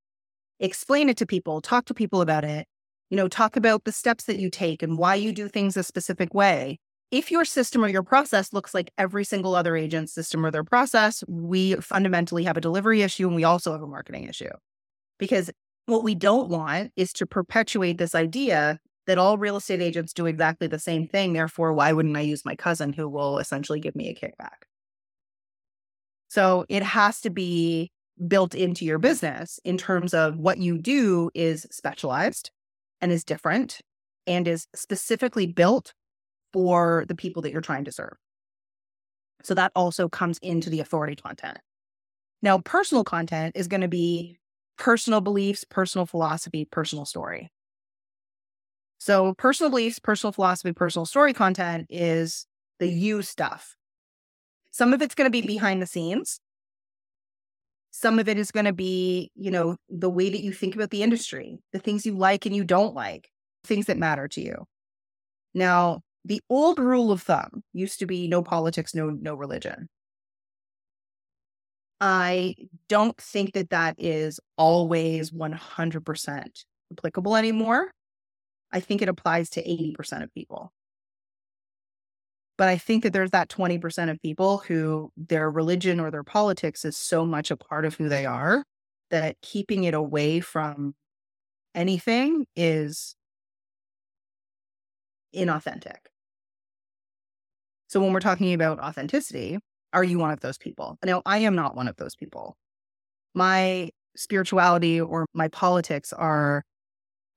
Explain 0.59 1.09
it 1.09 1.17
to 1.17 1.25
people, 1.25 1.61
talk 1.61 1.85
to 1.85 1.93
people 1.93 2.21
about 2.21 2.43
it, 2.43 2.67
you 3.09 3.17
know, 3.17 3.27
talk 3.27 3.55
about 3.55 3.83
the 3.83 3.91
steps 3.91 4.25
that 4.25 4.39
you 4.39 4.49
take 4.49 4.81
and 4.81 4.97
why 4.97 5.15
you 5.15 5.31
do 5.31 5.47
things 5.47 5.77
a 5.77 5.83
specific 5.83 6.33
way 6.33 6.79
if 7.11 7.31
your 7.31 7.45
system 7.45 7.83
or 7.83 7.87
your 7.87 8.03
process 8.03 8.51
looks 8.51 8.73
like 8.73 8.91
every 8.97 9.23
single 9.23 9.55
other 9.55 9.77
agent's 9.77 10.13
system 10.13 10.45
or 10.45 10.51
their 10.51 10.63
process, 10.63 11.23
we 11.27 11.75
fundamentally 11.75 12.43
have 12.43 12.57
a 12.57 12.61
delivery 12.61 13.01
issue 13.01 13.27
and 13.27 13.35
we 13.35 13.43
also 13.43 13.71
have 13.71 13.81
a 13.81 13.87
marketing 13.87 14.25
issue. 14.25 14.49
Because 15.17 15.49
what 15.85 16.03
we 16.03 16.15
don't 16.15 16.49
want 16.49 16.91
is 16.97 17.13
to 17.13 17.25
perpetuate 17.25 17.97
this 17.97 18.13
idea 18.13 18.79
that 19.05 19.17
all 19.17 19.37
real 19.37 19.55
estate 19.55 19.81
agents 19.81 20.11
do 20.11 20.25
exactly 20.25 20.67
the 20.67 20.79
same 20.79 21.07
thing. 21.07 21.31
Therefore, 21.31 21.71
why 21.71 21.93
wouldn't 21.93 22.17
I 22.17 22.21
use 22.21 22.43
my 22.43 22.55
cousin 22.55 22.91
who 22.91 23.07
will 23.07 23.39
essentially 23.39 23.79
give 23.79 23.95
me 23.95 24.09
a 24.09 24.13
kickback? 24.13 24.67
So 26.27 26.65
it 26.69 26.83
has 26.83 27.21
to 27.21 27.29
be 27.29 27.91
built 28.27 28.55
into 28.55 28.83
your 28.83 28.97
business 28.97 29.59
in 29.63 29.77
terms 29.77 30.13
of 30.13 30.37
what 30.37 30.57
you 30.57 30.77
do 30.77 31.29
is 31.33 31.67
specialized 31.71 32.51
and 32.99 33.11
is 33.11 33.23
different 33.23 33.79
and 34.25 34.47
is 34.47 34.67
specifically 34.75 35.47
built 35.47 35.93
for 36.51 37.05
the 37.07 37.15
people 37.15 37.41
that 37.43 37.51
you're 37.51 37.61
trying 37.61 37.85
to 37.85 37.91
serve. 37.91 38.17
So 39.43 39.53
that 39.53 39.71
also 39.75 40.09
comes 40.09 40.39
into 40.39 40.69
the 40.69 40.79
authority 40.79 41.15
content. 41.15 41.59
Now, 42.41 42.59
personal 42.59 43.03
content 43.03 43.55
is 43.55 43.67
going 43.67 43.81
to 43.81 43.87
be 43.87 44.37
personal 44.77 45.21
beliefs, 45.21 45.63
personal 45.63 46.05
philosophy, 46.05 46.65
personal 46.65 47.05
story. 47.05 47.49
So, 48.99 49.33
personal 49.35 49.69
beliefs, 49.69 49.99
personal 49.99 50.31
philosophy, 50.33 50.73
personal 50.73 51.05
story 51.05 51.33
content 51.33 51.87
is 51.89 52.45
the 52.79 52.87
you 52.87 53.21
stuff. 53.21 53.76
Some 54.77 54.93
of 54.93 55.01
it's 55.01 55.15
going 55.15 55.25
to 55.25 55.31
be 55.31 55.41
behind 55.41 55.81
the 55.81 55.87
scenes. 55.87 56.39
Some 57.89 58.19
of 58.19 58.29
it 58.29 58.37
is 58.37 58.51
going 58.51 58.67
to 58.67 58.73
be, 58.73 59.31
you 59.33 59.49
know, 59.49 59.77
the 59.89 60.07
way 60.07 60.29
that 60.29 60.43
you 60.43 60.53
think 60.53 60.75
about 60.75 60.91
the 60.91 61.01
industry, 61.01 61.57
the 61.73 61.79
things 61.79 62.05
you 62.05 62.15
like 62.15 62.45
and 62.45 62.55
you 62.55 62.63
don't 62.63 62.93
like, 62.93 63.27
things 63.63 63.87
that 63.87 63.97
matter 63.97 64.27
to 64.27 64.39
you. 64.39 64.65
Now, 65.55 66.01
the 66.25 66.41
old 66.47 66.77
rule 66.77 67.11
of 67.11 67.23
thumb 67.23 67.63
used 67.73 67.97
to 67.97 68.05
be 68.05 68.27
no 68.27 68.43
politics, 68.43 68.93
no 68.93 69.09
no 69.09 69.33
religion. 69.33 69.89
I 71.99 72.53
don't 72.87 73.17
think 73.17 73.53
that 73.53 73.71
that 73.71 73.95
is 73.97 74.39
always 74.59 75.31
100% 75.31 76.65
applicable 76.91 77.35
anymore. 77.35 77.89
I 78.71 78.79
think 78.79 79.01
it 79.01 79.09
applies 79.09 79.49
to 79.51 79.63
80% 79.63 80.21
of 80.21 80.31
people. 80.35 80.71
But 82.57 82.69
I 82.69 82.77
think 82.77 83.03
that 83.03 83.13
there's 83.13 83.31
that 83.31 83.49
20% 83.49 84.09
of 84.09 84.19
people 84.21 84.59
who 84.59 85.11
their 85.15 85.49
religion 85.49 85.99
or 85.99 86.09
their 86.09 86.23
politics 86.23 86.83
is 86.85 86.97
so 86.97 87.25
much 87.25 87.51
a 87.51 87.57
part 87.57 87.85
of 87.85 87.95
who 87.95 88.09
they 88.09 88.25
are 88.25 88.63
that 89.11 89.37
keeping 89.41 89.83
it 89.83 89.93
away 89.93 90.39
from 90.39 90.95
anything 91.75 92.45
is 92.55 93.15
inauthentic. 95.35 95.97
So 97.87 98.01
when 98.01 98.11
we're 98.11 98.19
talking 98.19 98.53
about 98.53 98.79
authenticity, 98.79 99.59
are 99.93 100.03
you 100.03 100.17
one 100.19 100.31
of 100.31 100.41
those 100.41 100.57
people? 100.57 100.97
Now, 101.05 101.21
I 101.25 101.39
am 101.39 101.55
not 101.55 101.75
one 101.75 101.87
of 101.87 101.95
those 101.97 102.15
people. 102.15 102.57
My 103.33 103.91
spirituality 104.15 104.99
or 104.99 105.27
my 105.33 105.47
politics 105.47 106.11
are, 106.11 106.63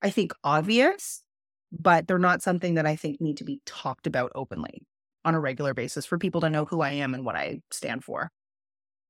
I 0.02 0.10
think, 0.10 0.32
obvious, 0.42 1.22
but 1.70 2.08
they're 2.08 2.18
not 2.18 2.42
something 2.42 2.74
that 2.74 2.86
I 2.86 2.96
think 2.96 3.20
need 3.20 3.36
to 3.36 3.44
be 3.44 3.60
talked 3.66 4.06
about 4.06 4.32
openly 4.34 4.82
on 5.24 5.34
a 5.34 5.40
regular 5.40 5.74
basis 5.74 6.06
for 6.06 6.18
people 6.18 6.40
to 6.40 6.50
know 6.50 6.64
who 6.64 6.80
I 6.80 6.90
am 6.92 7.14
and 7.14 7.24
what 7.24 7.36
I 7.36 7.60
stand 7.70 8.04
for. 8.04 8.30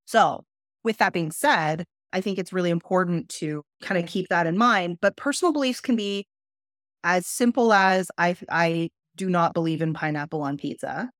So, 0.06 0.44
with 0.82 0.98
that 0.98 1.12
being 1.12 1.30
said, 1.30 1.84
I 2.12 2.20
think 2.20 2.38
it's 2.38 2.52
really 2.52 2.70
important 2.70 3.28
to 3.28 3.62
kind 3.82 4.02
of 4.02 4.08
keep 4.08 4.28
that 4.28 4.46
in 4.46 4.58
mind. 4.58 4.98
But 5.00 5.16
personal 5.16 5.52
beliefs 5.52 5.80
can 5.80 5.96
be 5.96 6.26
as 7.04 7.26
simple 7.26 7.72
as 7.72 8.10
I, 8.18 8.36
I 8.50 8.90
do 9.16 9.30
not 9.30 9.54
believe 9.54 9.82
in 9.82 9.94
pineapple 9.94 10.42
on 10.42 10.56
pizza 10.56 11.10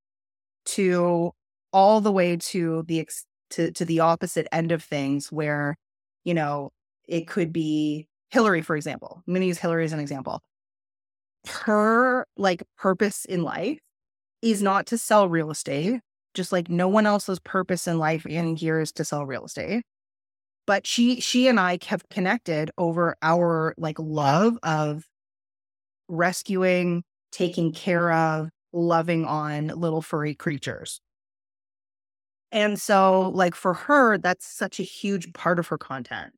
to 0.66 1.32
all 1.72 2.00
the 2.00 2.12
way 2.12 2.36
to 2.36 2.84
the 2.86 3.00
ex- 3.00 3.26
to 3.50 3.70
to 3.72 3.84
the 3.84 4.00
opposite 4.00 4.46
end 4.52 4.72
of 4.72 4.82
things 4.82 5.30
where 5.30 5.76
you 6.24 6.34
know 6.34 6.70
it 7.08 7.26
could 7.26 7.52
be 7.52 8.08
Hillary 8.30 8.62
for 8.62 8.76
example. 8.76 9.22
I'm 9.26 9.34
going 9.34 9.42
to 9.42 9.46
use 9.46 9.58
Hillary 9.58 9.84
as 9.84 9.92
an 9.92 10.00
example. 10.00 10.40
Her 11.48 12.26
like 12.36 12.62
purpose 12.76 13.24
in 13.24 13.42
life 13.42 13.78
is 14.42 14.62
not 14.62 14.86
to 14.86 14.98
sell 14.98 15.28
real 15.28 15.50
estate, 15.50 16.00
just 16.34 16.52
like 16.52 16.68
no 16.68 16.88
one 16.88 17.06
else's 17.06 17.38
purpose 17.40 17.86
in 17.86 17.98
life 17.98 18.26
in 18.26 18.56
here 18.56 18.80
is 18.80 18.92
to 18.92 19.04
sell 19.04 19.26
real 19.26 19.44
estate. 19.44 19.82
But 20.66 20.86
she 20.86 21.20
she 21.20 21.48
and 21.48 21.58
I 21.58 21.78
have 21.86 22.08
connected 22.10 22.70
over 22.78 23.16
our 23.22 23.74
like 23.76 23.98
love 23.98 24.58
of 24.62 25.04
rescuing, 26.08 27.04
taking 27.32 27.72
care 27.72 28.12
of, 28.12 28.50
loving 28.72 29.24
on 29.24 29.68
little 29.68 30.02
furry 30.02 30.34
creatures. 30.34 31.00
And 32.52 32.80
so, 32.80 33.30
like, 33.30 33.54
for 33.54 33.74
her, 33.74 34.18
that's 34.18 34.46
such 34.46 34.80
a 34.80 34.82
huge 34.82 35.32
part 35.32 35.58
of 35.58 35.68
her 35.68 35.78
content. 35.78 36.32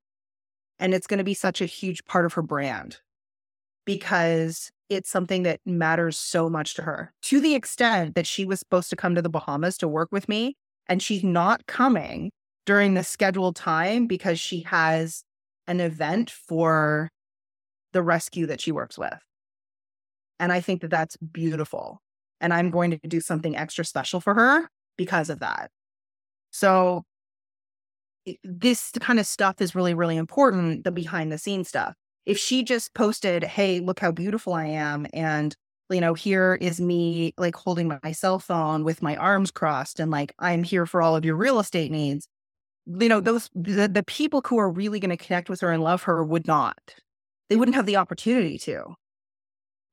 And 0.78 0.94
it's 0.94 1.06
going 1.06 1.18
to 1.18 1.24
be 1.24 1.34
such 1.34 1.60
a 1.60 1.66
huge 1.66 2.04
part 2.04 2.26
of 2.26 2.34
her 2.34 2.42
brand 2.42 2.98
because 3.84 4.70
it's 4.88 5.10
something 5.10 5.42
that 5.44 5.60
matters 5.64 6.18
so 6.18 6.48
much 6.48 6.74
to 6.74 6.82
her 6.82 7.12
to 7.22 7.40
the 7.40 7.54
extent 7.54 8.14
that 8.14 8.26
she 8.26 8.44
was 8.44 8.58
supposed 8.58 8.90
to 8.90 8.96
come 8.96 9.14
to 9.14 9.22
the 9.22 9.30
Bahamas 9.30 9.78
to 9.78 9.88
work 9.88 10.08
with 10.12 10.28
me. 10.28 10.56
And 10.88 11.02
she's 11.02 11.24
not 11.24 11.66
coming 11.66 12.30
during 12.66 12.94
the 12.94 13.04
scheduled 13.04 13.56
time 13.56 14.06
because 14.06 14.38
she 14.38 14.60
has 14.62 15.24
an 15.66 15.80
event 15.80 16.30
for 16.30 17.08
the 17.92 18.02
rescue 18.02 18.46
that 18.46 18.60
she 18.60 18.72
works 18.72 18.98
with. 18.98 19.18
And 20.38 20.52
I 20.52 20.60
think 20.60 20.80
that 20.82 20.90
that's 20.90 21.16
beautiful 21.16 22.00
and 22.40 22.52
I'm 22.52 22.70
going 22.70 22.90
to 22.90 22.98
do 23.06 23.20
something 23.20 23.56
extra 23.56 23.84
special 23.84 24.20
for 24.20 24.34
her 24.34 24.68
because 24.98 25.30
of 25.30 25.38
that. 25.38 25.70
So 26.50 27.04
this 28.44 28.90
kind 29.00 29.18
of 29.18 29.26
stuff 29.26 29.60
is 29.60 29.74
really, 29.74 29.94
really 29.94 30.16
important, 30.16 30.84
the 30.84 30.90
behind 30.90 31.32
the 31.32 31.38
scenes 31.38 31.68
stuff. 31.68 31.94
If 32.24 32.38
she 32.38 32.62
just 32.62 32.94
posted, 32.94 33.44
hey, 33.44 33.80
look 33.80 34.00
how 34.00 34.12
beautiful 34.12 34.52
I 34.52 34.66
am, 34.66 35.06
and 35.12 35.56
you 35.90 36.00
know, 36.00 36.14
here 36.14 36.56
is 36.60 36.80
me 36.80 37.34
like 37.36 37.54
holding 37.54 37.88
my 38.02 38.12
cell 38.12 38.38
phone 38.38 38.84
with 38.84 39.02
my 39.02 39.16
arms 39.16 39.50
crossed 39.50 40.00
and 40.00 40.10
like, 40.10 40.34
I'm 40.38 40.64
here 40.64 40.86
for 40.86 41.02
all 41.02 41.14
of 41.14 41.24
your 41.24 41.36
real 41.36 41.60
estate 41.60 41.90
needs. 41.90 42.28
You 42.86 43.08
know, 43.08 43.20
those, 43.20 43.50
the, 43.54 43.88
the 43.88 44.02
people 44.02 44.42
who 44.46 44.58
are 44.58 44.70
really 44.70 44.98
going 45.00 45.16
to 45.16 45.22
connect 45.22 45.48
with 45.48 45.60
her 45.60 45.70
and 45.70 45.82
love 45.82 46.04
her 46.04 46.24
would 46.24 46.46
not. 46.46 46.94
They 47.48 47.56
wouldn't 47.56 47.76
have 47.76 47.86
the 47.86 47.96
opportunity 47.96 48.58
to. 48.60 48.94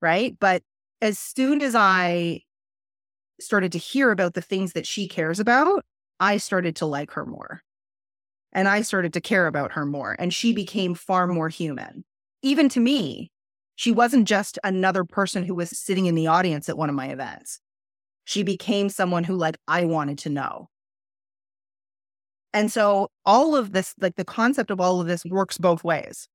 Right. 0.01 0.37
But 0.39 0.63
as 1.01 1.19
soon 1.19 1.61
as 1.61 1.75
I 1.75 2.41
started 3.39 3.71
to 3.73 3.77
hear 3.77 4.11
about 4.11 4.33
the 4.33 4.41
things 4.41 4.73
that 4.73 4.87
she 4.87 5.07
cares 5.07 5.39
about, 5.39 5.83
I 6.19 6.37
started 6.37 6.75
to 6.77 6.85
like 6.85 7.11
her 7.11 7.25
more. 7.25 7.61
And 8.51 8.67
I 8.67 8.81
started 8.81 9.13
to 9.13 9.21
care 9.21 9.47
about 9.47 9.73
her 9.73 9.85
more. 9.85 10.15
And 10.17 10.33
she 10.33 10.53
became 10.53 10.95
far 10.95 11.27
more 11.27 11.49
human. 11.49 12.05
Even 12.41 12.69
to 12.69 12.79
me, 12.79 13.31
she 13.75 13.91
wasn't 13.91 14.27
just 14.27 14.59
another 14.63 15.03
person 15.03 15.43
who 15.43 15.55
was 15.55 15.69
sitting 15.69 16.05
in 16.05 16.15
the 16.15 16.27
audience 16.27 16.69
at 16.69 16.77
one 16.77 16.89
of 16.89 16.95
my 16.95 17.07
events. 17.07 17.59
She 18.25 18.43
became 18.43 18.89
someone 18.89 19.23
who 19.23 19.35
like 19.35 19.57
I 19.67 19.85
wanted 19.85 20.17
to 20.19 20.29
know. 20.29 20.67
And 22.53 22.71
so 22.71 23.09
all 23.25 23.55
of 23.55 23.71
this, 23.71 23.93
like 23.99 24.15
the 24.15 24.25
concept 24.25 24.71
of 24.71 24.81
all 24.81 24.99
of 24.99 25.07
this 25.07 25.23
works 25.25 25.57
both 25.57 25.83
ways. 25.83 26.27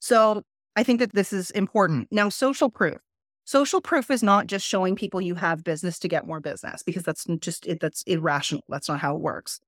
So 0.00 0.42
I 0.76 0.84
think 0.84 1.00
that 1.00 1.14
this 1.14 1.32
is 1.32 1.50
important. 1.50 2.08
Now, 2.10 2.28
social 2.28 2.70
proof. 2.70 2.98
Social 3.44 3.80
proof 3.80 4.10
is 4.10 4.22
not 4.22 4.46
just 4.46 4.66
showing 4.66 4.94
people 4.94 5.20
you 5.20 5.34
have 5.34 5.64
business 5.64 5.98
to 6.00 6.08
get 6.08 6.26
more 6.26 6.38
business 6.38 6.82
because 6.82 7.02
that's 7.02 7.24
just 7.40 7.66
it, 7.66 7.80
that's 7.80 8.02
irrational. 8.02 8.62
That's 8.68 8.88
not 8.88 9.00
how 9.00 9.16
it 9.16 9.20
works. 9.20 9.58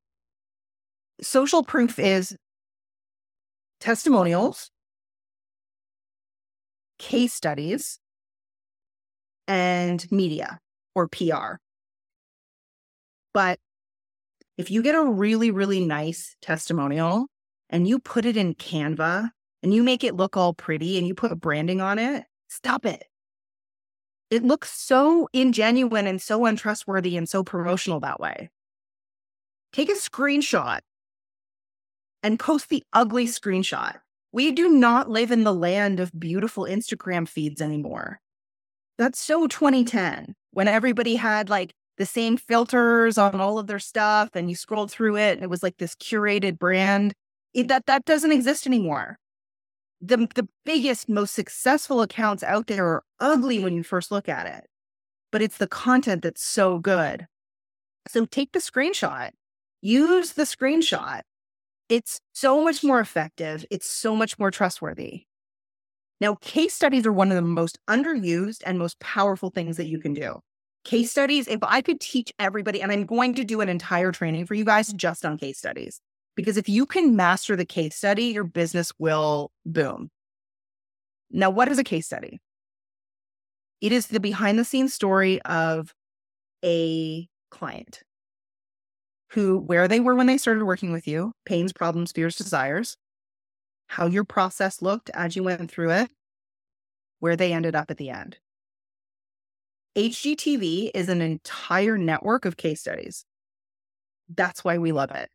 Social 1.22 1.64
proof 1.64 1.98
is 1.98 2.36
testimonials 3.80 4.70
case 7.00 7.32
studies, 7.32 7.98
and 9.48 10.06
media 10.12 10.60
or 10.94 11.08
PR. 11.08 11.56
But 13.34 13.58
if 14.56 14.70
you 14.70 14.82
get 14.82 14.94
a 14.94 15.02
really, 15.02 15.50
really 15.50 15.84
nice 15.84 16.36
testimonial 16.42 17.26
and 17.68 17.88
you 17.88 17.98
put 17.98 18.24
it 18.24 18.36
in 18.36 18.54
Canva 18.54 19.30
and 19.62 19.74
you 19.74 19.82
make 19.82 20.04
it 20.04 20.14
look 20.14 20.36
all 20.36 20.54
pretty 20.54 20.98
and 20.98 21.06
you 21.06 21.14
put 21.14 21.40
branding 21.40 21.80
on 21.80 21.98
it, 21.98 22.24
stop 22.48 22.84
it. 22.84 23.04
It 24.30 24.44
looks 24.44 24.70
so 24.70 25.28
ingenuine 25.34 26.06
and 26.06 26.22
so 26.22 26.44
untrustworthy 26.44 27.16
and 27.16 27.28
so 27.28 27.42
promotional 27.42 28.00
that 28.00 28.20
way. 28.20 28.50
Take 29.72 29.88
a 29.88 29.94
screenshot 29.94 30.80
and 32.22 32.38
post 32.38 32.68
the 32.68 32.84
ugly 32.92 33.26
screenshot. 33.26 33.96
We 34.32 34.52
do 34.52 34.68
not 34.68 35.10
live 35.10 35.30
in 35.30 35.44
the 35.44 35.54
land 35.54 35.98
of 35.98 36.18
beautiful 36.18 36.64
Instagram 36.64 37.28
feeds 37.28 37.60
anymore. 37.60 38.20
That's 38.96 39.18
so 39.18 39.46
2010 39.46 40.34
when 40.52 40.68
everybody 40.68 41.16
had 41.16 41.48
like 41.48 41.72
the 41.96 42.06
same 42.06 42.36
filters 42.36 43.18
on 43.18 43.40
all 43.40 43.58
of 43.58 43.66
their 43.66 43.78
stuff 43.78 44.30
and 44.34 44.48
you 44.48 44.56
scrolled 44.56 44.90
through 44.90 45.16
it 45.16 45.32
and 45.32 45.42
it 45.42 45.50
was 45.50 45.62
like 45.62 45.78
this 45.78 45.94
curated 45.96 46.58
brand. 46.58 47.12
It, 47.54 47.68
that 47.68 47.86
that 47.86 48.04
doesn't 48.04 48.32
exist 48.32 48.66
anymore. 48.66 49.18
The 50.00 50.28
the 50.34 50.48
biggest 50.64 51.08
most 51.08 51.34
successful 51.34 52.00
accounts 52.00 52.42
out 52.42 52.68
there 52.68 52.86
are 52.86 53.02
ugly 53.18 53.62
when 53.62 53.74
you 53.74 53.82
first 53.82 54.10
look 54.10 54.28
at 54.28 54.46
it. 54.46 54.66
But 55.32 55.42
it's 55.42 55.58
the 55.58 55.66
content 55.66 56.22
that's 56.22 56.42
so 56.42 56.78
good. 56.78 57.26
So 58.08 58.26
take 58.26 58.52
the 58.52 58.60
screenshot. 58.60 59.30
Use 59.82 60.32
the 60.32 60.44
screenshot 60.44 61.22
it's 61.90 62.20
so 62.32 62.64
much 62.64 62.82
more 62.82 63.00
effective. 63.00 63.66
It's 63.70 63.90
so 63.90 64.16
much 64.16 64.38
more 64.38 64.50
trustworthy. 64.50 65.24
Now, 66.20 66.36
case 66.36 66.72
studies 66.72 67.04
are 67.06 67.12
one 67.12 67.30
of 67.30 67.34
the 67.34 67.42
most 67.42 67.78
underused 67.88 68.62
and 68.64 68.78
most 68.78 68.98
powerful 69.00 69.50
things 69.50 69.76
that 69.76 69.86
you 69.86 69.98
can 69.98 70.14
do. 70.14 70.40
Case 70.84 71.10
studies, 71.10 71.48
if 71.48 71.58
I 71.62 71.82
could 71.82 72.00
teach 72.00 72.32
everybody, 72.38 72.80
and 72.80 72.92
I'm 72.92 73.06
going 73.06 73.34
to 73.34 73.44
do 73.44 73.60
an 73.60 73.68
entire 73.68 74.12
training 74.12 74.46
for 74.46 74.54
you 74.54 74.64
guys 74.64 74.92
just 74.92 75.26
on 75.26 75.36
case 75.36 75.58
studies, 75.58 76.00
because 76.36 76.56
if 76.56 76.68
you 76.68 76.86
can 76.86 77.16
master 77.16 77.56
the 77.56 77.66
case 77.66 77.96
study, 77.96 78.26
your 78.26 78.44
business 78.44 78.92
will 78.98 79.50
boom. 79.66 80.10
Now, 81.30 81.50
what 81.50 81.68
is 81.68 81.78
a 81.78 81.84
case 81.84 82.06
study? 82.06 82.38
It 83.80 83.92
is 83.92 84.06
the 84.06 84.20
behind 84.20 84.58
the 84.58 84.64
scenes 84.64 84.94
story 84.94 85.40
of 85.42 85.92
a 86.64 87.28
client 87.50 88.02
who, 89.32 89.58
where 89.58 89.86
they 89.86 90.00
were 90.00 90.14
when 90.14 90.26
they 90.26 90.38
started 90.38 90.64
working 90.64 90.92
with 90.92 91.06
you, 91.06 91.32
pains, 91.44 91.72
problems, 91.72 92.12
fears, 92.12 92.36
desires, 92.36 92.96
how 93.86 94.06
your 94.06 94.24
process 94.24 94.82
looked 94.82 95.10
as 95.10 95.36
you 95.36 95.42
went 95.42 95.70
through 95.70 95.90
it, 95.90 96.10
where 97.20 97.36
they 97.36 97.52
ended 97.52 97.74
up 97.74 97.90
at 97.90 97.96
the 97.96 98.10
end. 98.10 98.38
HGTV 99.96 100.90
is 100.94 101.08
an 101.08 101.20
entire 101.20 101.98
network 101.98 102.44
of 102.44 102.56
case 102.56 102.80
studies. 102.80 103.24
That's 104.28 104.64
why 104.64 104.78
we 104.78 104.92
love 104.92 105.10
it, 105.10 105.28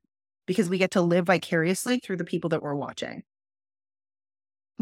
because 0.45 0.69
we 0.69 0.77
get 0.77 0.91
to 0.91 1.01
live 1.01 1.25
vicariously 1.25 1.99
through 1.99 2.17
the 2.17 2.23
people 2.23 2.49
that 2.51 2.63
we're 2.63 2.75
watching. 2.75 3.23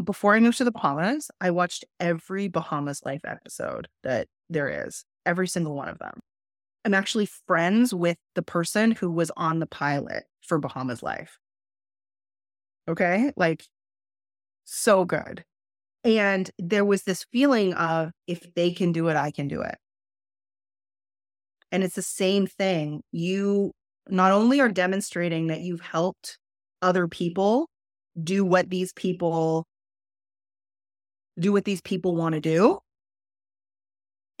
Before 0.02 0.34
I 0.34 0.40
moved 0.40 0.58
to 0.58 0.64
the 0.64 0.72
Bahamas, 0.72 1.30
I 1.40 1.50
watched 1.50 1.84
every 2.00 2.48
Bahamas 2.48 3.02
Life 3.04 3.22
episode 3.24 3.88
that 4.02 4.26
there 4.48 4.86
is, 4.86 5.04
every 5.24 5.46
single 5.46 5.74
one 5.74 5.88
of 5.88 5.98
them. 5.98 6.20
I'm 6.84 6.94
actually 6.94 7.28
friends 7.46 7.94
with 7.94 8.18
the 8.34 8.42
person 8.42 8.92
who 8.92 9.10
was 9.10 9.30
on 9.36 9.58
the 9.58 9.66
pilot 9.66 10.24
for 10.42 10.58
Bahamas 10.58 11.02
Life. 11.02 11.38
Okay. 12.88 13.32
Like, 13.36 13.64
so 14.64 15.04
good. 15.04 15.44
And 16.04 16.50
there 16.58 16.84
was 16.84 17.04
this 17.04 17.24
feeling 17.32 17.72
of 17.74 18.10
if 18.26 18.52
they 18.54 18.72
can 18.72 18.92
do 18.92 19.08
it, 19.08 19.16
I 19.16 19.30
can 19.30 19.48
do 19.48 19.62
it. 19.62 19.76
And 21.72 21.82
it's 21.82 21.94
the 21.94 22.02
same 22.02 22.46
thing. 22.46 23.02
You 23.10 23.72
not 24.08 24.32
only 24.32 24.60
are 24.60 24.68
demonstrating 24.68 25.46
that 25.46 25.60
you've 25.60 25.80
helped 25.80 26.38
other 26.82 27.08
people 27.08 27.68
do 28.22 28.44
what 28.44 28.68
these 28.68 28.92
people 28.92 29.66
do 31.38 31.52
what 31.52 31.64
these 31.64 31.80
people 31.80 32.14
want 32.14 32.34
to 32.34 32.40
do 32.40 32.78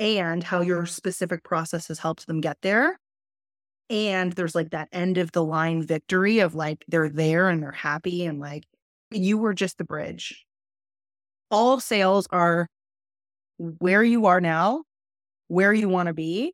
and 0.04 0.42
how 0.42 0.60
your 0.60 0.86
specific 0.86 1.42
process 1.42 1.88
has 1.88 1.98
helped 1.98 2.26
them 2.26 2.40
get 2.40 2.58
there. 2.62 2.98
And 3.90 4.32
there's 4.32 4.54
like 4.54 4.70
that 4.70 4.88
end 4.92 5.18
of 5.18 5.32
the 5.32 5.44
line 5.44 5.82
victory 5.82 6.38
of 6.38 6.54
like 6.54 6.84
they're 6.88 7.08
there 7.08 7.48
and 7.48 7.62
they're 7.62 7.72
happy 7.72 8.24
and 8.24 8.40
like 8.40 8.64
you 9.10 9.38
were 9.38 9.54
just 9.54 9.78
the 9.78 9.84
bridge. 9.84 10.44
All 11.50 11.80
sales 11.80 12.26
are 12.30 12.66
where 13.58 14.02
you 14.02 14.26
are 14.26 14.40
now, 14.40 14.84
where 15.48 15.72
you 15.72 15.88
want 15.88 16.08
to 16.08 16.14
be, 16.14 16.52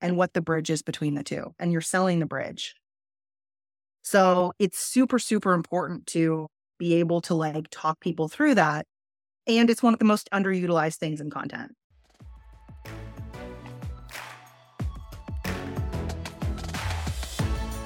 and 0.00 0.16
what 0.16 0.34
the 0.34 0.40
bridge 0.40 0.70
is 0.70 0.82
between 0.82 1.14
the 1.14 1.24
two. 1.24 1.52
And 1.58 1.72
you're 1.72 1.80
selling 1.80 2.20
the 2.20 2.26
bridge. 2.26 2.74
So 4.02 4.52
it's 4.58 4.78
super, 4.78 5.18
super 5.18 5.52
important 5.52 6.06
to 6.08 6.46
be 6.78 6.94
able 6.94 7.20
to 7.22 7.34
like 7.34 7.66
talk 7.70 8.00
people 8.00 8.28
through 8.28 8.54
that. 8.54 8.86
And 9.46 9.68
it's 9.68 9.82
one 9.82 9.92
of 9.92 9.98
the 9.98 10.04
most 10.04 10.28
underutilized 10.32 10.96
things 10.96 11.20
in 11.20 11.30
content. 11.30 11.72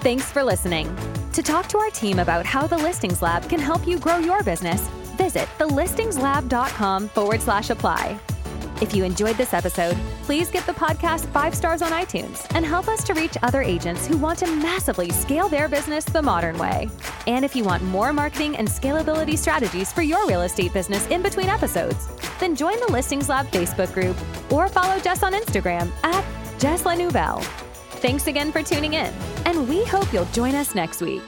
Thanks 0.00 0.32
for 0.32 0.42
listening. 0.42 0.96
To 1.34 1.42
talk 1.42 1.68
to 1.68 1.78
our 1.78 1.90
team 1.90 2.20
about 2.20 2.46
how 2.46 2.66
the 2.66 2.78
Listings 2.78 3.20
Lab 3.20 3.46
can 3.50 3.60
help 3.60 3.86
you 3.86 3.98
grow 3.98 4.16
your 4.16 4.42
business, 4.42 4.80
visit 5.18 5.46
thelistingslab.com 5.58 7.08
forward 7.10 7.42
slash 7.42 7.68
apply. 7.68 8.18
If 8.80 8.94
you 8.94 9.04
enjoyed 9.04 9.36
this 9.36 9.52
episode, 9.52 9.98
please 10.22 10.50
give 10.50 10.64
the 10.64 10.72
podcast 10.72 11.26
five 11.26 11.54
stars 11.54 11.82
on 11.82 11.92
iTunes 11.92 12.46
and 12.54 12.64
help 12.64 12.88
us 12.88 13.04
to 13.04 13.12
reach 13.12 13.36
other 13.42 13.60
agents 13.60 14.06
who 14.06 14.16
want 14.16 14.38
to 14.38 14.46
massively 14.46 15.10
scale 15.10 15.50
their 15.50 15.68
business 15.68 16.06
the 16.06 16.22
modern 16.22 16.56
way. 16.56 16.88
And 17.26 17.44
if 17.44 17.54
you 17.54 17.62
want 17.62 17.82
more 17.82 18.10
marketing 18.14 18.56
and 18.56 18.66
scalability 18.66 19.36
strategies 19.36 19.92
for 19.92 20.00
your 20.00 20.26
real 20.26 20.40
estate 20.40 20.72
business 20.72 21.06
in 21.08 21.20
between 21.20 21.50
episodes, 21.50 22.08
then 22.40 22.56
join 22.56 22.80
the 22.80 22.90
Listings 22.90 23.28
Lab 23.28 23.46
Facebook 23.48 23.92
group 23.92 24.16
or 24.50 24.66
follow 24.66 24.98
Jess 24.98 25.22
on 25.22 25.34
Instagram 25.34 25.90
at 26.04 26.24
Jess 26.58 26.84
Lenouvel. 26.84 27.69
Thanks 28.00 28.28
again 28.28 28.50
for 28.50 28.62
tuning 28.62 28.94
in, 28.94 29.12
and 29.44 29.68
we 29.68 29.84
hope 29.84 30.10
you'll 30.10 30.24
join 30.26 30.54
us 30.54 30.74
next 30.74 31.02
week. 31.02 31.20